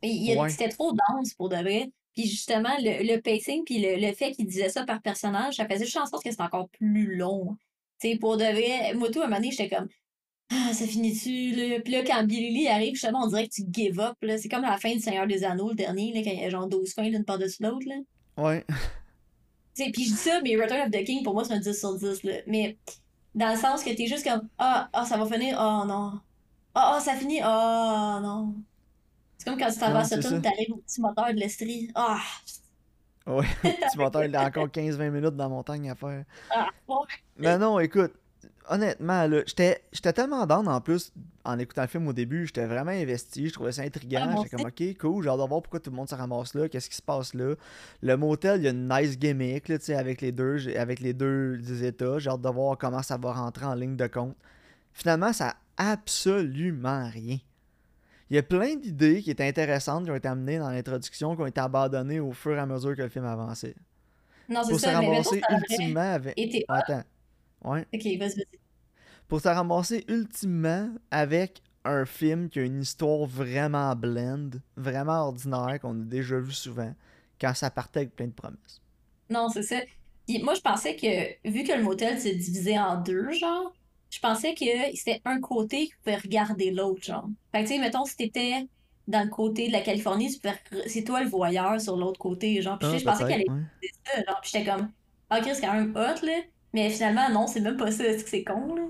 Ouais. 0.04 0.50
c'était 0.50 0.69
trop 0.69 0.93
dense 0.93 1.34
pour 1.34 1.50
de 1.50 1.56
vrai. 1.56 1.91
Puis 2.13 2.28
justement, 2.28 2.76
le, 2.80 3.04
le 3.15 3.21
pacing, 3.21 3.63
puis 3.63 3.80
le, 3.80 3.95
le 4.06 4.13
fait 4.13 4.32
qu'il 4.32 4.47
disait 4.47 4.69
ça 4.69 4.84
par 4.86 5.02
personnage, 5.02 5.56
ça 5.56 5.67
faisait 5.67 5.86
juste 5.86 5.97
en 5.97 6.06
sorte 6.06 6.23
que 6.23 6.32
c'était 6.32 6.43
encore 6.43 6.69
plus 6.69 7.15
long. 7.15 7.58
Tu 8.00 8.12
sais, 8.12 8.17
pour 8.17 8.38
de 8.38 8.43
vrai, 8.43 8.93
moi, 8.95 9.10
tout, 9.12 9.21
à 9.21 9.23
un 9.23 9.28
moment 9.28 9.38
donné, 9.38 9.52
j'étais 9.52 9.76
comme, 9.76 9.88
ah, 10.51 10.73
ça 10.73 10.86
finit-tu, 10.86 11.55
là? 11.55 11.79
Puis 11.81 11.93
là, 11.93 12.03
quand 12.05 12.23
Billy 12.25 12.51
Lee 12.51 12.67
arrive, 12.67 12.93
justement, 12.93 13.23
on 13.23 13.27
dirait 13.27 13.47
que 13.47 13.53
tu 13.53 13.63
give 13.71 13.99
up, 13.99 14.15
là. 14.21 14.38
C'est 14.38 14.49
comme 14.49 14.62
la 14.62 14.77
fin 14.77 14.93
du 14.93 14.99
Seigneur 14.99 15.27
des 15.27 15.43
Anneaux, 15.43 15.69
le 15.69 15.75
dernier, 15.75 16.13
là, 16.13 16.21
quand 16.23 16.31
il 16.31 16.39
y 16.39 16.45
a 16.45 16.49
genre 16.49 16.67
12 16.67 16.93
fins 16.93 17.03
l'une 17.10 17.25
par-dessus 17.25 17.62
l'autre, 17.63 17.86
là. 17.88 17.95
Ouais. 18.38 18.65
Tu 19.75 19.91
puis 19.91 20.05
je 20.05 20.10
dis 20.12 20.15
ça, 20.15 20.41
mais 20.41 20.55
Return 20.55 20.81
of 20.81 20.91
the 20.91 21.03
King, 21.03 21.23
pour 21.23 21.33
moi, 21.33 21.43
c'est 21.43 21.53
un 21.53 21.60
10 21.60 21.77
sur 21.77 21.95
10, 21.97 22.23
là. 22.23 22.33
Mais 22.47 22.77
dans 23.36 23.51
le 23.51 23.57
sens 23.57 23.83
que 23.83 23.89
t'es 23.93 24.07
juste 24.07 24.23
comme, 24.23 24.47
ah, 24.57 24.89
ah, 24.93 25.05
ça 25.05 25.17
va 25.17 25.25
finir, 25.25 25.57
oh 25.60 25.86
non. 25.86 26.19
Ah, 26.73 26.95
ah, 26.95 26.99
ça 26.99 27.15
finit, 27.15 27.41
oh 27.43 28.19
non. 28.21 28.55
C'est 29.38 29.49
comme 29.49 29.60
quand 29.60 29.67
tu 29.67 29.73
ce 29.73 29.79
ça. 29.79 30.29
tour, 30.29 30.41
t'arrives 30.41 30.71
au 30.73 30.77
petit 30.77 31.01
moteur 31.01 31.27
de 31.27 31.39
l'Estrie. 31.39 31.91
Ah, 31.93 32.19
Ouais. 33.27 33.45
Petit 33.62 33.97
moteur, 33.97 34.23
il 34.23 34.36
a 34.36 34.45
encore 34.45 34.69
15-20 34.69 35.10
minutes 35.10 35.36
dans 35.36 35.43
la 35.43 35.49
montagne 35.49 35.89
à 35.89 35.95
faire. 35.95 36.23
ah, 36.49 36.69
ouais. 36.88 36.95
Mais 37.36 37.57
non, 37.57 37.77
écoute, 37.79 38.13
honnêtement, 38.69 39.27
là, 39.27 39.41
j'étais 39.45 39.82
j'étais 39.91 40.13
tellement 40.13 40.45
down 40.45 40.67
en 40.67 40.82
plus 40.82 41.12
en 41.43 41.58
écoutant 41.60 41.84
le 41.84 41.88
film 41.88 42.08
au 42.08 42.13
début, 42.13 42.45
j'étais 42.45 42.65
vraiment 42.65 42.91
investi, 42.91 43.47
je 43.47 43.53
trouvais 43.53 43.71
ça 43.71 43.84
intriguant, 43.84 44.27
moi 44.27 44.43
j'étais 44.43 44.58
comme 44.58 44.65
ok, 44.67 44.97
cool, 44.99 45.23
j'ai 45.23 45.30
hâte 45.30 45.39
de 45.39 45.47
voir 45.47 45.62
pourquoi 45.62 45.80
tout 45.80 45.89
le 45.89 45.95
monde 45.95 46.10
se 46.10 46.15
ramasse 46.15 46.53
là, 46.53 46.67
qu'est-ce 46.67 46.89
qui 46.89 46.95
se 46.97 47.01
passe 47.01 47.34
là. 47.34 47.56
Le 48.01 48.17
motel, 48.17 48.62
il 48.62 48.63
y 48.65 48.67
a 48.67 48.71
une 48.71 48.89
nice 48.89 49.17
gimmick 49.17 49.69
là, 49.69 49.80
tu 49.80 49.86
sais, 49.86 49.95
avec 49.95 50.21
les 50.21 50.32
deux, 50.32 50.75
avec 50.75 50.99
les 50.99 51.13
deux 51.13 51.84
états, 51.84 52.19
j'ai 52.19 52.30
hâte 52.30 52.41
de 52.41 52.49
voir 52.49 52.77
comment 52.77 53.01
ça 53.01 53.17
va 53.17 53.32
rentrer 53.32 53.65
en 53.65 53.75
ligne 53.75 53.95
de 53.95 54.08
compte. 54.08 54.36
Finalement, 54.91 55.32
ça 55.32 55.56
a 55.77 55.91
absolument 55.91 57.10
rien. 57.10 57.38
Il 58.30 58.36
y 58.36 58.39
a 58.39 58.43
plein 58.43 58.75
d'idées 58.75 59.21
qui 59.21 59.32
étaient 59.32 59.47
intéressantes 59.47 60.03
qui 60.03 60.12
ont 60.12 60.15
été 60.15 60.27
amenées 60.27 60.60
dans 60.60 60.69
l'introduction, 60.69 61.36
qui 61.36 61.41
ont 61.41 61.45
été 61.45 61.62
abandonnées 61.62 62.19
au 62.19 62.34
fur 62.34 62.56
et 62.56 62.60
à 62.60 62.65
mesure 62.65 62.95
que 62.95 63.03
le 63.03 63.10
film 63.10 63.25
avançait. 63.25 63.75
Non, 64.49 64.63
c'est 64.63 64.71
Pour 64.71 64.80
se 64.80 64.86
ça, 64.86 64.99
mais 64.99 65.08
mettons, 65.10 65.30
ramasser 65.30 65.41
ultimement 65.49 66.13
avec. 66.13 66.34
été. 66.38 66.65
Attends. 66.67 67.03
Ouais. 67.63 67.88
Ok, 67.93 68.04
vas-y, 68.04 68.17
vas-y. 68.36 68.60
Pour 69.28 69.41
se 69.41 69.48
ramasser 69.48 70.04
ultimement 70.08 70.89
avec 71.12 71.62
un 71.86 72.06
film 72.06 72.50
qui 72.50 72.60
a 72.60 72.63
une 72.63 72.82
histoire 72.82 73.26
vraiment 73.26 73.96
blend, 73.96 74.50
vraiment 74.76 75.28
ordinaire, 75.28 75.80
qu'on 75.82 76.02
a 76.02 76.04
déjà 76.06 76.39
vu 76.39 76.52
souvent, 76.54 76.93
quand 77.39 77.54
ça 77.54 77.70
partait 77.72 78.02
avec 78.02 78.15
plein 78.15 78.28
de 78.28 78.34
promesses. 78.34 78.82
Non, 79.30 79.50
c'est 79.50 79.63
ça. 79.63 79.82
Puis 80.28 80.41
moi, 80.43 80.54
je 80.56 80.62
pensais 80.62 80.96
que, 80.96 81.50
vu 81.50 81.63
que 81.63 81.74
le 81.74 81.84
motel 81.84 82.20
se 82.20 82.30
divisait 82.30 82.78
en 82.80 82.98
deux, 83.02 83.32
genre, 83.32 83.74
je 84.10 84.20
pensais 84.20 84.54
que 84.56 84.65
c'était 84.96 85.22
un 85.26 85.39
côté 85.41 85.88
qui 85.88 85.93
pouvait 86.04 86.17
regarder 86.17 86.72
l'autre, 86.72 87.04
genre. 87.04 87.30
Fait 87.52 87.63
que, 87.63 87.67
tu 87.70 87.76
sais, 87.76 87.80
mettons, 87.80 88.06
si 88.06 88.15
t'étais 88.15 88.67
dans 89.08 89.24
le 89.24 89.30
côté 89.30 89.67
de 89.67 89.72
la 89.74 89.82
Californie, 89.82 90.32
tu 90.34 90.39
pouvais 90.39 90.88
c'est 90.88 91.04
toi 91.04 91.22
le 91.24 91.30
voyeur 91.30 91.80
sur 91.82 91.98
l'autre 91.98 92.20
côté, 92.20 92.62
genre. 92.62 92.80
Puis 92.80 92.89
Ah, 92.91 92.98
je 92.98 93.04
pensais 93.04 93.26
qu'elle 93.26 93.34
allait 93.41 93.50
ouais. 93.50 93.63
ça, 94.06 94.24
genre. 94.26 94.41
Puis 94.41 94.52
j'étais 94.54 94.65
comme, 94.65 94.91
ah, 95.30 95.41
Chris, 95.41 95.56
c'est 95.56 95.62
quand 95.62 95.74
même 95.74 95.91
hot, 95.96 96.26
là. 96.26 96.41
Mais 96.78 96.92
finalement, 96.92 97.28
non, 97.32 97.48
c'est 97.48 97.60
même 97.62 97.76
pas 97.76 97.90
ça. 97.92 98.04
Est-ce 98.06 98.24
que 98.24 98.30
c'est 98.30 98.44
con, 98.44 98.76
là? 98.76 98.84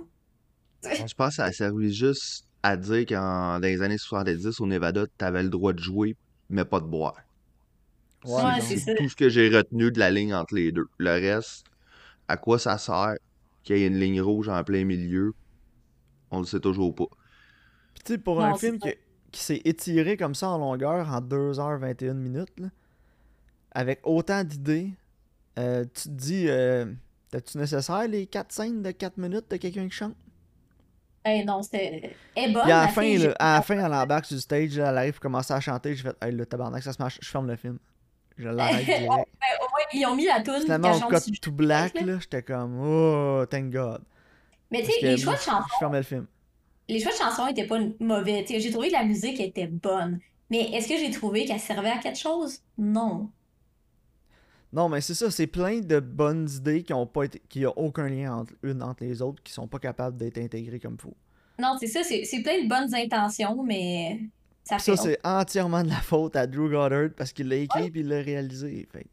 Je 0.83 1.13
pense 1.13 1.29
que 1.29 1.35
ça 1.35 1.53
servi 1.53 1.93
juste 1.93 2.45
à 2.61 2.75
dire 2.75 3.05
qu'en 3.05 3.59
dans 3.61 3.65
les 3.65 3.81
années 3.81 3.97
70, 3.97 4.59
au 4.59 4.67
Nevada, 4.67 5.05
t'avais 5.17 5.41
le 5.41 5.47
droit 5.47 5.71
de 5.71 5.79
jouer, 5.79 6.17
mais 6.49 6.65
pas 6.65 6.81
de 6.81 6.85
boire. 6.85 7.15
Ouais, 8.25 8.59
c'est 8.59 8.75
C'est 8.75 8.77
ça. 8.77 8.93
tout 8.93 9.07
ce 9.07 9.15
que 9.15 9.29
j'ai 9.29 9.47
retenu 9.49 9.89
de 9.89 9.99
la 9.99 10.11
ligne 10.11 10.33
entre 10.35 10.55
les 10.55 10.73
deux. 10.73 10.87
Le 10.97 11.11
reste, 11.11 11.65
à 12.27 12.35
quoi 12.35 12.59
ça 12.59 12.77
sert 12.77 13.15
qu'il 13.63 13.77
y 13.77 13.83
ait 13.83 13.87
une 13.87 13.99
ligne 13.99 14.21
rouge 14.21 14.49
en 14.49 14.61
plein 14.65 14.83
milieu, 14.83 15.33
on 16.31 16.39
le 16.39 16.45
sait 16.45 16.59
toujours 16.59 16.93
pas. 16.93 17.07
Puis 17.93 18.03
tu 18.05 18.13
sais, 18.13 18.17
pour 18.17 18.41
Non, 18.41 18.47
un 18.47 18.55
film 18.55 18.79
qui, 18.79 18.93
qui 19.31 19.41
s'est 19.41 19.61
étiré 19.65 20.17
comme 20.17 20.35
ça 20.35 20.49
en 20.49 20.57
longueur 20.57 21.09
en 21.09 21.21
2h21 21.21 22.13
minutes, 22.13 22.59
là, 22.59 22.67
avec 23.71 24.01
autant 24.03 24.43
d'idées, 24.43 24.91
euh, 25.59 25.85
tu 25.93 26.03
te 26.03 26.09
dis, 26.09 26.49
euh, 26.49 26.85
t'as-tu 27.31 27.57
nécessaire 27.57 28.07
les 28.07 28.25
4 28.27 28.51
scènes 28.51 28.81
de 28.83 28.91
4 28.91 29.17
minutes 29.17 29.49
de 29.49 29.57
quelqu'un 29.57 29.85
qui 29.87 29.95
chante? 29.95 30.15
Eh 31.25 31.43
non, 31.43 31.61
c'était. 31.61 32.15
Est 32.35 32.51
bonne, 32.53 32.63
Puis 32.63 32.71
à 32.71 32.77
la 32.79 32.81
la 32.83 32.87
fin, 32.87 33.01
fille, 33.01 33.17
là, 33.17 33.23
j'ai- 33.29 33.35
à 33.39 33.53
la 33.55 33.61
fin, 33.61 33.77
elle 33.85 33.93
embarque 33.93 34.25
sur 34.25 34.35
le 34.35 34.41
stage, 34.41 34.77
là, 34.77 34.89
elle 34.91 34.97
arrive 34.97 35.13
pour 35.13 35.21
commencer 35.21 35.53
à 35.53 35.59
chanter, 35.59 35.93
j'ai 35.95 36.03
fait, 36.03 36.15
hey, 36.21 36.31
le 36.31 36.45
tabarnak, 36.45 36.81
ça 36.83 36.93
se 36.93 37.01
marche, 37.01 37.19
je 37.21 37.27
ferme 37.29 37.47
le 37.47 37.55
film. 37.57 37.79
Je 38.37 38.47
l'arrête 38.49 38.85
direct. 38.85 39.01
Ouais, 39.01 39.07
au 39.09 39.69
moins, 39.69 39.85
ils 39.93 40.05
ont 40.05 40.15
mis 40.15 40.25
la 40.25 40.41
toune 40.41 40.61
Finalement, 40.61 40.91
on 40.93 41.09
cut 41.19 41.31
tout 41.41 41.51
black, 41.51 41.95
là. 41.95 42.01
là, 42.05 42.17
j'étais 42.19 42.43
comme, 42.43 42.79
oh, 42.79 43.45
thank 43.49 43.71
God. 43.71 44.01
Mais 44.71 44.83
tu 44.83 44.91
sais, 44.91 45.01
les 45.01 45.17
choix 45.17 45.33
de 45.33 45.39
chansons 45.39 45.63
je 45.73 45.77
fermais 45.79 45.97
le 45.97 46.03
film. 46.03 46.27
les 46.87 46.99
choix 47.01 47.11
de 47.11 47.17
chansons 47.17 47.47
étaient 47.47 47.67
pas 47.67 47.79
mauvais. 47.99 48.45
J'ai 48.47 48.71
trouvé 48.71 48.87
que 48.89 48.93
la 48.93 49.03
musique 49.03 49.39
était 49.39 49.67
bonne. 49.67 50.19
Mais 50.49 50.59
est-ce 50.71 50.87
que 50.87 50.97
j'ai 50.97 51.09
trouvé 51.11 51.43
qu'elle 51.45 51.59
servait 51.59 51.89
à 51.89 51.97
quelque 51.97 52.17
chose? 52.19 52.61
Non. 52.77 53.29
Non, 54.73 54.89
mais 54.89 55.01
c'est 55.01 55.13
ça, 55.13 55.31
c'est 55.31 55.47
plein 55.47 55.79
de 55.79 55.99
bonnes 55.99 56.49
idées 56.49 56.83
qui 56.83 56.93
ont 56.93 57.07
pas 57.07 57.23
été, 57.23 57.41
qui 57.47 57.65
ont 57.65 57.73
aucun 57.77 58.07
lien 58.09 58.35
entre 58.35 58.53
une 58.63 58.83
entre 58.83 59.03
les 59.03 59.21
autres, 59.21 59.41
qui 59.43 59.53
sont 59.53 59.67
pas 59.67 59.79
capables 59.79 60.17
d'être 60.17 60.37
intégrées 60.37 60.79
comme 60.79 60.97
faut. 60.99 61.15
Non, 61.59 61.75
c'est 61.79 61.87
ça, 61.87 62.03
c'est 62.03 62.41
plein 62.43 62.63
de 62.63 62.67
bonnes 62.67 62.93
intentions, 62.93 63.63
mais 63.63 64.19
ça 64.63 64.75
Puis 64.75 64.85
ça, 64.85 64.95
fait. 64.97 65.01
c'est 65.01 65.19
entièrement 65.23 65.83
de 65.83 65.89
la 65.89 65.95
faute 66.01 66.35
à 66.35 66.45
Drew 66.45 66.69
Goddard 66.69 67.09
parce 67.17 67.31
qu'il 67.31 67.47
l'a 67.47 67.55
écrit 67.55 67.89
puis 67.89 68.01
il 68.01 68.07
l'a 68.09 68.21
réalisé. 68.21 68.87
Fait 68.91 69.07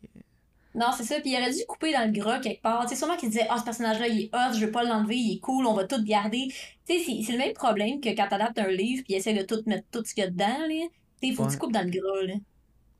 Non, 0.74 0.86
c'est 0.96 1.04
ça. 1.04 1.20
Puis 1.20 1.30
il 1.30 1.36
aurait 1.36 1.52
dû 1.52 1.64
couper 1.66 1.92
dans 1.92 2.04
le 2.04 2.12
gras 2.12 2.40
quelque 2.40 2.60
part. 2.60 2.86
Sais, 2.88 2.96
sûrement 2.96 3.16
qu'il 3.16 3.30
disait, 3.30 3.46
ah, 3.48 3.58
ce 3.58 3.64
personnage-là, 3.64 4.08
il 4.08 4.22
est 4.22 4.30
hot, 4.34 4.52
je 4.58 4.66
veux 4.66 4.72
pas 4.72 4.82
l'enlever, 4.82 5.16
il 5.16 5.36
est 5.36 5.40
cool, 5.40 5.64
on 5.66 5.74
va 5.74 5.84
tout 5.84 6.02
garder. 6.04 6.48
Tu 6.86 6.98
sais, 6.98 7.22
c'est 7.24 7.32
le 7.32 7.38
même 7.38 7.54
problème 7.54 8.00
que 8.00 8.08
quand 8.10 8.28
t'adaptes 8.28 8.58
un 8.58 8.68
livre 8.68 9.04
puis 9.04 9.14
essaie 9.14 9.32
de 9.32 9.44
tout 9.44 9.62
mettre 9.66 9.86
tout 9.90 10.02
ce 10.04 10.12
qu'il 10.12 10.24
y 10.24 10.26
a 10.26 10.30
dedans, 10.30 10.66
là. 10.68 10.86
Tu 11.22 11.34
faut 11.34 11.46
que 11.46 11.52
tu 11.52 11.58
coupes 11.58 11.72
dans 11.72 11.84
le 11.84 11.90
gras, 11.90 12.22
là. 12.26 12.34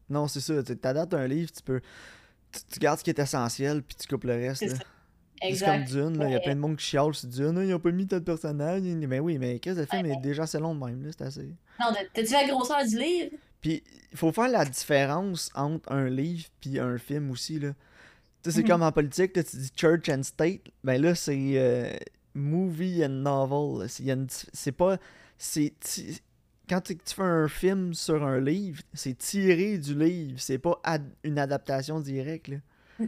Non, 0.09 0.29
c'est 0.29 0.41
ça, 0.41 0.63
tu 0.63 0.77
t'adaptes 0.77 1.15
un 1.15 1.27
livre, 1.27 1.51
tu 1.51 1.63
peux. 1.63 1.81
Tu, 2.71 2.79
gardes 2.81 2.99
ce 2.99 3.05
qui 3.05 3.11
est 3.11 3.19
essentiel 3.19 3.83
puis 3.83 3.97
tu 3.97 4.07
coupes 4.07 4.25
le 4.25 4.35
reste. 4.35 4.61
C'est 4.61 4.67
là. 4.69 4.75
ça. 4.77 4.85
C'est 5.43 5.65
comme. 5.65 5.85
Dune, 5.85 6.19
là. 6.19 6.29
Il 6.29 6.33
y 6.33 6.37
a 6.37 6.41
plein 6.41 6.55
de 6.55 6.61
monde 6.61 6.77
qui 6.77 6.87
chiale 6.87 7.13
sur 7.15 7.29
Dune. 7.29 7.63
Ils 7.67 7.75
ont 7.75 7.79
pas 7.81 7.91
mis 7.91 8.07
tel 8.07 8.23
personnage. 8.23 8.83
Mais 8.83 9.19
oui, 9.21 9.39
mais 9.39 9.59
Chris, 9.59 9.75
le 9.75 9.85
film 9.87 10.07
est 10.07 10.21
déjà 10.23 10.45
assez 10.45 10.59
long 10.59 10.75
de 10.75 10.85
même, 10.85 11.05
là. 11.05 11.11
C'est 11.17 11.25
assez. 11.25 11.43
Non, 11.81 11.87
t'as-tu 12.15 12.33
la 12.33 12.47
grosseur 12.49 12.85
du 12.87 12.99
livre? 12.99 13.31
Puis 13.61 13.83
il 14.13 14.17
faut 14.19 14.31
faire 14.33 14.49
la 14.49 14.65
différence 14.65 15.51
entre 15.55 15.91
un 15.93 16.09
livre 16.09 16.45
puis 16.61 16.79
un 16.79 16.99
film 16.99 17.31
aussi 17.31 17.59
là. 17.59 17.71
Tu 18.43 18.51
sais, 18.51 18.57
c'est 18.57 18.63
Mhm. 18.63 18.69
comme 18.69 18.83
en 18.83 18.93
politique, 18.93 19.35
là, 19.37 19.43
tu 19.43 19.57
dis 19.57 19.71
church 19.75 20.09
and 20.11 20.23
state, 20.23 20.61
ben 20.83 21.01
là 21.01 21.15
c'est 21.15 21.53
euh, 21.57 21.91
movie 22.35 23.03
and 23.05 23.09
novel. 23.09 23.89
C'est 23.89 24.03
il 24.03 24.07
y 24.07 24.11
a 24.11 24.15
une 24.15 24.27
dif- 24.27 24.49
c'est 24.53 24.73
pas 24.73 24.99
c'est 25.39 25.73
quand 26.69 26.81
tu, 26.83 26.97
fais 27.07 27.23
un 27.23 27.49
film 27.49 27.95
sur 27.95 28.25
un 28.25 28.41
livre, 28.41 28.83
c'est 28.93 29.17
tiré 29.19 29.79
du 29.79 29.95
livre, 29.99 30.39
c'est 30.39 30.59
pas 30.59 30.81
ad- 30.85 31.11
une 31.25 31.39
adaptation 31.39 32.01
directe 32.01 32.49
là. 32.49 32.57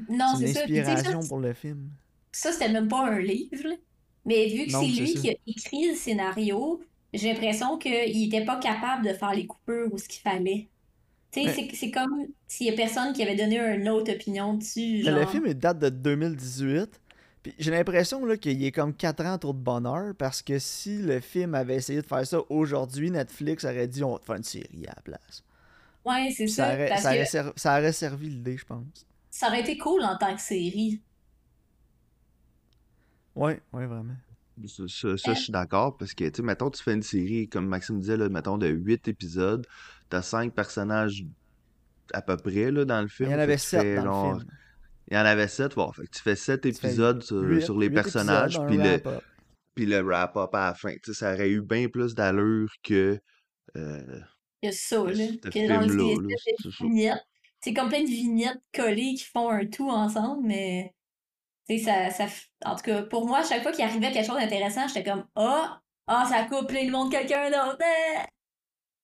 Non, 0.08 0.34
c'est 0.38 0.48
ça. 0.48 0.60
Inspiration 0.62 1.20
pour 1.28 1.38
le 1.40 1.52
film. 1.54 1.90
ça, 2.32 2.52
c'était 2.52 2.68
même 2.72 2.88
pas 2.88 3.08
un 3.08 3.20
livre, 3.20 3.68
là. 3.68 3.76
Mais 4.24 4.48
vu 4.48 4.66
que 4.66 4.72
c'est 4.72 4.86
lui 4.86 5.08
ça. 5.14 5.20
qui 5.20 5.30
a 5.30 5.34
écrit 5.46 5.88
le 5.90 5.94
scénario, 5.94 6.82
j'ai 7.12 7.32
l'impression 7.32 7.78
qu'il 7.78 8.24
était 8.26 8.44
pas 8.44 8.58
capable 8.58 9.06
de 9.06 9.12
faire 9.14 9.32
les 9.34 9.46
coupures 9.46 9.92
ou 9.92 9.98
ce 9.98 10.08
qu'il 10.08 10.20
fallait. 10.20 10.68
Tu 11.32 11.42
sais, 11.42 11.46
Ouais. 11.46 11.70
c'est 11.74 11.90
comme 11.90 12.26
s'il 12.46 12.66
y 12.66 12.70
a 12.70 12.72
personne 12.74 13.12
qui 13.12 13.22
avait 13.22 13.36
donné 13.36 13.58
une 13.58 13.88
autre 13.88 14.12
opinion 14.12 14.54
dessus, 14.54 15.02
le 15.02 15.26
film 15.26 15.44
il 15.46 15.54
date 15.54 15.78
de 15.78 15.88
2018. 15.90 17.00
Puis 17.46 17.54
j'ai 17.60 17.70
l'impression 17.70 18.24
là 18.26 18.36
qu'il 18.36 18.64
est 18.64 18.72
comme 18.72 18.92
4 18.92 19.24
ans 19.24 19.38
trop 19.38 19.52
de 19.52 19.58
bonheur 19.58 20.16
parce 20.16 20.42
que 20.42 20.58
si 20.58 21.00
le 21.00 21.20
film 21.20 21.54
avait 21.54 21.76
essayé 21.76 22.02
de 22.02 22.06
faire 22.06 22.26
ça 22.26 22.40
aujourd'hui, 22.50 23.08
Netflix 23.12 23.64
aurait 23.64 23.86
dit 23.86 24.02
on 24.02 24.14
va 24.14 24.18
te 24.18 24.24
faire 24.24 24.34
une 24.36 24.42
série 24.42 24.84
à 24.88 24.94
la 24.96 25.02
place. 25.02 25.44
Ouais, 26.04 26.30
c'est 26.34 26.48
ça 26.48 26.64
ça. 26.64 26.74
aurait, 26.74 26.88
Parce 26.88 27.02
ça 27.02 27.14
que 27.14 27.14
aurait 27.14 27.24
ser- 27.26 27.52
ça 27.56 27.78
aurait 27.78 27.92
servi 27.92 28.28
l'idée, 28.30 28.56
je 28.56 28.64
pense. 28.64 29.06
ça 29.30 29.46
aurait 29.48 29.60
été 29.60 29.78
cool 29.78 30.02
en 30.04 30.16
tant 30.18 30.34
que 30.34 30.40
série. 30.40 31.00
Ouais, 33.36 33.62
ouais, 33.72 33.86
vraiment. 33.86 34.16
Ça, 34.66 34.84
ça- 34.88 35.16
ça, 35.18 35.34
je 35.34 35.40
suis 35.40 35.52
d'accord 35.52 35.96
parce 35.98 36.14
que, 36.14 36.24
tu 36.24 36.36
sais, 36.36 36.42
mettons, 36.42 36.70
tu 36.70 36.82
fais 36.82 36.94
une 36.94 37.02
série, 37.02 37.48
comme 37.48 37.66
Maxime 37.68 38.00
disait, 38.00 38.16
là, 38.16 38.28
mettons, 38.30 38.56
de 38.56 38.66
8 38.68 39.06
épisodes, 39.08 39.66
t'as 40.08 40.22
5 40.22 40.54
personnages 40.54 41.26
à 42.14 42.22
peu 42.22 42.36
près, 42.38 42.70
là, 42.72 42.84
dans 42.86 43.02
le 43.02 43.08
Il 43.20 43.28
film. 43.28 43.30
y 43.30 43.34
en 43.34 43.38
avait 43.38 43.56
que 43.56 43.60
tu 43.60 43.66
7 43.66 43.68
fais, 43.68 43.94
dans 43.94 44.02
genre, 44.02 44.34
le 44.38 44.40
film. 44.40 44.50
Il 45.08 45.14
y 45.14 45.18
en 45.18 45.24
avait 45.24 45.48
7, 45.48 45.74
bon, 45.74 45.92
fait 45.92 46.06
que 46.06 46.10
tu 46.16 46.22
fais 46.22 46.36
7 46.36 46.62
Tu 46.62 46.72
fais 46.72 46.88
épisodes 46.88 47.22
sur, 47.22 47.42
les 47.78 47.90
personnages, 47.90 48.58
puis 48.66 48.76
le, 48.76 49.00
puis 49.74 49.86
le 49.86 50.00
wrap-up 50.00 50.54
à 50.54 50.66
la 50.68 50.74
fin. 50.74 50.92
Tu 50.94 51.00
sais, 51.06 51.14
ça 51.14 51.34
aurait 51.34 51.50
eu 51.50 51.60
bien 51.62 51.88
plus 51.88 52.14
d'allure 52.14 52.68
que 52.82 53.18
euh, 53.76 54.20
Il 54.62 54.66
y 54.66 54.68
a 54.68 54.72
ça, 54.72 54.96
là. 55.04 55.14
c'est 57.60 57.74
comme 57.74 57.88
plein 57.88 58.02
de 58.02 58.06
vignettes 58.08 58.62
collées 58.74 59.14
qui 59.14 59.24
font 59.24 59.50
un 59.50 59.66
tout 59.66 59.90
ensemble, 59.90 60.46
mais. 60.46 60.92
Tu 61.68 61.78
sais, 61.78 61.84
ça, 61.84 62.10
ça. 62.10 62.26
f- 62.26 62.48
En 62.64 62.76
tout 62.76 62.82
cas, 62.82 63.02
pour 63.02 63.26
moi, 63.26 63.40
à 63.40 63.44
chaque 63.44 63.62
fois 63.62 63.72
qu'il 63.72 63.84
arrivait 63.84 64.12
quelque 64.12 64.26
chose 64.26 64.36
d'intéressant, 64.38 64.86
j'étais 64.88 65.04
comme 65.10 65.26
Ah! 65.34 65.80
Ah, 66.08 66.24
ça 66.28 66.44
coupe 66.44 66.68
plein 66.68 66.86
de 66.86 66.90
monde 66.92 67.10
quelqu'un 67.10 67.50
d'autre! 67.50 67.78
Ah! 67.82 68.26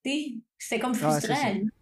Tu 0.05 0.11
sais, 0.11 0.35
c'était 0.59 0.81
comme 0.81 0.93
Ouais, 0.93 0.99
c'est 1.21 1.27
frustrant. 1.29 1.35
ça. 1.37 1.82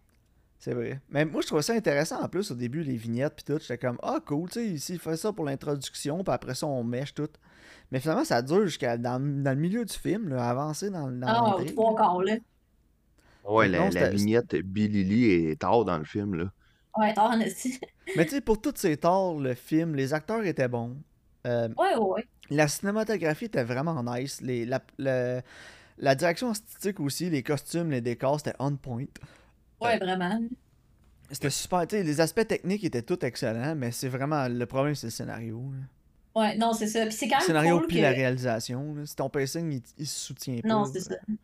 C'est 0.63 0.75
vrai. 0.75 1.01
Mais 1.09 1.25
moi, 1.25 1.41
je 1.41 1.47
trouvais 1.47 1.63
ça 1.63 1.73
intéressant 1.73 2.21
en 2.21 2.29
plus 2.29 2.51
au 2.51 2.55
début, 2.55 2.83
les 2.83 2.95
vignettes 2.95 3.33
puis 3.35 3.43
tout. 3.43 3.59
J'étais 3.59 3.79
comme, 3.79 3.97
ah, 4.03 4.19
cool, 4.23 4.47
tu 4.47 4.59
sais, 4.59 4.67
ici, 4.67 4.93
il 4.93 4.99
fait 4.99 5.17
ça 5.17 5.33
pour 5.33 5.43
l'introduction, 5.43 6.23
puis 6.23 6.31
après 6.31 6.53
ça, 6.53 6.67
on 6.67 6.83
mèche 6.83 7.15
tout. 7.15 7.27
Mais 7.91 7.99
finalement, 7.99 8.23
ça 8.23 8.43
dure 8.43 8.67
jusqu'à 8.67 8.95
dans, 8.95 9.19
dans 9.19 9.51
le 9.55 9.59
milieu 9.59 9.83
du 9.83 9.93
film, 9.93 10.29
là, 10.29 10.47
avancer 10.47 10.91
dans, 10.91 11.09
dans 11.11 11.27
Ah, 11.27 11.55
trois 11.65 11.95
quarts, 11.95 12.21
là. 12.21 12.35
Ouais, 13.43 13.65
Fait 13.65 13.71
que 13.71 13.71
la, 13.71 13.79
non, 13.79 13.85
la 13.85 13.91
c'était- 13.91 14.09
vignette 14.11 14.55
Billy 14.57 15.03
Lee 15.03 15.25
est 15.49 15.59
tard 15.61 15.83
dans 15.83 15.97
le 15.97 16.05
film, 16.05 16.35
là. 16.35 16.51
Ouais, 16.95 17.17
en 17.17 17.39
esti. 17.39 17.79
Mais 18.15 18.25
tu 18.25 18.31
sais, 18.35 18.41
pour 18.41 18.61
tous 18.61 18.73
ces 18.75 18.97
torts, 18.97 19.39
le 19.39 19.55
film, 19.55 19.95
les 19.95 20.13
acteurs 20.13 20.45
étaient 20.45 20.67
bons. 20.67 20.95
Euh, 21.47 21.69
Ouais, 21.75 21.95
ouais, 21.95 22.05
ouais. 22.05 22.25
La 22.51 22.67
cinématographie 22.67 23.45
était 23.45 23.63
vraiment 23.63 24.03
nice. 24.03 24.41
Les, 24.41 24.65
la, 24.67 24.79
le- 24.99 25.41
la 25.97 26.13
direction 26.15 26.49
artistique 26.49 26.99
aussi, 26.99 27.31
les 27.31 27.41
costumes, 27.41 27.89
les 27.89 28.01
décors, 28.01 28.39
c'était 28.39 28.55
on 28.59 28.75
point. 28.75 29.05
Ouais, 29.81 29.97
vraiment. 29.97 30.39
C'était 31.29 31.49
super. 31.49 31.85
Les 31.91 32.19
aspects 32.19 32.45
techniques 32.47 32.83
étaient 32.83 33.01
tous 33.01 33.19
excellents, 33.25 33.75
mais 33.75 33.91
c'est 33.91 34.09
vraiment. 34.09 34.47
Le 34.47 34.65
problème, 34.65 34.95
c'est 34.95 35.07
le 35.07 35.11
scénario. 35.11 35.61
là. 35.71 36.41
Ouais, 36.41 36.57
non, 36.57 36.73
c'est 36.73 36.87
ça. 36.87 37.05
Puis 37.05 37.13
c'est 37.13 37.27
quand 37.27 37.35
Le 37.37 37.39
même 37.41 37.47
scénario 37.47 37.77
cool 37.79 37.87
puis 37.87 37.97
que... 37.97 38.01
la 38.01 38.09
réalisation. 38.11 38.95
là. 38.95 39.05
Si 39.05 39.15
ton 39.15 39.29
pacing, 39.29 39.71
il, 39.73 39.81
il 39.97 40.07
se 40.07 40.19
soutient 40.27 40.59
pas. 40.61 40.67
Non, 40.67 40.85
c'est 40.85 40.99
ça. 41.01 41.15
Tu 41.27 41.37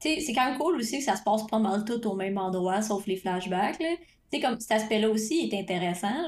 sais, 0.00 0.20
c'est 0.20 0.32
quand 0.34 0.48
même 0.50 0.58
cool 0.58 0.76
aussi 0.76 0.98
que 0.98 1.04
ça 1.04 1.16
se 1.16 1.22
passe 1.22 1.46
pas 1.46 1.58
mal 1.58 1.84
tout 1.84 2.06
au 2.06 2.14
même 2.14 2.36
endroit, 2.38 2.82
sauf 2.82 3.06
les 3.06 3.16
flashbacks, 3.16 3.80
là. 3.80 3.94
Tu 4.30 4.38
sais, 4.38 4.40
comme 4.44 4.58
cet 4.60 4.72
aspect-là 4.72 5.08
aussi 5.08 5.48
est 5.50 5.58
intéressant, 5.58 6.26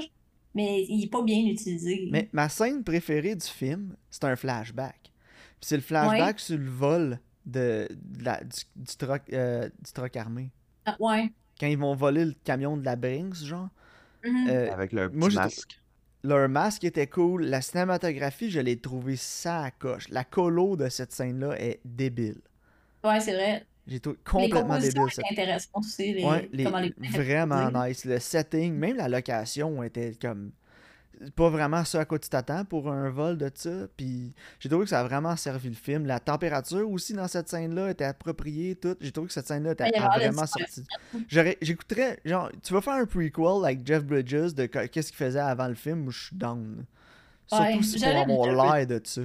mais 0.55 0.85
il 0.89 1.05
est 1.05 1.11
pas 1.11 1.23
bien 1.23 1.41
utilisé. 1.47 2.09
Mais 2.11 2.29
ma 2.33 2.49
scène 2.49 2.83
préférée 2.85 3.35
du 3.35 3.47
film, 3.47 3.97
c'est 4.11 4.25
un 4.25 4.37
flashback. 4.37 5.13
c'est 5.61 5.77
le 5.77 5.83
flashback 5.83 6.41
sur 6.41 6.57
le 6.59 6.71
vol 6.71 7.19
de, 7.45 7.89
de 7.91 8.25
la- 8.25 8.43
du, 8.45 8.59
du, 8.77 8.97
truck, 8.97 9.23
euh, 9.33 9.69
du 9.69 10.19
armé. 10.19 10.51
Ah, 10.91 10.97
ouais. 11.01 11.33
Quand 11.61 11.67
ils 11.67 11.79
vont 11.79 11.95
voler 11.95 12.25
le 12.25 12.35
camion 12.45 12.77
de 12.77 12.85
la 12.85 12.97
Brinks, 12.97 13.37
genre. 13.45 13.69
Mhm. 14.25 14.49
euh, 14.51 14.73
Avec 14.73 14.93
leur 14.93 15.11
petit 15.11 15.35
masque. 15.37 15.81
leur 16.25 16.49
masque 16.49 16.85
était 16.85 17.07
cool. 17.07 17.45
La 17.45 17.61
cinématographie, 17.61 18.51
je 18.51 18.61
l'ai 18.61 18.79
trouvé 18.79 19.17
ça 19.17 19.63
à 19.65 19.71
coche. 19.71 20.09
La 20.11 20.25
colo 20.25 20.77
de 20.77 20.89
cette 20.89 21.13
scène-là 21.13 21.61
est 21.61 21.81
débile. 21.85 22.41
Ouais, 23.05 23.21
c'est 23.21 23.35
vrai. 23.35 23.65
J'ai 23.87 24.01
trouvé 24.01 24.17
Les 24.19 24.31
complètement 24.51 24.61
compositions 24.75 25.03
débile. 25.05 25.15
cette 25.15 25.25
étaient 25.33 25.43
intéressantes 25.43 25.71
aussi. 25.85 26.13
Les, 26.15 26.25
Ouais, 26.25 26.49
les- 26.53 26.65
comment 26.65 26.79
les 26.81 26.93
vraiment 27.09 27.71
nice. 27.87 28.05
Le 28.05 28.19
setting, 28.19 28.75
même 28.75 28.97
la 28.97 29.09
location 29.09 29.83
était 29.83 30.15
comme. 30.21 30.53
Pas 31.35 31.49
vraiment 31.51 31.85
ce 31.85 31.99
à 31.99 32.05
quoi 32.05 32.19
tu 32.19 32.29
t'attends 32.29 32.65
pour 32.65 32.91
un 32.91 33.11
vol 33.11 33.37
de 33.39 33.51
ça. 33.55 33.71
Puis 33.97 34.33
j'ai 34.61 34.69
trouvé 34.69 34.85
que 34.85 34.91
ça 34.91 35.01
a 35.01 35.05
vraiment 35.05 35.35
servi 35.37 35.69
le 35.69 35.75
film. 35.75 36.07
La 36.07 36.21
température 36.21 36.89
aussi 36.91 37.13
dans 37.15 37.27
cette 37.29 37.49
scène-là 37.49 37.91
était 37.91 38.05
appropriée. 38.05 38.77
Tout. 38.77 38.97
J'ai 39.01 39.11
trouvé 39.13 39.27
que 39.29 39.33
cette 39.35 39.47
scène-là 39.49 39.73
était 39.73 39.85
a 39.85 40.09
vraiment 40.19 40.43
de 40.43 40.47
super 40.47 40.69
sorti. 40.69 40.85
J'aurais- 41.29 41.59
J'écouterais. 41.61 42.19
Genre, 42.25 42.51
tu 42.63 42.73
vas 42.73 42.81
faire 42.81 42.95
un 42.95 43.07
prequel 43.07 43.65
avec 43.65 43.87
Jeff 43.87 44.05
Bridges 44.05 44.55
de 44.55 44.67
qu- 44.67 44.89
qu'est-ce 44.89 45.09
qu'il 45.09 45.17
faisait 45.17 45.39
avant 45.41 45.69
le 45.69 45.75
film. 45.75 46.11
Je 46.11 46.27
suis 46.27 46.37
down. 46.37 46.85
Surtout 47.47 47.83
si 47.83 47.99
pour 48.27 48.47
avoir 48.49 48.77
l'air 48.77 48.87
de 48.87 49.01
ça. 49.05 49.23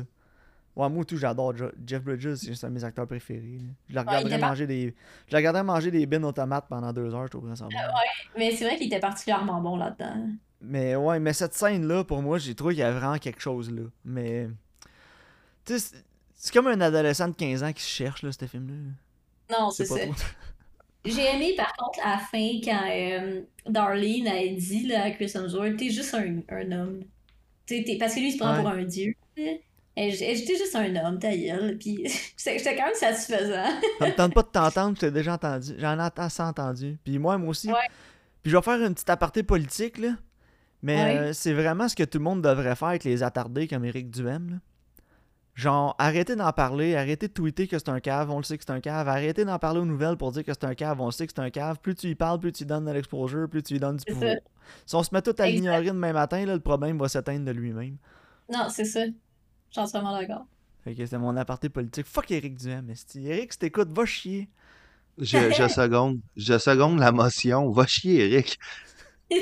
Ouais, 0.75 0.89
moi 0.89 1.05
tout, 1.05 1.17
j'adore 1.17 1.53
Jeff 1.85 2.01
Bridges, 2.01 2.33
c'est 2.35 2.63
un 2.65 2.69
de 2.69 2.73
mes 2.73 2.83
acteurs 2.83 3.05
préférés. 3.05 3.59
là. 3.59 3.69
Je 3.89 3.93
le 3.93 3.99
regarderais 3.99 4.39
par- 4.39 4.49
manger 4.49 4.65
des. 4.65 4.95
Je 5.29 5.35
regarderais 5.35 5.63
manger 5.63 5.91
des 5.91 6.03
bines 6.07 6.25
aux 6.25 6.31
tomates 6.31 6.65
pendant 6.67 6.91
deux 6.91 7.13
heures, 7.13 7.25
je 7.27 7.31
trouverais 7.31 7.55
ça 7.55 7.65
bon. 7.65 7.77
Mais 8.35 8.49
c'est 8.55 8.65
vrai 8.65 8.77
qu'il 8.77 8.87
était 8.87 8.99
particulièrement 8.99 9.61
bon 9.61 9.75
là-dedans. 9.77 10.29
Mais 10.66 10.95
ouais, 10.95 11.20
mais 11.20 11.34
cette 11.34 11.53
scène-là, 11.53 12.03
pour 12.05 12.22
moi, 12.22 12.38
j'ai 12.38 12.55
trouvé 12.55 12.74
qu'il 12.76 12.82
y 12.82 12.86
a 12.86 12.91
vraiment 12.91 13.18
quelque 13.18 13.41
chose 13.41 13.70
là. 13.70 13.84
Mais. 14.05 14.47
Tu 15.66 15.78
sais, 15.78 15.95
c'est- 16.36 16.53
comme 16.53 16.68
un 16.68 16.80
adolescent 16.82 17.28
de 17.28 17.36
15 17.36 17.64
ans 17.64 17.72
qui 17.74 17.84
se 17.84 17.89
cherche, 17.89 18.24
là, 18.24 18.32
ce 18.32 18.45
film-là. 18.45 19.55
Non, 19.59 19.70
C'est 19.72 19.86
ça. 19.86 19.95
J'ai 21.05 21.22
aimé 21.36 21.53
par 21.57 21.74
contre 21.74 21.99
à 22.01 22.11
la 22.11 22.18
fin 22.18 22.49
quand 22.64 22.82
euh, 22.89 23.41
Darlene 23.68 24.26
a 24.28 24.47
dit 24.47 24.88
là, 24.88 25.03
à 25.03 25.11
Chris 25.11 25.32
Hemsworth, 25.36 25.76
t'es 25.76 25.89
juste 25.89 26.14
un, 26.14 26.38
un 26.49 26.72
homme. 26.72 27.03
T'sais, 27.66 27.84
t'es- 27.86 27.97
parce 27.97 28.16
que 28.16 28.20
lui, 28.22 28.30
il 28.30 28.32
se 28.34 28.38
prend 28.38 28.53
Ouais. 28.55 28.59
pour 28.61 28.70
un 28.70 28.84
dieu. 28.84 29.14
j'étais 29.97 30.55
juste 30.57 30.76
un 30.78 30.95
homme, 30.95 31.20
ta 31.20 31.36
gueule. 31.36 31.78
Puis 31.78 32.05
j'étais 32.38 32.76
quand 32.78 32.86
même 32.86 32.95
satisfaisant. 32.95 33.66
Ça 33.99 34.07
me 34.07 34.16
tente 34.16 34.34
pas 34.34 34.43
de 34.43 34.47
t'entendre, 34.47 34.95
je 34.95 35.01
t'ai 35.01 35.11
déjà 35.11 35.34
entendu. 35.34 35.74
J'en 35.78 35.99
ai 35.99 36.09
assez 36.16 36.41
entendu. 36.41 36.97
Puis 37.03 37.20
moi, 37.20 37.38
moi 37.38 37.49
aussi. 37.49 37.68
Ouais. 37.68 37.89
Puis 38.41 38.51
je 38.51 38.55
vais 38.57 38.64
faire 38.64 38.82
une 38.82 38.93
petite 38.93 39.09
aparté 39.09 39.43
politique, 39.43 39.97
là. 39.97 40.16
Mais 40.84 40.95
Ouais. 40.95 41.17
euh, 41.17 41.34
c'est 41.34 41.53
vraiment 41.53 41.88
ce 41.89 41.95
que 41.95 42.03
tout 42.03 42.17
le 42.19 42.23
monde 42.25 42.41
devrait 42.43 42.75
faire 42.75 42.89
avec 42.89 43.03
les 43.05 43.23
attardés 43.23 43.67
comme 43.67 43.86
Éric 43.86 44.09
Duhem, 44.11 44.49
là. 44.51 44.55
Genre, 45.55 45.95
arrêtez 45.99 46.36
d'en 46.36 46.51
parler, 46.51 46.95
arrêtez 46.95 47.27
de 47.27 47.34
tweeter 47.34 47.67
que 47.67 47.77
c'est 47.77 47.89
un 47.89 47.99
cave, 47.99 48.31
on 48.31 48.38
le 48.38 48.43
sait 48.43 48.57
que 48.57 48.63
c'est 48.65 48.73
un 48.73 48.79
cave, 48.81 49.07
arrêtez 49.07 49.45
d'en 49.45 49.59
parler 49.59 49.79
aux 49.81 49.86
nouvelles 49.86 50.17
pour 50.17 50.31
dire 50.31 50.43
que 50.43 50.51
c'est 50.51 50.63
un 50.63 50.73
cave, 50.73 50.99
on 50.99 51.05
le 51.05 51.11
sait 51.11 51.27
que 51.27 51.34
c'est 51.36 51.41
un 51.43 51.51
cave. 51.51 51.77
Plus 51.79 51.93
tu 51.93 52.07
y 52.07 52.15
parles, 52.15 52.39
plus 52.39 52.51
tu 52.51 52.63
lui 52.63 52.67
donnes 52.67 52.86
de 52.86 52.91
l'exposure, 52.91 53.47
plus 53.47 53.61
tu 53.61 53.73
lui 53.73 53.79
donnes 53.79 53.97
du 53.97 54.03
pouvoir. 54.11 54.34
ça. 54.34 54.39
Si 54.88 54.95
on 54.95 55.03
se 55.03 55.13
met 55.13 55.21
tout 55.21 55.36
à 55.38 55.45
l'ignorer 55.45 55.86
demain 55.86 56.11
matin, 56.11 56.43
là, 56.43 56.55
le 56.55 56.59
problème 56.59 56.97
va 56.97 57.07
s'éteindre 57.07 57.45
de 57.45 57.51
lui-même. 57.51 57.97
Non, 58.51 58.67
c'est 58.69 58.84
ça. 58.86 59.05
Je 59.05 59.11
suis 59.69 59.79
entièrement 59.79 60.17
d'accord. 60.19 60.47
Fait 60.84 60.95
que 60.95 61.05
c'est 61.05 61.17
mon 61.19 61.38
aparté 61.38 61.69
politique. 61.69 62.07
Fuck 62.07 62.31
Éric 62.31 62.57
Duhem, 62.57 62.89
esti. 62.89 63.27
Éric, 63.27 63.53
si 63.53 63.59
t'écoutes, 63.59 63.91
va 63.95 64.05
chier. 64.05 64.49
Je, 65.19 65.38
je 65.51 65.67
seconde. 65.67 66.19
Je 66.36 66.57
seconde 66.57 66.97
la 66.99 67.11
motion. 67.11 67.69
Va 67.69 67.86
chier, 67.86 68.25
Eric. 68.34 68.57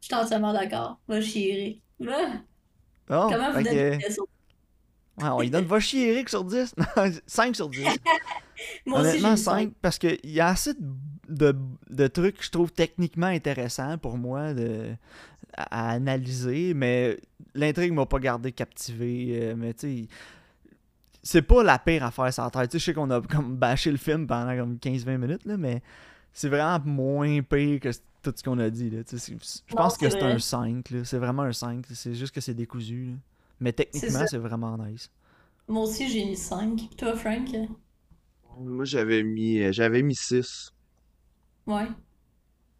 Je 0.00 0.06
suis 0.06 0.14
entièrement 0.14 0.52
d'accord. 0.52 0.98
Va 1.08 1.20
chier, 1.20 1.52
Eric. 1.52 1.82
Oh, 3.10 3.28
Comment 3.28 3.52
vous 3.52 3.62
donnez 3.62 3.98
autres? 4.18 4.30
Ouais, 5.18 5.28
on 5.28 5.40
lui 5.40 5.50
donne 5.50 5.66
va 5.66 5.80
chier 5.80 6.12
Eric 6.12 6.28
sur 6.28 6.44
10. 6.44 6.74
5 7.26 7.56
sur 7.56 7.68
10. 7.68 7.84
Moi 8.86 9.00
aussi, 9.00 9.18
j'ai 9.20 9.26
Honnêtement, 9.26 9.32
mis 9.32 9.38
5 9.38 9.72
parce 9.82 9.98
qu'il 9.98 10.18
y 10.24 10.40
a 10.40 10.48
assez 10.48 10.74
de, 10.74 10.80
de, 11.28 11.56
de 11.90 12.06
trucs 12.06 12.38
que 12.38 12.44
je 12.44 12.50
trouve 12.50 12.72
techniquement 12.72 13.26
intéressants 13.26 13.98
pour 13.98 14.16
moi 14.18 14.54
de, 14.54 14.94
à, 15.56 15.88
à 15.88 15.90
analyser, 15.92 16.74
mais 16.74 17.18
l'intrigue 17.54 17.92
m'a 17.92 18.06
pas 18.06 18.18
gardé 18.18 18.52
captivé. 18.52 19.28
euh, 19.42 19.54
mais 19.56 19.74
tu 19.74 20.04
sais, 20.04 20.08
c'est 21.22 21.42
pas 21.42 21.62
la 21.62 21.78
pire 21.78 22.04
affaire 22.04 22.32
sur 22.32 22.44
la 22.44 22.50
tête. 22.50 22.70
Tu 22.70 22.72
sais, 22.72 22.78
je 22.78 22.84
sais 22.86 22.94
qu'on 22.94 23.10
a 23.10 23.20
comme 23.20 23.56
bâché 23.56 23.90
le 23.90 23.98
film 23.98 24.26
pendant 24.26 24.56
comme 24.56 24.76
15-20 24.76 25.18
minutes, 25.18 25.44
là, 25.44 25.56
mais 25.56 25.82
c'est 26.32 26.48
vraiment 26.48 26.78
moins 26.84 27.42
pire 27.42 27.80
que 27.80 27.90
tout 28.22 28.32
ce 28.36 28.42
qu'on 28.42 28.58
a 28.58 28.70
dit. 28.70 28.90
Là. 28.90 29.02
Je 29.10 29.32
Non, 29.32 29.38
pense 29.76 29.96
que 29.96 30.08
c'est 30.10 30.22
un 30.22 30.38
5. 30.38 30.90
là. 30.90 31.04
C'est 31.04 31.18
vraiment 31.18 31.42
un 31.42 31.52
5. 31.52 31.84
C'est 31.92 32.14
juste 32.14 32.34
que 32.34 32.40
c'est 32.40 32.54
décousu. 32.54 33.06
là. 33.06 33.12
Mais 33.60 33.72
techniquement, 33.72 34.24
c'est 34.26 34.38
vraiment 34.38 34.76
nice. 34.78 35.10
Moi 35.68 35.84
aussi, 35.84 36.08
j'ai 36.08 36.24
mis 36.24 36.36
5. 36.36 36.88
Toi, 36.96 37.14
Frank? 37.16 37.48
Moi, 38.58 38.84
j'avais 38.84 39.22
mis, 39.22 39.60
euh, 39.60 39.72
j'avais 39.72 40.02
mis 40.02 40.14
6. 40.14 40.72
Ouais. 41.66 41.86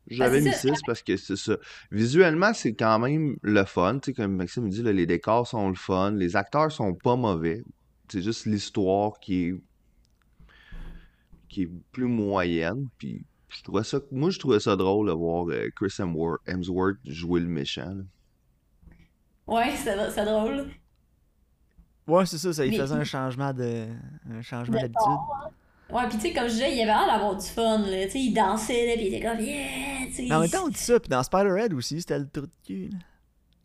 J'avais 0.09 0.41
mis 0.41 0.51
ça. 0.53 0.75
6 0.75 0.81
parce 0.87 1.03
que 1.03 1.17
c'est 1.17 1.37
ça. 1.37 1.57
Visuellement, 1.93 2.53
c'est 2.53 2.75
quand 2.75 2.99
même 2.99 3.37
le 3.43 3.65
fun. 3.65 3.99
Tu 4.01 4.07
sais, 4.11 4.15
comme 4.15 4.35
Maxime 4.37 4.65
me 4.65 4.71
dit, 4.71 4.83
là, 4.83 4.93
les 4.93 5.07
décors 5.07 5.47
sont 5.47 5.69
le 5.69 5.75
fun. 5.77 6.11
Les 6.13 6.35
acteurs 6.37 6.73
sont 6.73 6.95
pas 6.95 7.17
mauvais. 7.17 7.63
C'est 8.09 8.23
juste 8.23 8.47
l'histoire 8.47 9.21
qui 9.21 9.45
est 9.45 9.55
qui 11.49 11.63
est 11.63 11.71
plus 11.93 12.07
moyenne. 12.07 12.89
Puis 12.99 13.25
je 13.51 13.63
trouvais 13.63 13.85
ça, 13.85 13.99
moi, 14.13 14.31
je 14.31 14.39
trouvais 14.39 14.61
ça 14.61 14.77
drôle 14.77 15.09
de 15.09 15.13
voir 15.13 15.47
euh, 15.49 15.69
Chris 15.77 15.93
Hemsworth, 16.47 16.97
jouer 17.05 17.41
le 17.41 17.49
méchant. 17.49 17.95
là. 17.95 18.03
Ouais, 19.47 19.75
c'est 19.77 20.11
c'est 20.11 20.25
drôle. 20.25 20.69
Ouais, 22.07 22.27
c'est 22.27 22.39
ça, 22.39 22.53
ça 22.53 22.65
faisait 22.65 22.81
un 22.95 23.05
changement 23.05 23.53
de 23.53 23.87
un 24.31 24.43
changement 24.43 24.77
De 24.77 24.83
d'habitude. 24.83 25.19
Ouais, 25.91 26.09
pis 26.09 26.17
tu 26.17 26.23
sais, 26.23 26.33
comme 26.33 26.45
je 26.47 26.53
disais, 26.53 26.73
il 26.77 26.81
avait 26.83 26.87
l'air 26.93 27.07
d'avoir 27.07 27.37
du 27.37 27.47
fun, 27.47 27.79
là. 27.79 28.05
Tu 28.07 28.11
sais, 28.13 28.21
il 28.21 28.33
dansait, 28.33 28.87
là, 28.87 28.95
pis 28.97 29.09
il 29.09 29.15
était 29.15 29.27
comme, 29.27 29.41
yeah! 29.41 30.07
tu 30.07 30.13
sais. 30.15 30.23
Mais 30.29 30.35
en 30.35 30.41
même 30.41 30.51
temps, 30.51 30.65
on 30.67 30.69
dit 30.69 30.79
ça, 30.79 31.01
puis 31.01 31.09
dans 31.09 31.23
Spider-Head 31.23 31.75
aussi, 31.75 32.01
c'était 32.01 32.19
le 32.21 32.29
trou 32.29 32.47
de 32.47 32.53
cul. 32.65 32.89
là. 32.91 32.99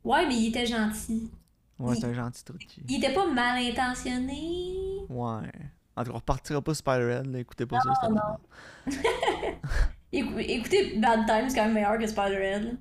Ouais, 0.04 0.28
mais 0.28 0.36
il 0.36 0.48
était 0.50 0.66
gentil. 0.66 1.30
Ouais, 1.78 1.96
Il- 1.96 2.02
c'est 2.02 2.08
un 2.08 2.14
gentil 2.14 2.44
trou 2.44 2.58
de 2.58 2.64
cul. 2.64 2.82
Il 2.90 2.96
était 2.98 3.14
pas 3.14 3.28
mal 3.32 3.64
intentionné. 3.64 5.06
Ouais. 5.10 5.52
En 5.98 6.04
tout 6.04 6.10
cas, 6.10 6.16
on 6.16 6.20
repartira 6.20 6.62
pas 6.62 6.74
Spider-Head, 6.74 7.28
là, 7.28 7.40
écoutez 7.40 7.66
pas 7.66 7.80
ça, 7.80 7.90
c'était 8.02 8.14
non. 8.14 8.20
vraiment- 8.20 8.40
Écou- 10.14 10.40
écoutez, 10.40 10.98
Bad 10.98 11.26
Times, 11.26 11.50
c'est 11.50 11.56
quand 11.56 11.66
même 11.66 11.74
meilleur 11.74 11.98
que 11.98 12.08
Spider-Man. 12.08 12.78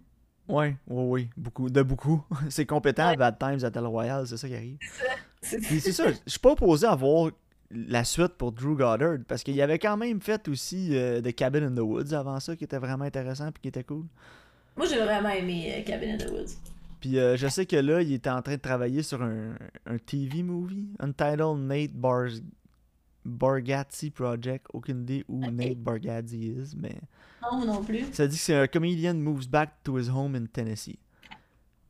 Ouais, 0.49 0.77
ouais, 0.89 1.05
ouais, 1.05 1.31
beaucoup, 1.37 1.71
de 1.71 1.83
beaucoup. 1.83 2.23
c'est 2.51 2.67
compétent 2.67 3.09
à 3.09 3.17
Bad 3.17 3.39
Times 3.39 3.65
à 3.65 3.71
Battle 3.71 3.87
Royale, 3.87 4.27
c'est 4.27 4.37
ça 4.37 4.49
qui 4.49 4.55
arrive. 4.55 4.79
C'est 5.43 5.93
ça, 5.93 6.11
je 6.11 6.17
suis 6.31 6.39
pas 6.39 6.53
opposé 6.53 6.87
à 6.87 6.95
voir 6.95 7.31
la 7.71 8.03
suite 8.03 8.35
pour 8.39 8.51
Drew 8.51 8.77
Goddard, 8.77 9.19
parce 9.29 9.43
qu'il 9.43 9.61
avait 9.61 9.79
quand 9.79 9.99
même 9.99 10.23
fait 10.23 10.49
aussi 10.49 10.97
euh, 10.97 11.21
The 11.21 11.35
Cabin 11.35 11.65
in 11.65 11.75
the 11.75 11.81
Woods 11.81 12.15
avant 12.15 12.41
ça, 12.41 12.57
qui 12.57 12.65
était 12.65 12.79
vraiment 12.79 13.05
intéressant 13.05 13.53
puis 13.53 13.61
qui 13.61 13.69
était 13.69 13.85
cool. 13.85 14.05
Moi, 14.75 14.87
j'ai 14.87 14.97
vraiment 15.03 15.29
aimé 15.29 15.71
euh, 15.77 15.83
Cabin 15.83 16.15
in 16.15 16.17
the 16.17 16.31
Woods. 16.31 16.55
Puis 17.01 17.19
euh, 17.19 17.37
je 17.37 17.47
sais 17.49 17.67
que 17.67 17.77
là, 17.77 18.01
il 18.01 18.15
était 18.15 18.31
en 18.31 18.41
train 18.41 18.55
de 18.55 18.61
travailler 18.61 19.03
sur 19.03 19.21
un, 19.23 19.51
un 19.85 19.99
TV 19.99 20.43
movie, 20.43 20.89
Untitled 20.99 21.59
Nate 21.59 21.93
Bar 21.93 22.29
Bargatze 23.25 24.11
Project. 24.15 24.67
Aucune 24.73 25.03
idée 25.03 25.25
où. 25.29 25.41
Nate 25.41 25.79
Bargatze 25.79 26.33
is, 26.35 26.75
mais 26.77 26.97
Non, 27.43 27.65
non 27.65 27.83
plus. 27.85 28.05
ça 28.13 28.27
dit 28.27 28.37
que 28.37 28.43
c'est 28.43 28.55
un 28.55 28.67
comedian 28.67 29.15
moves 29.15 29.49
back 29.49 29.83
to 29.83 29.99
his 29.99 30.09
home 30.11 30.35
in 30.35 30.47
Tennessee. 30.47 30.99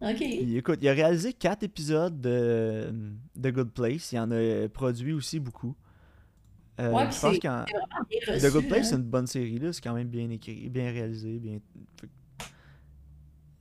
Ok. 0.01 0.17
Puis 0.17 0.57
écoute, 0.57 0.79
il 0.83 0.89
a 0.89 0.93
réalisé 0.93 1.33
quatre 1.33 1.63
épisodes 1.63 2.21
de 2.21 2.93
The 3.41 3.49
Good 3.53 3.71
Place. 3.73 4.13
Il 4.13 4.19
en 4.19 4.31
a 4.31 4.69
produit 4.69 5.13
aussi 5.13 5.41
beaucoup. 5.41 5.75
Euh, 6.81 6.91
Ouais, 6.91 7.11
je 7.11 7.21
pense 7.21 7.39
qu'en 7.39 7.65
The. 7.65 8.53
Good 8.53 8.67
Place, 8.69 8.79
hein. 8.79 8.83
c'est 8.91 8.97
une 8.97 9.03
bonne 9.03 9.27
série, 9.29 9.59
là. 9.59 9.73
C'est 9.73 9.81
quand 9.83 9.95
même 9.95 10.09
bien 10.09 10.29
écrit, 10.31 10.69
bien 10.69 10.91
réalisé, 10.91 11.39
bien. 11.39 11.59
fait 12.01 12.07
que- 12.09 12.13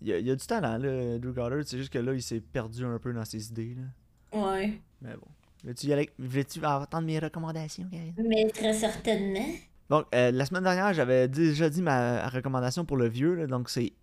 Il 0.02 0.08
y, 0.10 0.14
a, 0.14 0.18
il 0.20 0.26
y 0.28 0.32
a 0.32 0.36
du 0.36 0.46
talent, 0.46 0.78
là, 0.80 1.18
Drew 1.20 1.32
Goddard. 1.34 1.62
C'est 1.66 1.78
juste 1.78 1.94
que 1.94 2.00
là, 2.00 2.14
il 2.14 2.22
s'est 2.22 2.42
perdu 2.42 2.84
un 2.84 3.00
peu 3.00 3.14
dans 3.14 3.24
ses 3.24 3.48
idées, 3.50 3.76
là. 3.76 4.38
Ouais. 4.38 4.82
Mais 5.02 5.14
bon. 5.14 5.28
Veux-tu? 5.64 5.90
Veux-tu 6.20 6.66
entendre 6.66 7.06
mes 7.06 7.20
recommandations, 7.20 7.88
Karine? 7.90 8.14
Mais 8.18 8.48
très 8.50 8.74
certainement. 8.74 9.48
Donc, 9.90 10.06
euh, 10.14 10.32
la 10.32 10.46
semaine 10.46 10.64
dernière, 10.64 10.94
j'avais 10.94 11.28
déjà 11.28 11.70
dit 11.70 11.82
ma 11.82 12.28
recommandation 12.28 12.86
pour 12.86 12.98
le 12.98 13.08
vieux, 13.08 13.36
là, 13.36 13.48
donc 13.48 13.70
c'est 13.70 13.94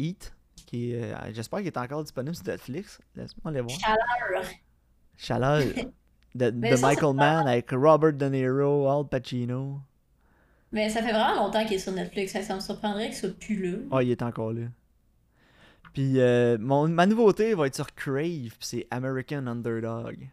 qui 0.66 0.92
est, 0.92 1.02
euh, 1.02 1.32
j'espère 1.32 1.58
qu'il 1.58 1.68
est 1.68 1.78
encore 1.78 2.02
disponible 2.02 2.36
sur 2.36 2.46
Netflix. 2.46 3.00
Laisse-moi 3.16 3.50
aller 3.50 3.60
voir. 3.60 3.78
Chaleur. 3.80 4.44
Chaleur 5.16 5.62
de, 6.34 6.50
Mais 6.50 6.70
de 6.70 6.76
ça, 6.76 6.86
Michael 6.86 7.14
Mann 7.16 7.48
avec 7.48 7.70
Robert 7.72 8.12
De 8.12 8.26
Niro, 8.26 8.88
Al 8.88 9.08
Pacino. 9.08 9.80
Mais 10.72 10.88
ça 10.88 11.02
fait 11.02 11.12
vraiment 11.12 11.34
longtemps 11.34 11.64
qu'il 11.64 11.74
est 11.74 11.80
sur 11.80 11.92
Netflix. 11.92 12.40
Ça 12.40 12.54
me 12.54 12.60
surprendrait 12.60 13.06
qu'il 13.06 13.16
soit 13.16 13.36
plus 13.36 13.70
là. 13.70 13.78
Ah, 13.90 14.02
il 14.02 14.10
est 14.12 14.22
encore 14.22 14.52
là. 14.52 14.66
Puis 15.92 16.20
euh, 16.20 16.56
mon, 16.60 16.86
ma 16.88 17.06
nouveauté 17.06 17.54
va 17.54 17.66
être 17.66 17.74
sur 17.74 17.92
Crave, 17.92 18.22
puis 18.22 18.58
c'est 18.60 18.86
American 18.92 19.48
Underdog. 19.48 20.28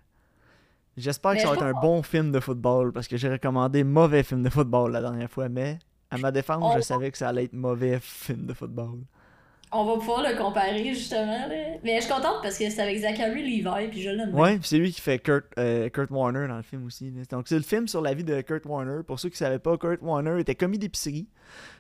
J'espère 0.98 1.36
que 1.36 1.42
ça 1.42 1.50
va 1.50 1.54
être 1.54 1.64
un 1.64 1.80
bon 1.80 2.02
film 2.02 2.32
de 2.32 2.40
football, 2.40 2.92
parce 2.92 3.08
que 3.08 3.18
j'ai 3.18 3.30
recommandé 3.30 3.84
mauvais 3.84 4.24
film 4.24 4.42
de 4.42 4.50
football 4.50 4.92
la 4.92 5.02
dernière 5.02 5.30
fois, 5.30 5.48
mais 5.48 5.78
à 6.10 6.18
ma 6.18 6.32
défense, 6.32 6.76
je 6.76 6.82
savais 6.82 7.12
que 7.12 7.18
ça 7.18 7.30
allait 7.30 7.46
être 7.46 7.54
mauvais 7.54 8.00
film 8.02 8.46
de 8.48 8.54
football. 8.54 9.00
On 9.70 9.84
va 9.84 9.96
pouvoir 9.96 10.24
le 10.24 10.38
comparer, 10.38 10.94
justement. 10.94 11.26
Là. 11.26 11.56
Mais 11.84 11.98
je 11.98 12.06
suis 12.06 12.14
contente 12.14 12.42
parce 12.42 12.58
que 12.58 12.70
c'est 12.70 12.82
avec 12.82 13.00
Zachary 13.00 13.44
Levi, 13.44 13.90
puis 13.90 14.02
je 14.02 14.10
l'aime. 14.10 14.34
Ouais, 14.34 14.58
puis 14.58 14.68
c'est 14.70 14.78
lui 14.78 14.94
qui 14.94 15.02
fait 15.02 15.20
Kurt, 15.20 15.44
euh, 15.60 15.90
Kurt 15.90 16.10
Warner 16.10 16.48
dans 16.48 16.56
le 16.56 16.62
film 16.62 16.86
aussi. 16.86 17.12
là. 17.12 17.24
Donc 17.30 17.50
c'est 17.50 17.58
le 17.58 17.64
film 17.64 17.86
sur 17.86 18.02
la 18.02 18.14
vie 18.14 18.24
de 18.24 18.40
Kurt 18.40 18.66
Warner. 18.66 19.04
Pour 19.06 19.20
ceux 19.20 19.28
qui 19.28 19.36
savaient 19.36 19.60
pas, 19.60 19.78
Kurt 19.78 20.02
Warner 20.02 20.40
était 20.40 20.56
commis 20.56 20.80
d'épicerie 20.80 21.28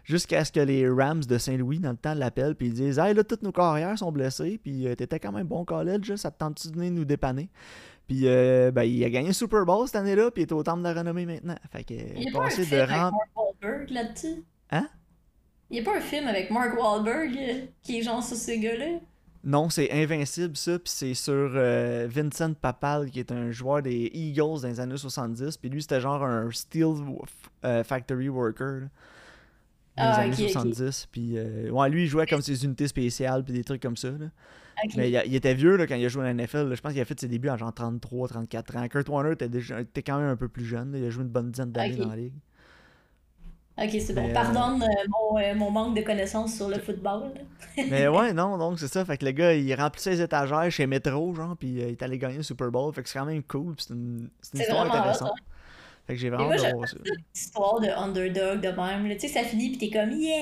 jusqu'à 0.03 0.43
ce 0.43 0.51
que 0.51 0.59
les 0.59 0.89
Rams 0.89 1.23
de 1.23 1.37
Saint-Louis, 1.37 1.79
dans 1.79 1.91
le 1.91 1.97
temps, 1.97 2.13
l'appellent 2.13 2.55
puis 2.55 2.67
ils 2.67 2.73
disent 2.73 2.99
Hey, 2.99 3.13
là, 3.13 3.23
toutes 3.23 3.41
nos 3.41 3.53
carrières 3.53 3.97
sont 3.97 4.11
blessées, 4.11 4.59
puis 4.61 4.85
euh, 4.85 4.95
t'étais 4.95 5.21
quand 5.21 5.31
même 5.31 5.47
bon 5.47 5.63
college, 5.63 6.13
ça 6.17 6.29
te 6.29 6.39
tente-tu 6.39 6.67
de 6.67 6.75
venir 6.75 6.91
nous 6.91 7.05
dépanner 7.05 7.49
Puis 8.07 8.21
euh, 8.23 8.71
ben, 8.71 8.83
il 8.83 9.03
a 9.03 9.09
gagné 9.09 9.27
le 9.27 9.33
Super 9.33 9.65
Bowl 9.65 9.85
cette 9.85 9.97
année-là, 9.97 10.31
puis 10.31 10.43
il 10.43 10.47
est 10.47 10.53
au 10.53 10.63
temple 10.63 10.79
de 10.79 10.87
la 10.87 10.93
renommée 10.93 11.25
maintenant. 11.25 11.55
Fait 11.71 11.83
que, 11.83 11.93
Il 11.93 12.13
n'y 12.13 12.21
il 12.21 12.27
a 12.27 12.29
est 12.29 12.33
pas 12.33 12.45
un 12.45 12.49
film 12.49 12.69
de 12.69 12.75
avec. 12.75 12.89
Mark 12.89 13.13
Wahlberg 13.35 13.89
là-dessus? 13.89 14.43
Hein? 14.71 14.87
Il 15.69 15.73
n'y 15.73 15.79
a 15.81 15.83
pas 15.91 15.97
un 15.97 16.01
film 16.01 16.27
avec 16.27 16.49
Mark 16.49 16.79
Wahlberg 16.79 17.37
euh, 17.37 17.65
qui 17.83 17.99
est 17.99 18.01
genre 18.03 18.23
sur 18.23 18.37
ces 18.37 18.59
gars-là? 18.59 18.99
Non, 19.43 19.69
c'est 19.69 19.91
Invincible, 19.91 20.55
ça, 20.57 20.79
puis 20.79 20.91
c'est 20.93 21.13
sur 21.13 21.33
euh, 21.33 22.07
Vincent 22.09 22.53
Papal, 22.53 23.09
qui 23.11 23.19
est 23.19 23.31
un 23.31 23.51
joueur 23.51 23.81
des 23.81 24.09
Eagles 24.13 24.61
dans 24.61 24.67
les 24.67 24.79
années 24.79 24.97
70, 24.97 25.57
puis 25.57 25.69
lui, 25.69 25.81
c'était 25.81 26.01
genre 26.01 26.23
un 26.23 26.49
Steel 26.51 26.87
euh, 27.63 27.83
Factory 27.83 28.29
Worker, 28.29 28.65
là, 28.65 28.79
dans 28.79 28.89
Ah, 29.97 30.25
les 30.27 30.33
années 30.33 30.45
ok. 30.45 30.51
70, 30.51 31.07
puis 31.11 31.37
ouais, 31.69 31.89
lui, 31.89 32.03
il 32.03 32.07
jouait 32.07 32.25
comme 32.25 32.41
ses 32.41 32.63
unités 32.65 32.87
spéciales, 32.87 33.43
puis 33.43 33.53
des 33.53 33.63
trucs 33.63 33.81
comme 33.81 33.97
ça, 33.97 34.09
là. 34.09 34.27
Mais 34.95 35.09
il, 35.09 35.35
était 35.35 35.53
vieux, 35.53 35.75
là, 35.75 35.87
quand 35.87 35.95
il 35.95 36.05
a 36.05 36.09
joué 36.09 36.23
à 36.23 36.33
la 36.33 36.33
NFL, 36.33 36.69
là. 36.69 36.75
je 36.75 36.81
pense 36.81 36.91
qu'il 36.91 37.01
a 37.01 37.05
fait 37.05 37.19
ses 37.19 37.27
débuts 37.27 37.49
à 37.49 37.57
genre 37.57 37.73
33, 37.73 38.27
34 38.27 38.77
ans. 38.77 38.87
Kurt 38.87 39.09
Warner 39.09 39.31
était, 39.33 39.49
déjà, 39.49 39.81
était 39.81 40.03
quand 40.03 40.19
même 40.19 40.29
un 40.29 40.35
peu 40.35 40.47
plus 40.47 40.65
jeune, 40.65 40.91
là. 40.91 40.99
il 40.99 41.05
a 41.05 41.09
joué 41.09 41.23
une 41.23 41.29
bonne 41.29 41.51
dizaine 41.51 41.71
d'années 41.71 41.95
dans 41.95 42.09
la 42.09 42.15
ligue. 42.15 42.33
Ok, 43.79 43.89
c'est 43.91 44.13
bon. 44.13 44.23
Mais, 44.23 44.31
euh, 44.31 44.33
Pardonne 44.33 44.81
euh, 44.81 44.87
mon, 45.07 45.37
euh, 45.37 45.55
mon 45.55 45.69
manque 45.69 45.95
de 45.95 46.01
connaissances 46.01 46.55
sur 46.55 46.67
le 46.67 46.79
football. 46.79 47.31
Mais 47.77 48.07
ouais, 48.07 48.33
non, 48.33 48.57
donc 48.57 48.79
c'est 48.79 48.87
ça. 48.87 49.05
Fait 49.05 49.17
que 49.17 49.25
le 49.25 49.31
gars, 49.31 49.53
il 49.53 49.71
remplissait 49.75 50.11
les 50.11 50.21
étagères 50.21 50.71
chez 50.71 50.87
Metro, 50.87 51.33
genre, 51.35 51.55
puis 51.55 51.79
euh, 51.79 51.87
il 51.87 51.91
est 51.91 52.01
allé 52.01 52.17
gagner 52.17 52.37
le 52.37 52.43
Super 52.43 52.71
Bowl. 52.71 52.91
Fait 52.93 53.03
que 53.03 53.09
c'est 53.09 53.19
quand 53.19 53.25
même 53.25 53.43
cool, 53.43 53.75
puis 53.75 53.85
c'est 53.87 53.93
une, 53.93 54.29
c'est 54.41 54.55
une 54.55 54.61
histoire 54.61 54.87
intéressante. 54.87 55.31
hein. 55.35 55.43
Fait 56.07 56.13
que 56.13 56.19
j'ai 56.19 56.29
vraiment 56.29 56.45
moi, 56.45 56.55
de 56.55 56.73
voir 56.73 56.87
ça. 56.87 56.97
Histoire 57.35 57.79
de 57.81 57.87
underdog 57.87 58.61
de 58.61 58.69
même. 58.69 59.15
Tu 59.17 59.19
sais, 59.19 59.27
ça 59.27 59.43
finit 59.43 59.71
pis 59.71 59.77
t'es 59.77 59.89
comme 59.89 60.11
yeah! 60.11 60.37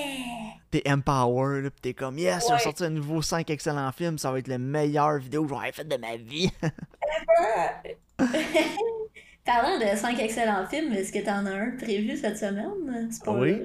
T'es 0.75 0.91
empower, 0.91 1.61
là, 1.61 1.69
pis 1.69 1.79
t'es 1.81 1.93
comme, 1.93 2.17
yes, 2.17 2.49
Ouais. 2.49 2.59
sortir 2.59 2.87
un 2.87 2.89
nouveau 2.89 3.21
5 3.21 3.49
excellents 3.49 3.93
films, 3.93 4.17
ça 4.17 4.29
va 4.29 4.39
être 4.39 4.49
la 4.49 4.57
meilleure 4.57 5.19
vidéo 5.19 5.43
que 5.43 5.49
j'aurais 5.49 5.71
faite 5.71 5.87
de 5.87 5.95
ma 5.95 6.17
vie. 6.17 6.51
Parlant 9.45 9.79
de 9.79 9.95
5 9.95 10.19
excellents 10.19 10.65
films, 10.67 10.91
est-ce 10.91 11.13
que 11.13 11.19
t'en 11.23 11.45
as 11.45 11.51
un 11.53 11.71
prévu 11.77 12.17
cette 12.17 12.37
semaine? 12.37 13.09
Spoiler. 13.09 13.61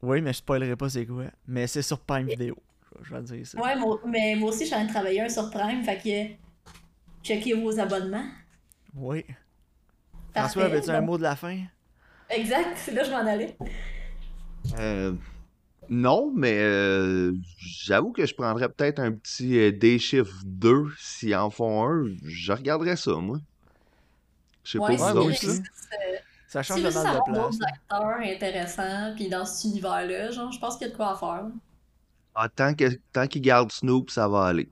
oui, 0.00 0.22
mais 0.22 0.32
je 0.32 0.38
spoilerai 0.38 0.74
pas 0.76 0.88
c'est 0.88 1.04
quoi. 1.04 1.24
Mais 1.46 1.66
c'est 1.66 1.82
sur 1.82 1.98
Prime 2.00 2.26
Vidéo. 2.28 2.56
Je 3.02 3.12
vais 3.14 3.20
te 3.20 3.32
dire 3.34 3.46
ça. 3.46 3.60
Ouais, 3.60 3.76
moi- 3.76 4.00
mais 4.06 4.34
moi 4.36 4.48
aussi, 4.48 4.60
je 4.60 4.66
suis 4.66 4.74
en 4.74 4.78
train 4.78 4.86
de 4.86 4.90
travailler 4.92 5.20
un 5.20 5.28
sur 5.28 5.50
Prime, 5.50 5.82
fait 5.82 5.98
que 5.98 7.24
checkez 7.26 7.52
vos 7.54 7.78
abonnements. 7.78 8.24
Oui. 8.94 9.22
Parfait. 10.32 10.60
François, 10.60 10.64
avais-tu 10.64 10.90
un 10.90 11.00
mot 11.02 11.18
de 11.18 11.24
la 11.24 11.36
fin? 11.36 11.58
Exact, 12.30 12.70
c'est 12.76 12.92
là 12.92 13.02
que 13.02 13.08
je 13.08 13.12
m'en 13.12 13.26
allais. 13.26 13.54
Euh, 14.78 15.12
non, 15.88 16.32
mais 16.34 16.58
euh, 16.60 17.32
j'avoue 17.58 18.12
que 18.12 18.26
je 18.26 18.34
prendrais 18.34 18.68
peut-être 18.68 18.98
un 19.00 19.12
petit 19.12 19.58
euh, 19.58 19.72
Day 19.72 19.98
Shift 19.98 20.32
2 20.44 20.86
s'ils 20.98 21.34
en 21.36 21.50
font 21.50 21.86
un. 21.88 22.06
Je 22.24 22.52
regarderais 22.52 22.96
ça, 22.96 23.12
moi. 23.16 23.38
Je 24.64 24.72
sais 24.72 24.78
Ouais, 24.78 24.96
pas 24.96 24.96
Ouais, 24.98 25.12
vous 25.12 25.12
moi 25.12 25.30
autres. 25.30 25.46
là. 25.46 25.54
Ça 26.46 26.62
change 26.62 26.82
de 26.82 26.90
mal 26.90 27.10
de 27.10 27.20
place. 27.20 27.58
d'autres 27.58 27.64
acteurs 27.66 28.20
intéressants, 28.20 29.14
puis 29.16 29.28
dans 29.28 29.44
cet 29.44 29.64
univers-là, 29.70 30.30
genre, 30.30 30.52
je 30.52 30.58
pense 30.58 30.76
qu'il 30.76 30.86
y 30.86 30.90
a 30.90 30.92
de 30.92 30.96
quoi 30.96 31.12
à 31.12 31.16
faire. 31.16 31.46
Ah, 32.34 32.48
tant 32.48 32.74
que, 32.74 32.84
tant 33.12 33.26
qu'ils 33.26 33.42
gardent 33.42 33.72
Snoop, 33.72 34.10
ça 34.10 34.28
va 34.28 34.46
aller. 34.46 34.70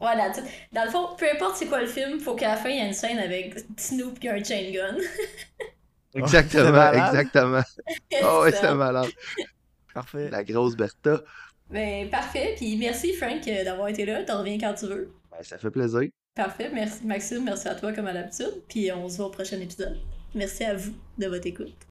Voilà, 0.00 0.30
tu 0.30 0.40
sais, 0.40 0.46
dans 0.72 0.84
le 0.84 0.90
fond, 0.90 1.14
peu 1.16 1.26
importe 1.30 1.56
c'est 1.56 1.66
quoi 1.68 1.80
le 1.82 1.86
film, 1.86 2.18
faut 2.20 2.34
qu'à 2.34 2.48
la 2.48 2.56
fin, 2.56 2.70
il 2.70 2.76
y 2.76 2.78
ait 2.80 2.86
une 2.86 2.94
scène 2.94 3.18
avec 3.18 3.54
Snoop 3.78 4.18
qui 4.18 4.28
a 4.28 4.34
un 4.34 4.42
chain 4.42 4.70
gun. 4.72 4.96
Exactement, 6.14 6.90
c'est 6.92 6.98
exactement. 6.98 7.62
Ah 8.20 8.40
ouais, 8.40 8.52
c'est 8.52 8.74
malade. 8.74 9.12
Parfait. 9.94 10.30
La 10.30 10.44
grosse 10.44 10.76
Bertha. 10.76 11.22
Ben, 11.70 12.10
parfait. 12.10 12.54
Puis 12.56 12.76
merci, 12.76 13.12
Frank, 13.14 13.46
euh, 13.46 13.64
d'avoir 13.64 13.88
été 13.88 14.04
là. 14.04 14.24
T'en 14.24 14.40
reviens 14.40 14.58
quand 14.58 14.74
tu 14.74 14.86
veux. 14.86 15.12
Ben, 15.30 15.42
ça 15.42 15.58
fait 15.58 15.70
plaisir. 15.70 16.08
Parfait. 16.34 16.70
Merci, 16.72 17.04
Maxime. 17.04 17.44
Merci 17.44 17.68
à 17.68 17.74
toi, 17.74 17.92
comme 17.92 18.06
à 18.06 18.12
l'habitude. 18.12 18.62
Puis 18.68 18.90
on 18.92 19.08
se 19.08 19.16
voit 19.18 19.26
au 19.26 19.30
prochain 19.30 19.60
épisode. 19.60 19.98
Merci 20.34 20.64
à 20.64 20.74
vous 20.74 20.94
de 21.18 21.26
votre 21.26 21.46
écoute. 21.46 21.86